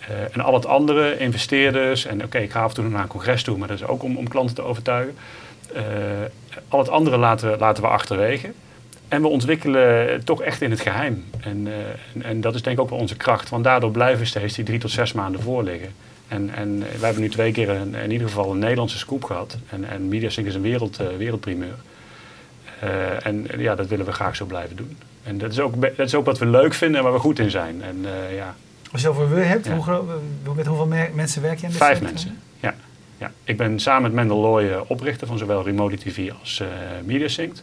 Eh, 0.00 0.08
en 0.32 0.40
al 0.40 0.54
het 0.54 0.66
andere, 0.66 1.18
investeerders, 1.18 2.04
en 2.06 2.24
oké, 2.24 2.38
ik 2.38 2.50
ga 2.50 2.62
af 2.62 2.68
en 2.68 2.74
toe 2.74 2.88
naar 2.88 3.02
een 3.02 3.08
congres 3.08 3.42
toe, 3.42 3.58
maar 3.58 3.68
dat 3.68 3.76
is 3.76 3.86
ook 3.86 4.02
om, 4.02 4.16
om 4.16 4.28
klanten 4.28 4.54
te 4.54 4.62
overtuigen. 4.62 5.14
Eh, 5.74 5.82
al 6.68 6.78
het 6.78 6.88
andere 6.88 7.16
laten 7.16 7.58
laten 7.58 7.82
we 7.82 7.88
achterwege. 7.88 8.52
En 9.08 9.22
we 9.22 9.28
ontwikkelen 9.28 10.24
toch 10.24 10.42
echt 10.42 10.60
in 10.62 10.70
het 10.70 10.80
geheim. 10.80 11.24
En, 11.40 11.66
eh, 11.66 11.72
en, 12.14 12.22
en 12.22 12.40
dat 12.40 12.54
is 12.54 12.62
denk 12.62 12.76
ik 12.76 12.82
ook 12.82 12.90
wel 12.90 12.98
onze 12.98 13.16
kracht, 13.16 13.48
want 13.48 13.64
daardoor 13.64 13.90
blijven 13.90 14.18
we 14.18 14.24
steeds 14.24 14.54
die 14.54 14.64
drie 14.64 14.78
tot 14.78 14.90
zes 14.90 15.12
maanden 15.12 15.40
voor 15.42 15.62
liggen. 15.62 15.92
En, 16.32 16.50
en 16.54 16.78
wij 16.78 16.88
hebben 17.00 17.22
nu 17.22 17.28
twee 17.28 17.52
keer 17.52 17.68
een, 17.70 17.94
in 17.94 18.10
ieder 18.10 18.26
geval 18.28 18.50
een 18.52 18.58
Nederlandse 18.58 18.98
scoop 18.98 19.24
gehad. 19.24 19.56
En, 19.70 19.84
en 19.90 20.08
Mediasync 20.08 20.46
is 20.46 20.54
een 20.54 20.60
wereld, 20.62 20.98
eh, 20.98 21.06
wereldprimeur. 21.18 21.74
Eh, 22.80 23.26
en 23.26 23.50
eh, 23.50 23.60
ja, 23.60 23.74
dat 23.74 23.86
willen 23.86 24.06
we 24.06 24.12
graag 24.12 24.36
zo 24.36 24.44
blijven 24.44 24.76
doen. 24.76 24.96
En 25.22 25.38
dat 25.38 25.50
is 25.52 25.60
ook, 25.60 25.80
dat 25.80 26.06
is 26.06 26.14
ook 26.14 26.24
wat 26.24 26.38
we 26.38 26.46
leuk 26.46 26.74
vinden 26.74 26.96
en 26.98 27.02
waar 27.04 27.12
we 27.12 27.18
goed 27.18 27.38
in 27.38 27.50
zijn. 27.50 27.82
En 27.82 27.96
eh, 28.04 28.36
ja, 28.36 28.54
Als 28.92 29.00
je 29.02 29.08
het 29.08 29.16
over 29.16 29.34
we 29.34 29.40
hebt, 29.40 29.66
Ja. 29.66 29.76
hoe 30.44 30.54
met 30.54 30.66
hoeveel 30.66 30.86
mer- 30.86 31.10
mensen 31.14 31.42
werk 31.42 31.58
je 31.60 31.66
dit 31.66 31.76
Vijf 31.76 32.00
mensen. 32.00 32.38
Ja. 32.60 32.74
Ja. 33.18 33.30
Ik 33.44 33.56
ben 33.56 33.80
samen 33.80 34.02
met 34.02 34.12
Mendel 34.12 34.38
Looy 34.38 34.68
eh, 34.70 34.80
oprichter 34.86 35.26
van 35.26 35.38
zowel 35.38 35.64
Remote 35.64 35.96
TV 35.96 36.30
als 36.40 36.60
eh 36.60 36.66
MediaSync. 37.04 37.54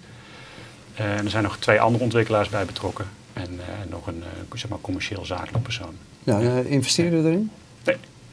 En 0.96 1.24
er 1.24 1.30
zijn 1.30 1.44
nog 1.44 1.58
twee 1.58 1.80
andere 1.82 2.04
ontwikkelaars 2.04 2.50
bij 2.50 2.66
betrokken. 2.66 3.06
En 3.34 3.44
eh, 3.60 3.92
nog 3.92 4.08
een 4.08 4.24
eh, 4.24 4.58
zeg 4.58 4.70
maar, 4.70 4.80
commercieel 4.82 5.26
zakelijk 5.26 5.64
persoon. 5.64 5.94
Ja, 6.24 6.40
eh, 6.42 6.72
investeren 6.72 7.26
erin? 7.26 7.52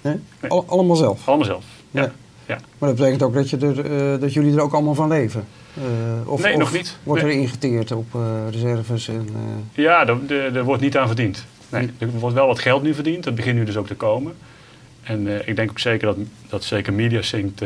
Nee. 0.07 0.21
Nee? 0.41 0.51
Allemaal 0.67 0.97
zelf? 0.97 1.29
Allemaal 1.29 1.47
zelf. 1.47 1.65
Ja. 1.91 2.03
Ja. 2.03 2.13
Ja. 2.47 2.59
Maar 2.79 2.89
dat 2.89 2.99
betekent 2.99 3.23
ook 3.23 3.35
dat, 3.35 3.51
je 3.51 3.57
er, 3.57 4.15
eh, 4.15 4.21
dat 4.21 4.33
jullie 4.33 4.55
er 4.57 4.61
ook 4.61 4.73
allemaal 4.73 4.95
van 4.95 5.09
leven? 5.09 5.47
Eh, 5.75 6.29
of, 6.29 6.43
Nee, 6.43 6.53
of 6.53 6.59
nog 6.59 6.73
niet. 6.73 6.97
Wordt 7.03 7.23
Nee. 7.23 7.33
er 7.33 7.39
ingeteerd 7.39 7.93
op 7.93 8.15
eh, 8.15 8.21
reserves? 8.51 9.09
En, 9.09 9.29
Ja, 9.75 10.07
er, 10.29 10.65
wordt 10.65 10.83
niet 10.83 10.97
aan 10.97 11.07
verdiend. 11.07 11.45
Nee, 11.69 11.91
er 11.99 12.11
wordt 12.11 12.35
wel 12.35 12.47
wat 12.47 12.59
geld 12.59 12.83
nu 12.83 12.95
verdiend. 12.95 13.25
Dat 13.25 13.35
begint 13.35 13.59
nu 13.59 13.65
dus 13.65 13.77
ook 13.77 13.87
te 13.87 13.95
komen. 13.95 14.35
En 15.03 15.49
ik 15.49 15.57
denk 15.57 15.71
ook 15.71 15.79
zeker 15.79 16.07
dat, 16.07 16.17
dat 16.49 16.65
zeker 16.65 16.93
MediaSync 16.93 17.59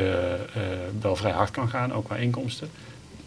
wel 1.01 1.17
vrij 1.17 1.33
hard 1.33 1.51
kan 1.51 1.69
gaan, 1.69 1.93
ook 1.93 2.05
qua 2.05 2.17
inkomsten. 2.17 2.69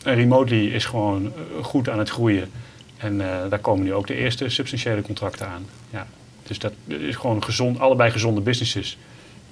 En 0.04 0.16
Remotely 0.16 0.68
is 0.68 0.86
gewoon 0.86 1.32
goed 1.62 1.90
aan 1.90 2.00
het 2.00 2.10
groeien. 2.10 2.52
En 2.98 3.18
daar 3.50 3.60
komen 3.60 3.84
nu 3.84 3.94
ook 3.94 4.08
de 4.08 4.16
eerste 4.16 4.50
substantiële 4.50 5.02
contracten 5.02 5.48
aan. 5.48 5.66
Ja. 5.90 6.08
Dus 6.48 6.60
dat 6.60 6.74
is 6.88 7.16
gewoon 7.16 7.44
gezond, 7.44 7.80
allebei 7.80 8.12
gezonde 8.12 8.42
businesses. 8.42 8.98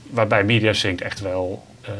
waarbij 0.09 0.43
MediaSync 0.43 1.01
echt 1.01 1.19
wel, 1.21 1.63
eh, 1.81 1.91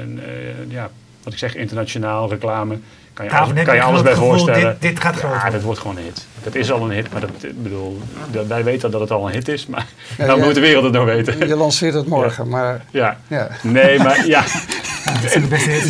een, 0.00 0.20
eh, 0.24 0.70
ja, 0.72 0.90
wat 1.22 1.32
ik 1.32 1.38
zeg, 1.38 1.54
internationaal 1.54 2.28
reclame. 2.30 2.78
Kan 3.12 3.24
je 3.24 3.32
alles, 3.32 3.64
kan 3.64 3.74
je 3.74 3.82
alles 3.82 4.02
bij 4.02 4.12
gevoel, 4.12 4.28
voorstellen. 4.28 4.70
dit- 4.80 4.80
dit 4.90 5.00
gaat 5.00 5.16
groot 5.16 5.30
Ja, 5.30 5.36
worden. 5.36 5.52
dat 5.52 5.62
wordt 5.62 5.80
gewoon 5.80 5.96
een 5.96 6.02
hit. 6.02 6.26
Dat 6.42 6.54
is 6.54 6.72
al 6.72 6.84
een 6.84 6.90
hit, 6.90 7.12
maar 7.12 7.20
dat, 7.20 7.30
ik 7.42 7.62
bedoel, 7.62 8.00
dat- 8.30 8.46
wij 8.46 8.64
weten 8.64 8.90
dat 8.90 9.00
het 9.00 9.10
al 9.10 9.26
een 9.26 9.32
hit 9.32 9.48
is, 9.48 9.66
maar 9.66 9.86
Ja, 10.18 10.26
nou 10.26 10.38
ja. 10.38 10.44
moet 10.44 10.54
de 10.54 10.60
wereld 10.60 10.84
het 10.84 10.92
nog 10.92 11.04
weten. 11.04 11.46
Je 11.48 11.56
lanceert 11.56 11.94
het 11.94 12.06
morgen, 12.06 12.48
maar 12.48 12.84
Ja. 12.90 13.16
ja. 13.28 13.48
Nee, 13.62 13.98
maar 13.98 14.26
ja. 14.26 14.44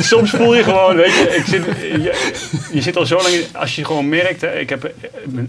Soms 0.00 0.30
voel 0.30 0.54
je 0.54 0.62
gewoon, 0.62 0.96
weet 0.96 1.14
je, 1.14 1.34
ik 1.36 1.44
zit, 1.44 1.64
je, 1.80 2.40
je 2.72 2.82
zit 2.82 2.96
al 2.96 3.06
zo 3.06 3.16
lang, 3.16 3.34
als 3.52 3.76
je 3.76 3.84
gewoon 3.84 4.08
merkt, 4.08 4.40
hè, 4.40 4.58
ik, 4.58 4.68
heb, 4.68 4.92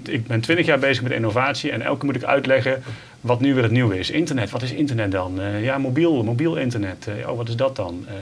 ik 0.03 0.27
ben 0.27 0.41
twintig 0.41 0.65
jaar 0.65 0.79
bezig 0.79 1.03
met 1.03 1.11
innovatie 1.11 1.71
en 1.71 1.81
elke 1.81 1.97
keer 1.97 2.05
moet 2.05 2.15
ik 2.15 2.23
uitleggen 2.23 2.83
wat 3.21 3.39
nu 3.39 3.53
weer 3.53 3.63
het 3.63 3.71
nieuwe 3.71 3.99
is. 3.99 4.09
Internet, 4.09 4.51
wat 4.51 4.61
is 4.61 4.71
internet 4.71 5.11
dan? 5.11 5.41
Eh, 5.41 5.63
ja, 5.63 5.77
mobiel, 5.77 6.23
mobiel 6.23 6.55
internet. 6.55 7.07
Eh, 7.07 7.29
oh, 7.29 7.37
wat 7.37 7.49
is 7.49 7.55
dat 7.55 7.75
dan? 7.75 8.05
Eh, 8.07 8.13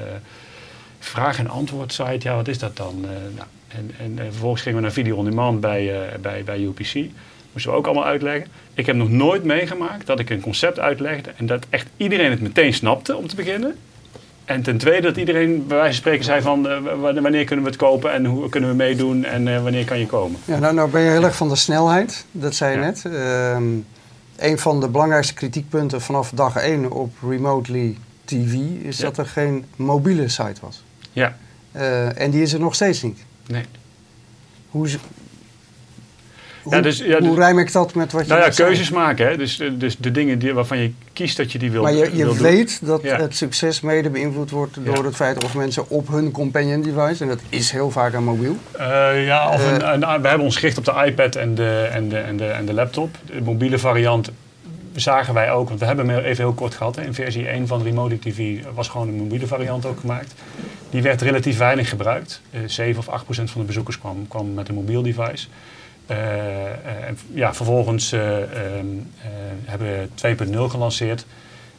vraag- 0.99 1.39
en 1.39 1.47
antwoord 1.47 1.93
site, 1.93 2.19
ja, 2.19 2.35
wat 2.35 2.47
is 2.47 2.59
dat 2.59 2.77
dan? 2.77 3.05
Nou, 3.35 3.47
en, 3.67 3.91
en, 3.99 4.17
vervolgens 4.17 4.61
gingen 4.61 4.77
we 4.77 4.83
naar 4.83 4.93
video 4.93 5.15
on 5.15 5.25
demand 5.25 5.59
bij, 5.59 6.09
bij, 6.21 6.43
bij 6.43 6.59
UPC. 6.59 6.93
Moesten 7.51 7.71
we 7.71 7.77
ook 7.77 7.85
allemaal 7.85 8.05
uitleggen. 8.05 8.47
Ik 8.73 8.85
heb 8.85 8.95
nog 8.95 9.09
nooit 9.09 9.43
meegemaakt 9.43 10.05
dat 10.05 10.19
ik 10.19 10.29
een 10.29 10.41
concept 10.41 10.79
uitlegde 10.79 11.31
en 11.37 11.45
dat 11.45 11.65
echt 11.69 11.87
iedereen 11.97 12.31
het 12.31 12.41
meteen 12.41 12.73
snapte 12.73 13.15
om 13.15 13.27
te 13.27 13.35
beginnen. 13.35 13.75
En 14.51 14.61
ten 14.61 14.77
tweede 14.77 15.01
dat 15.07 15.17
iedereen 15.17 15.67
bij 15.67 15.77
wijze 15.77 15.91
van 15.91 16.01
spreken 16.01 16.23
zei 16.23 16.41
van 16.41 16.69
eh, 16.69 16.77
wanneer 17.21 17.45
kunnen 17.45 17.65
we 17.65 17.71
het 17.71 17.79
kopen 17.79 18.11
en 18.13 18.25
hoe 18.25 18.49
kunnen 18.49 18.69
we 18.69 18.75
meedoen 18.75 19.23
en 19.25 19.47
eh, 19.47 19.63
wanneer 19.63 19.85
kan 19.85 19.99
je 19.99 20.05
komen. 20.05 20.39
Ja, 20.45 20.59
nou, 20.59 20.73
nou 20.73 20.89
ben 20.89 21.01
je 21.01 21.09
heel 21.09 21.23
erg 21.23 21.35
van 21.35 21.49
de 21.49 21.55
snelheid, 21.55 22.25
dat 22.31 22.55
zei 22.55 22.71
je 22.71 22.77
Ja. 22.79 22.85
net. 22.85 23.05
Ehm, 23.05 23.63
een 24.37 24.59
van 24.59 24.79
de 24.79 24.87
belangrijkste 24.87 25.33
kritiekpunten 25.33 26.01
vanaf 26.01 26.31
dag 26.35 26.55
1 26.55 26.91
op 26.91 27.13
Remotely 27.29 27.97
TV 28.25 28.53
is 28.81 28.97
Ja. 28.97 29.03
dat 29.03 29.17
er 29.17 29.25
geen 29.25 29.65
mobiele 29.75 30.27
site 30.27 30.61
was. 30.61 30.83
Ja, 31.11 31.37
Eh, 31.71 32.19
en 32.21 32.31
die 32.31 32.41
is 32.41 32.53
er 32.53 32.59
nog 32.59 32.75
steeds 32.75 33.01
niet. 33.01 33.19
nee. 33.47 33.65
Hoe, 34.69 34.87
hoe, 36.63 36.81
dus- 36.81 36.97
ja, 36.97 37.19
hoe 37.19 37.29
dus- 37.29 37.37
rijm 37.37 37.59
ik 37.59 37.71
dat 37.71 37.93
met 37.93 38.11
wat 38.11 38.21
je 38.21 38.27
Nou 38.27 38.41
ja, 38.41 38.51
zei? 38.51 38.67
keuzes 38.67 38.89
maken. 38.89 39.27
Hè? 39.27 39.37
Dus, 39.37 39.61
dus 39.73 39.97
de 39.97 40.11
dingen 40.11 40.39
die, 40.39 40.53
waarvan 40.53 40.77
je 40.77 40.91
kiest 41.13 41.37
dat 41.37 41.51
je 41.51 41.57
die 41.59 41.71
wil 41.71 41.81
Maar 41.81 41.93
je, 41.93 42.09
je 42.11 42.23
wil 42.25 42.33
doen. 42.33 42.43
weet 42.43 42.79
dat 42.85 43.01
Ja. 43.03 43.17
het 43.19 43.35
succes 43.35 43.81
mede 43.81 44.09
beïnvloed 44.09 44.49
wordt 44.51 44.75
door 44.85 44.97
Ja. 44.97 45.03
het 45.03 45.15
feit 45.15 45.43
of 45.43 45.55
mensen 45.55 45.89
op 45.89 46.07
hun 46.07 46.31
companion 46.31 46.81
device, 46.81 47.23
en 47.23 47.29
dat 47.29 47.39
is 47.49 47.71
heel 47.71 47.91
vaak 47.91 48.13
aan 48.13 48.23
mobiel. 48.23 48.55
Eh, 48.71 49.25
ja, 49.25 49.49
of 49.53 49.71
een, 49.71 49.81
Eh, 49.81 49.91
een- 49.93 50.21
we 50.21 50.27
hebben 50.27 50.39
ons 50.39 50.55
gericht 50.55 50.77
op 50.77 50.85
de 50.85 51.03
iPad 51.05 51.35
en 51.35 51.55
de, 51.55 51.89
en 51.91 52.09
de, 52.09 52.17
en 52.17 52.37
de, 52.37 52.45
en 52.45 52.65
de 52.65 52.73
laptop. 52.73 53.15
De 53.25 53.41
mobiele 53.41 53.79
variant 53.79 54.29
zagen 54.95 55.33
wij 55.33 55.51
ook, 55.51 55.67
want 55.67 55.79
we 55.79 55.85
hebben 55.85 56.09
hem 56.09 56.23
even 56.23 56.43
heel 56.43 56.53
kort 56.53 56.75
gehad. 56.75 56.95
Hè. 56.95 57.01
In 57.03 57.13
versie 57.13 57.47
1 57.49 57.67
van 57.67 57.83
Remote 57.83 58.19
TV 58.19 58.57
was 58.73 58.87
gewoon 58.87 59.07
een 59.07 59.15
mobiele 59.15 59.47
variant 59.47 59.85
ook 59.85 59.99
gemaakt. 59.99 60.33
Die 60.89 61.01
werd 61.01 61.21
relatief 61.21 61.57
weinig 61.57 61.89
gebruikt. 61.89 62.41
Eh 62.51 62.59
7 62.65 62.99
of 62.99 63.07
8 63.09 63.23
procent 63.23 63.51
van 63.51 63.61
de 63.61 63.67
bezoekers 63.67 63.99
kwam, 63.99 64.27
kwam 64.27 64.53
met 64.53 64.69
een 64.69 64.75
mobiel 64.75 65.01
device. 65.01 65.47
Eh, 66.05 66.65
eh, 66.65 67.07
en 67.07 67.17
ja, 67.33 67.53
vervolgens 67.53 68.11
eh, 68.11 68.41
ehm, 68.41 68.85
eh, 69.21 69.29
hebben 69.65 69.87
we 69.87 70.07
2.0 70.15 70.69
gelanceerd. 70.69 71.25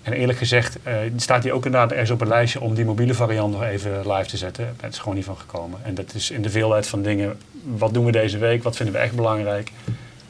En 0.03 0.13
eerlijk 0.13 0.39
gezegd 0.39 0.79
staat 1.17 1.43
die 1.43 1.53
ook 1.53 1.65
inderdaad 1.65 1.91
ergens 1.91 2.11
op 2.11 2.21
een 2.21 2.29
lijstje 2.29 2.61
om 2.61 2.75
die 2.75 2.85
mobiele 2.85 3.15
variant 3.15 3.53
nog 3.53 3.63
even 3.63 4.13
live 4.13 4.29
te 4.29 4.37
zetten. 4.37 4.75
Het 4.81 4.93
is 4.93 4.99
gewoon 4.99 5.15
niet 5.15 5.25
van 5.25 5.37
gekomen. 5.37 5.79
En 5.83 5.95
dat 5.95 6.15
is 6.15 6.31
in 6.31 6.43
de 6.43 6.51
veelheid 6.51 6.87
van 6.87 7.03
dingen. 7.03 7.39
Wat 7.63 7.95
doen 7.95 8.05
we 8.05 8.13
deze 8.13 8.39
week? 8.39 8.63
Wat 8.63 8.77
vinden 8.77 8.95
we 8.95 9.01
echt 9.01 9.15
belangrijk? 9.15 9.73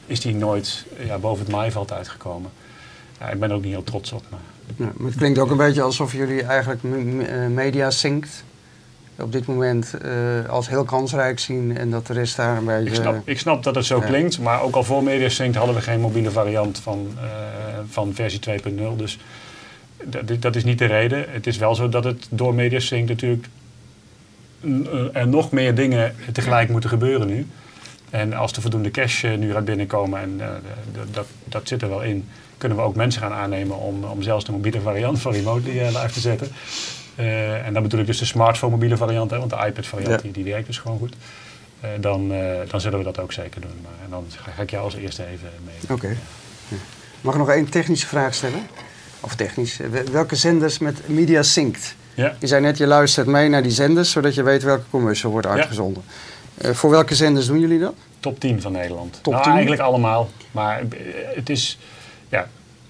Is 0.05 0.19
die 0.19 0.35
nooit 0.35 0.85
ja, 1.05 1.17
boven 1.17 1.43
het 1.43 1.53
maaiveld 1.53 1.91
uitgekomen? 1.91 2.51
Ja, 3.19 3.29
ik 3.29 3.39
ben 3.39 3.49
er 3.49 3.55
ook 3.55 3.63
niet 3.63 3.71
heel 3.71 3.83
trots 3.83 4.11
op. 4.11 4.23
Maar 4.29 4.39
maar 4.77 4.91
het 5.05 5.15
klinkt 5.15 5.39
ook 5.39 5.51
een 5.51 5.57
beetje 5.57 5.81
alsof 5.81 6.11
jullie 6.11 6.43
eigenlijk 6.43 6.83
media 7.49 7.89
synct 7.89 8.43
op 9.19 9.31
dit 9.31 9.45
moment 9.45 9.93
eh, 9.93 10.49
als 10.49 10.69
heel 10.69 10.83
kansrijk 10.83 11.39
zien 11.39 11.77
en 11.77 11.89
dat 11.89 12.07
de 12.07 12.13
rest 12.13 12.35
daar 12.35 12.57
een 12.57 12.65
beetje... 12.65 12.89
ik, 12.89 12.95
snap, 12.95 13.27
ik 13.27 13.39
snap 13.39 13.63
dat 13.63 13.75
het 13.75 13.85
zo 13.85 13.99
ja. 13.99 14.05
klinkt. 14.05 14.39
Maar 14.39 14.61
ook 14.61 14.75
al 14.75 14.83
voor 14.83 15.03
MediaSync 15.03 15.55
hadden 15.55 15.75
we 15.75 15.81
geen 15.81 15.99
mobiele 15.99 16.31
variant 16.31 16.79
van, 16.79 17.07
eh, 17.21 17.27
van 17.89 18.13
versie 18.13 18.39
2.0. 18.39 18.95
Dus 18.95 19.19
dat, 20.03 20.41
dat 20.41 20.55
is 20.55 20.63
niet 20.63 20.79
de 20.79 20.85
reden. 20.85 21.25
Het 21.29 21.47
is 21.47 21.57
wel 21.57 21.75
zo 21.75 21.89
dat 21.89 22.03
het 22.03 22.27
door 22.29 22.53
MediaSync 22.53 23.07
natuurlijk 23.07 23.47
eh, 24.61 24.69
er 25.13 25.27
nog 25.27 25.51
meer 25.51 25.75
dingen 25.75 26.15
tegelijk 26.31 26.69
moeten 26.69 26.89
gebeuren 26.89 27.27
nu. 27.27 27.47
En 28.09 28.33
als 28.33 28.51
er 28.51 28.61
voldoende 28.61 28.91
cash 28.91 29.23
nu 29.23 29.51
gaat 29.51 29.65
binnenkomen, 29.65 30.19
en 30.19 30.41
dat, 31.11 31.25
dat 31.45 31.67
zit 31.67 31.81
er 31.81 31.89
wel 31.89 32.01
in, 32.01 32.27
kunnen 32.57 32.77
we 32.77 32.83
ook 32.83 32.95
mensen 32.95 33.21
gaan 33.21 33.31
aannemen 33.31 33.77
om, 33.77 34.03
om 34.03 34.21
zelfs 34.21 34.45
de 34.45 34.51
mobiele 34.51 34.81
variant 34.81 35.21
van 35.21 35.31
Remotely 35.31 35.79
live 35.79 36.11
te 36.11 36.19
zetten. 36.19 36.47
Eh, 37.15 37.65
en 37.65 37.73
dan 37.73 37.83
bedoel 37.83 37.99
ik 37.99 38.05
dus 38.05 38.17
de 38.17 38.25
smartphone 38.25 38.71
mobiele 38.71 38.97
variant, 38.97 39.31
hè, 39.31 39.37
want 39.37 39.49
de 39.49 39.63
iPad 39.67 39.85
variant 39.85 40.11
Ja. 40.13 40.17
die, 40.21 40.31
die 40.31 40.43
werkt 40.53 40.67
dus 40.67 40.77
gewoon 40.77 40.97
goed. 40.97 41.15
Eh, 41.79 41.89
dan, 41.99 42.33
eh, 42.33 42.39
dan 42.67 42.81
zullen 42.81 42.97
we 42.97 43.03
dat 43.03 43.19
ook 43.19 43.31
zeker 43.31 43.61
doen. 43.61 43.71
Maar, 43.83 43.91
en 44.03 44.09
dan 44.09 44.25
ga, 44.29 44.51
ga 44.51 44.61
ik 44.61 44.69
jou 44.71 44.83
als 44.83 44.95
eerste 44.95 45.25
even 45.25 45.49
mee. 45.65 45.75
Oké. 45.95 46.07
Ja. 46.67 46.77
Mag 47.21 47.33
ik 47.33 47.39
nog 47.39 47.49
één 47.49 47.69
technische 47.69 48.07
vraag 48.07 48.33
stellen? 48.33 48.67
Of 49.19 49.35
technisch. 49.35 49.77
wel- 49.77 50.03
Welke 50.11 50.35
zenders 50.35 50.77
met 50.79 51.07
media 51.09 51.43
synct? 51.43 51.95
Ja, 52.13 52.35
Je 52.39 52.47
zei 52.47 52.61
net, 52.61 52.77
je 52.77 52.87
luistert 52.87 53.27
mee 53.27 53.49
naar 53.49 53.63
die 53.63 53.71
zenders, 53.71 54.11
zodat 54.11 54.33
je 54.35 54.43
weet 54.43 54.63
welke 54.63 54.83
commercial 54.89 55.31
wordt 55.31 55.47
uitgezonden. 55.47 56.03
Voor 56.61 56.89
welke 56.89 57.15
zenders 57.15 57.45
doen 57.45 57.59
jullie 57.59 57.79
dat? 57.79 57.93
top 58.19 58.39
10 58.39 58.61
van 58.61 58.71
Nederland. 58.71 59.19
Top 59.21 59.33
nou, 59.33 59.43
10? 59.45 59.53
eigenlijk 59.53 59.81
allemaal. 59.81 60.29
Maar 60.51 60.81
het 61.35 61.49
is, 61.49 61.79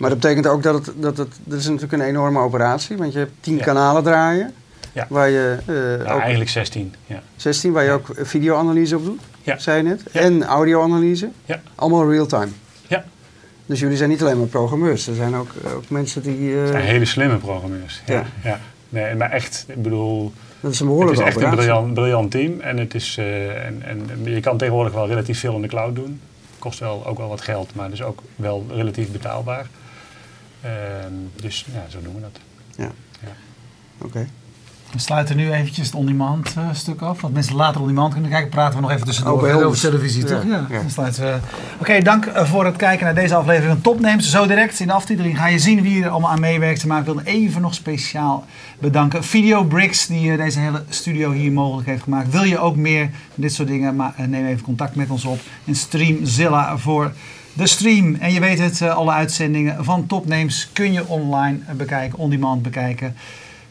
Maar 0.04 0.12
dat 0.12 0.22
betekent 0.22 0.48
ook 0.48 0.64
dat 0.64 0.86
het, 0.86 0.94
dat 1.02 1.18
het, 1.18 1.28
dat 1.44 1.60
is 1.60 1.66
natuurlijk 1.66 1.94
een 1.94 2.02
enorme 2.02 2.40
operatie, 2.40 2.98
want 2.98 3.14
je 3.14 3.20
hebt 3.20 3.32
10 3.40 3.56
Ja. 3.58 3.64
kanalen 3.64 4.04
draaien. 4.04 4.54
Ja. 4.92 5.06
Waar 5.10 5.30
je 5.30 5.58
eh, 6.06 6.14
ook 6.14 6.20
eigenlijk 6.20 6.50
16. 6.50 6.94
Ja. 7.06 7.22
16, 7.36 7.72
waar 7.72 7.84
je 7.84 7.92
ook 7.92 8.08
videoanalyse 8.16 8.96
op 8.96 9.06
doet, 9.06 9.22
Ja. 9.42 9.58
zei 9.58 9.78
je 9.78 9.84
net. 9.84 10.04
En 10.12 10.44
audioanalyse. 10.44 11.30
Ja. 11.46 11.62
Allemaal 11.76 12.12
real-time. 12.12 12.48
Ja. 12.88 13.04
Dus 13.66 13.80
jullie 13.80 13.98
zijn 13.98 14.10
niet 14.10 14.22
alleen 14.22 14.38
maar 14.38 14.48
programmeurs, 14.48 15.08
er 15.08 15.16
zijn 15.16 15.36
ook, 15.36 15.50
ook 15.76 15.90
mensen 15.90 16.22
die... 16.22 16.54
eh, 16.54 16.60
Het 16.60 16.70
zijn 16.70 16.84
hele 16.84 17.06
slimme 17.06 17.38
programmeurs. 17.38 18.02
Ja. 18.06 18.24
Ja. 18.44 18.60
Nee, 18.90 19.16
maar 19.16 19.32
echt, 19.32 19.66
ik 19.68 19.82
bedoel, 19.82 20.34
dat 20.60 20.72
is 20.72 20.80
een 20.80 20.86
het 20.88 20.96
behoorlijke 20.96 21.22
is 21.22 21.28
echt 21.36 21.42
een 21.46 21.50
briljant, 21.56 21.94
briljant 21.94 22.32
team. 22.32 22.60
En, 22.60 22.78
het 22.78 22.94
is, 22.94 23.16
eh, 23.20 23.66
en, 23.66 23.84
en 23.86 24.10
je 24.24 24.40
kan 24.40 24.58
tegenwoordig 24.58 24.94
wel 24.94 25.08
relatief 25.08 25.40
veel 25.40 25.56
in 25.56 25.62
de 25.62 25.68
cloud 25.68 25.96
doen. 25.96 26.20
Kost 26.60 26.80
wel, 26.80 27.08
ook 27.08 27.18
wel 27.18 27.28
wat 27.30 27.42
geld, 27.42 27.76
maar 27.76 27.90
dus 27.90 28.04
ook 28.04 28.20
wel 28.36 28.66
relatief 28.70 29.12
betaalbaar. 29.12 29.68
Ehm, 30.64 31.14
dus 31.42 31.66
ja, 31.74 31.86
zo 31.90 31.98
doen 32.04 32.16
we 32.16 32.22
dat. 32.22 32.40
Ja. 32.76 32.92
Ja. 33.22 33.32
Oké. 33.98 34.28
We 34.92 35.00
sluiten 35.00 35.36
nu 35.38 35.52
eventjes 35.52 35.86
het 35.86 35.96
on-demand 35.96 36.54
eh, 36.58 36.70
stuk 36.74 37.02
af. 37.02 37.22
Want 37.22 37.34
mensen 37.34 37.56
later 37.56 37.82
on-demand 37.82 38.14
kunnen 38.14 38.32
kijken. 38.32 38.50
Praten 38.50 38.76
we 38.76 38.82
nog 38.82 38.92
even 38.92 39.06
tussendoor 39.06 39.34
Oh, 39.34 39.42
bij 39.42 39.54
over 39.54 39.68
ons. 39.68 39.80
televisie, 39.82 40.22
Ja, 40.22 40.28
toch? 40.28 40.44
Ja, 40.46 40.66
ja. 40.70 40.80
dan 40.82 40.90
sluiten 40.90 41.24
we. 41.24 41.38
Oké, 41.80 42.02
dank 42.02 42.26
eh, 42.26 42.46
voor 42.46 42.66
het 42.66 42.76
kijken 42.76 43.06
naar 43.06 43.16
deze 43.16 43.36
aflevering 43.36 43.72
van 43.74 43.82
Topnames. 43.82 44.30
Zo 44.30 44.46
direct 44.48 44.80
in 44.80 44.88
de 44.88 44.94
aftiteling 44.94 45.38
ga 45.38 45.48
je 45.48 45.60
zien 45.60 45.82
wie 45.82 46.04
er 46.04 46.10
allemaal 46.10 46.30
aan 46.32 46.40
meewerkt. 46.40 46.86
Maar 46.86 47.00
ik 47.00 47.06
wil 47.06 47.20
even 47.24 47.62
nog 47.62 47.74
speciaal 47.74 48.46
bedanken. 48.80 49.24
Video 49.24 49.64
Bricks, 49.64 50.08
die 50.08 50.32
eh, 50.32 50.38
deze 50.38 50.60
hele 50.60 50.84
studio 50.90 51.32
hier 51.32 51.52
mogelijk 51.52 51.88
heeft 51.88 52.04
gemaakt. 52.04 52.30
Wil 52.32 52.44
je 52.44 52.60
ook 52.60 52.76
meer 52.76 53.04
van 53.12 53.44
dit 53.44 53.54
soort 53.54 53.68
dingen? 53.68 53.96
Maar 53.96 54.14
neem 54.28 54.46
even 54.46 54.64
contact 54.64 54.96
met 54.96 55.10
ons 55.10 55.26
op. 55.26 55.40
En 55.66 55.76
Streamzilla 55.76 56.78
voor 56.78 57.12
de 57.54 57.68
stream. 57.68 58.16
En 58.16 58.34
je 58.34 58.40
weet 58.40 58.60
het, 58.60 58.82
eh, 58.82 58.96
alle 58.96 59.12
uitzendingen 59.12 59.86
van 59.86 60.08
Topnames 60.08 60.70
kun 60.74 60.94
je 60.94 61.08
online 61.08 61.60
bekijken, 61.76 62.20
on-demand 62.20 62.62
bekijken 62.62 63.16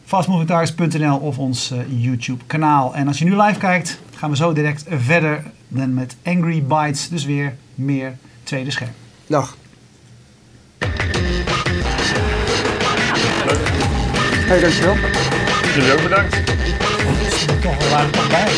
fastmovingtargets.nl 0.05 1.17
of 1.17 1.37
ons 1.37 1.71
eh, 1.71 1.79
YouTube 1.87 2.43
kanaal. 2.47 2.95
En 2.95 3.07
als 3.07 3.19
je 3.19 3.25
nu 3.25 3.41
live 3.41 3.59
kijkt, 3.59 3.99
gaan 4.15 4.29
we 4.29 4.35
zo 4.35 4.53
direct 4.53 4.85
verder 4.89 5.43
dan 5.67 5.93
met 5.93 6.15
Angry 6.23 6.63
Bites. 6.63 7.09
Dus 7.09 7.25
weer 7.25 7.55
meer 7.75 8.17
tweede 8.43 8.71
scherm. 8.71 8.91
Dag. 9.27 9.57
Hey, 14.45 14.59
dankjewel. 14.59 14.95
Jullie 15.75 15.93
ook 15.93 16.03
bedankt. 16.03 16.45
Toch, 17.61 17.77
we 17.77 17.89
waren 17.89 18.05
er 18.05 18.11
toch 18.11 18.27
bij. 18.27 18.51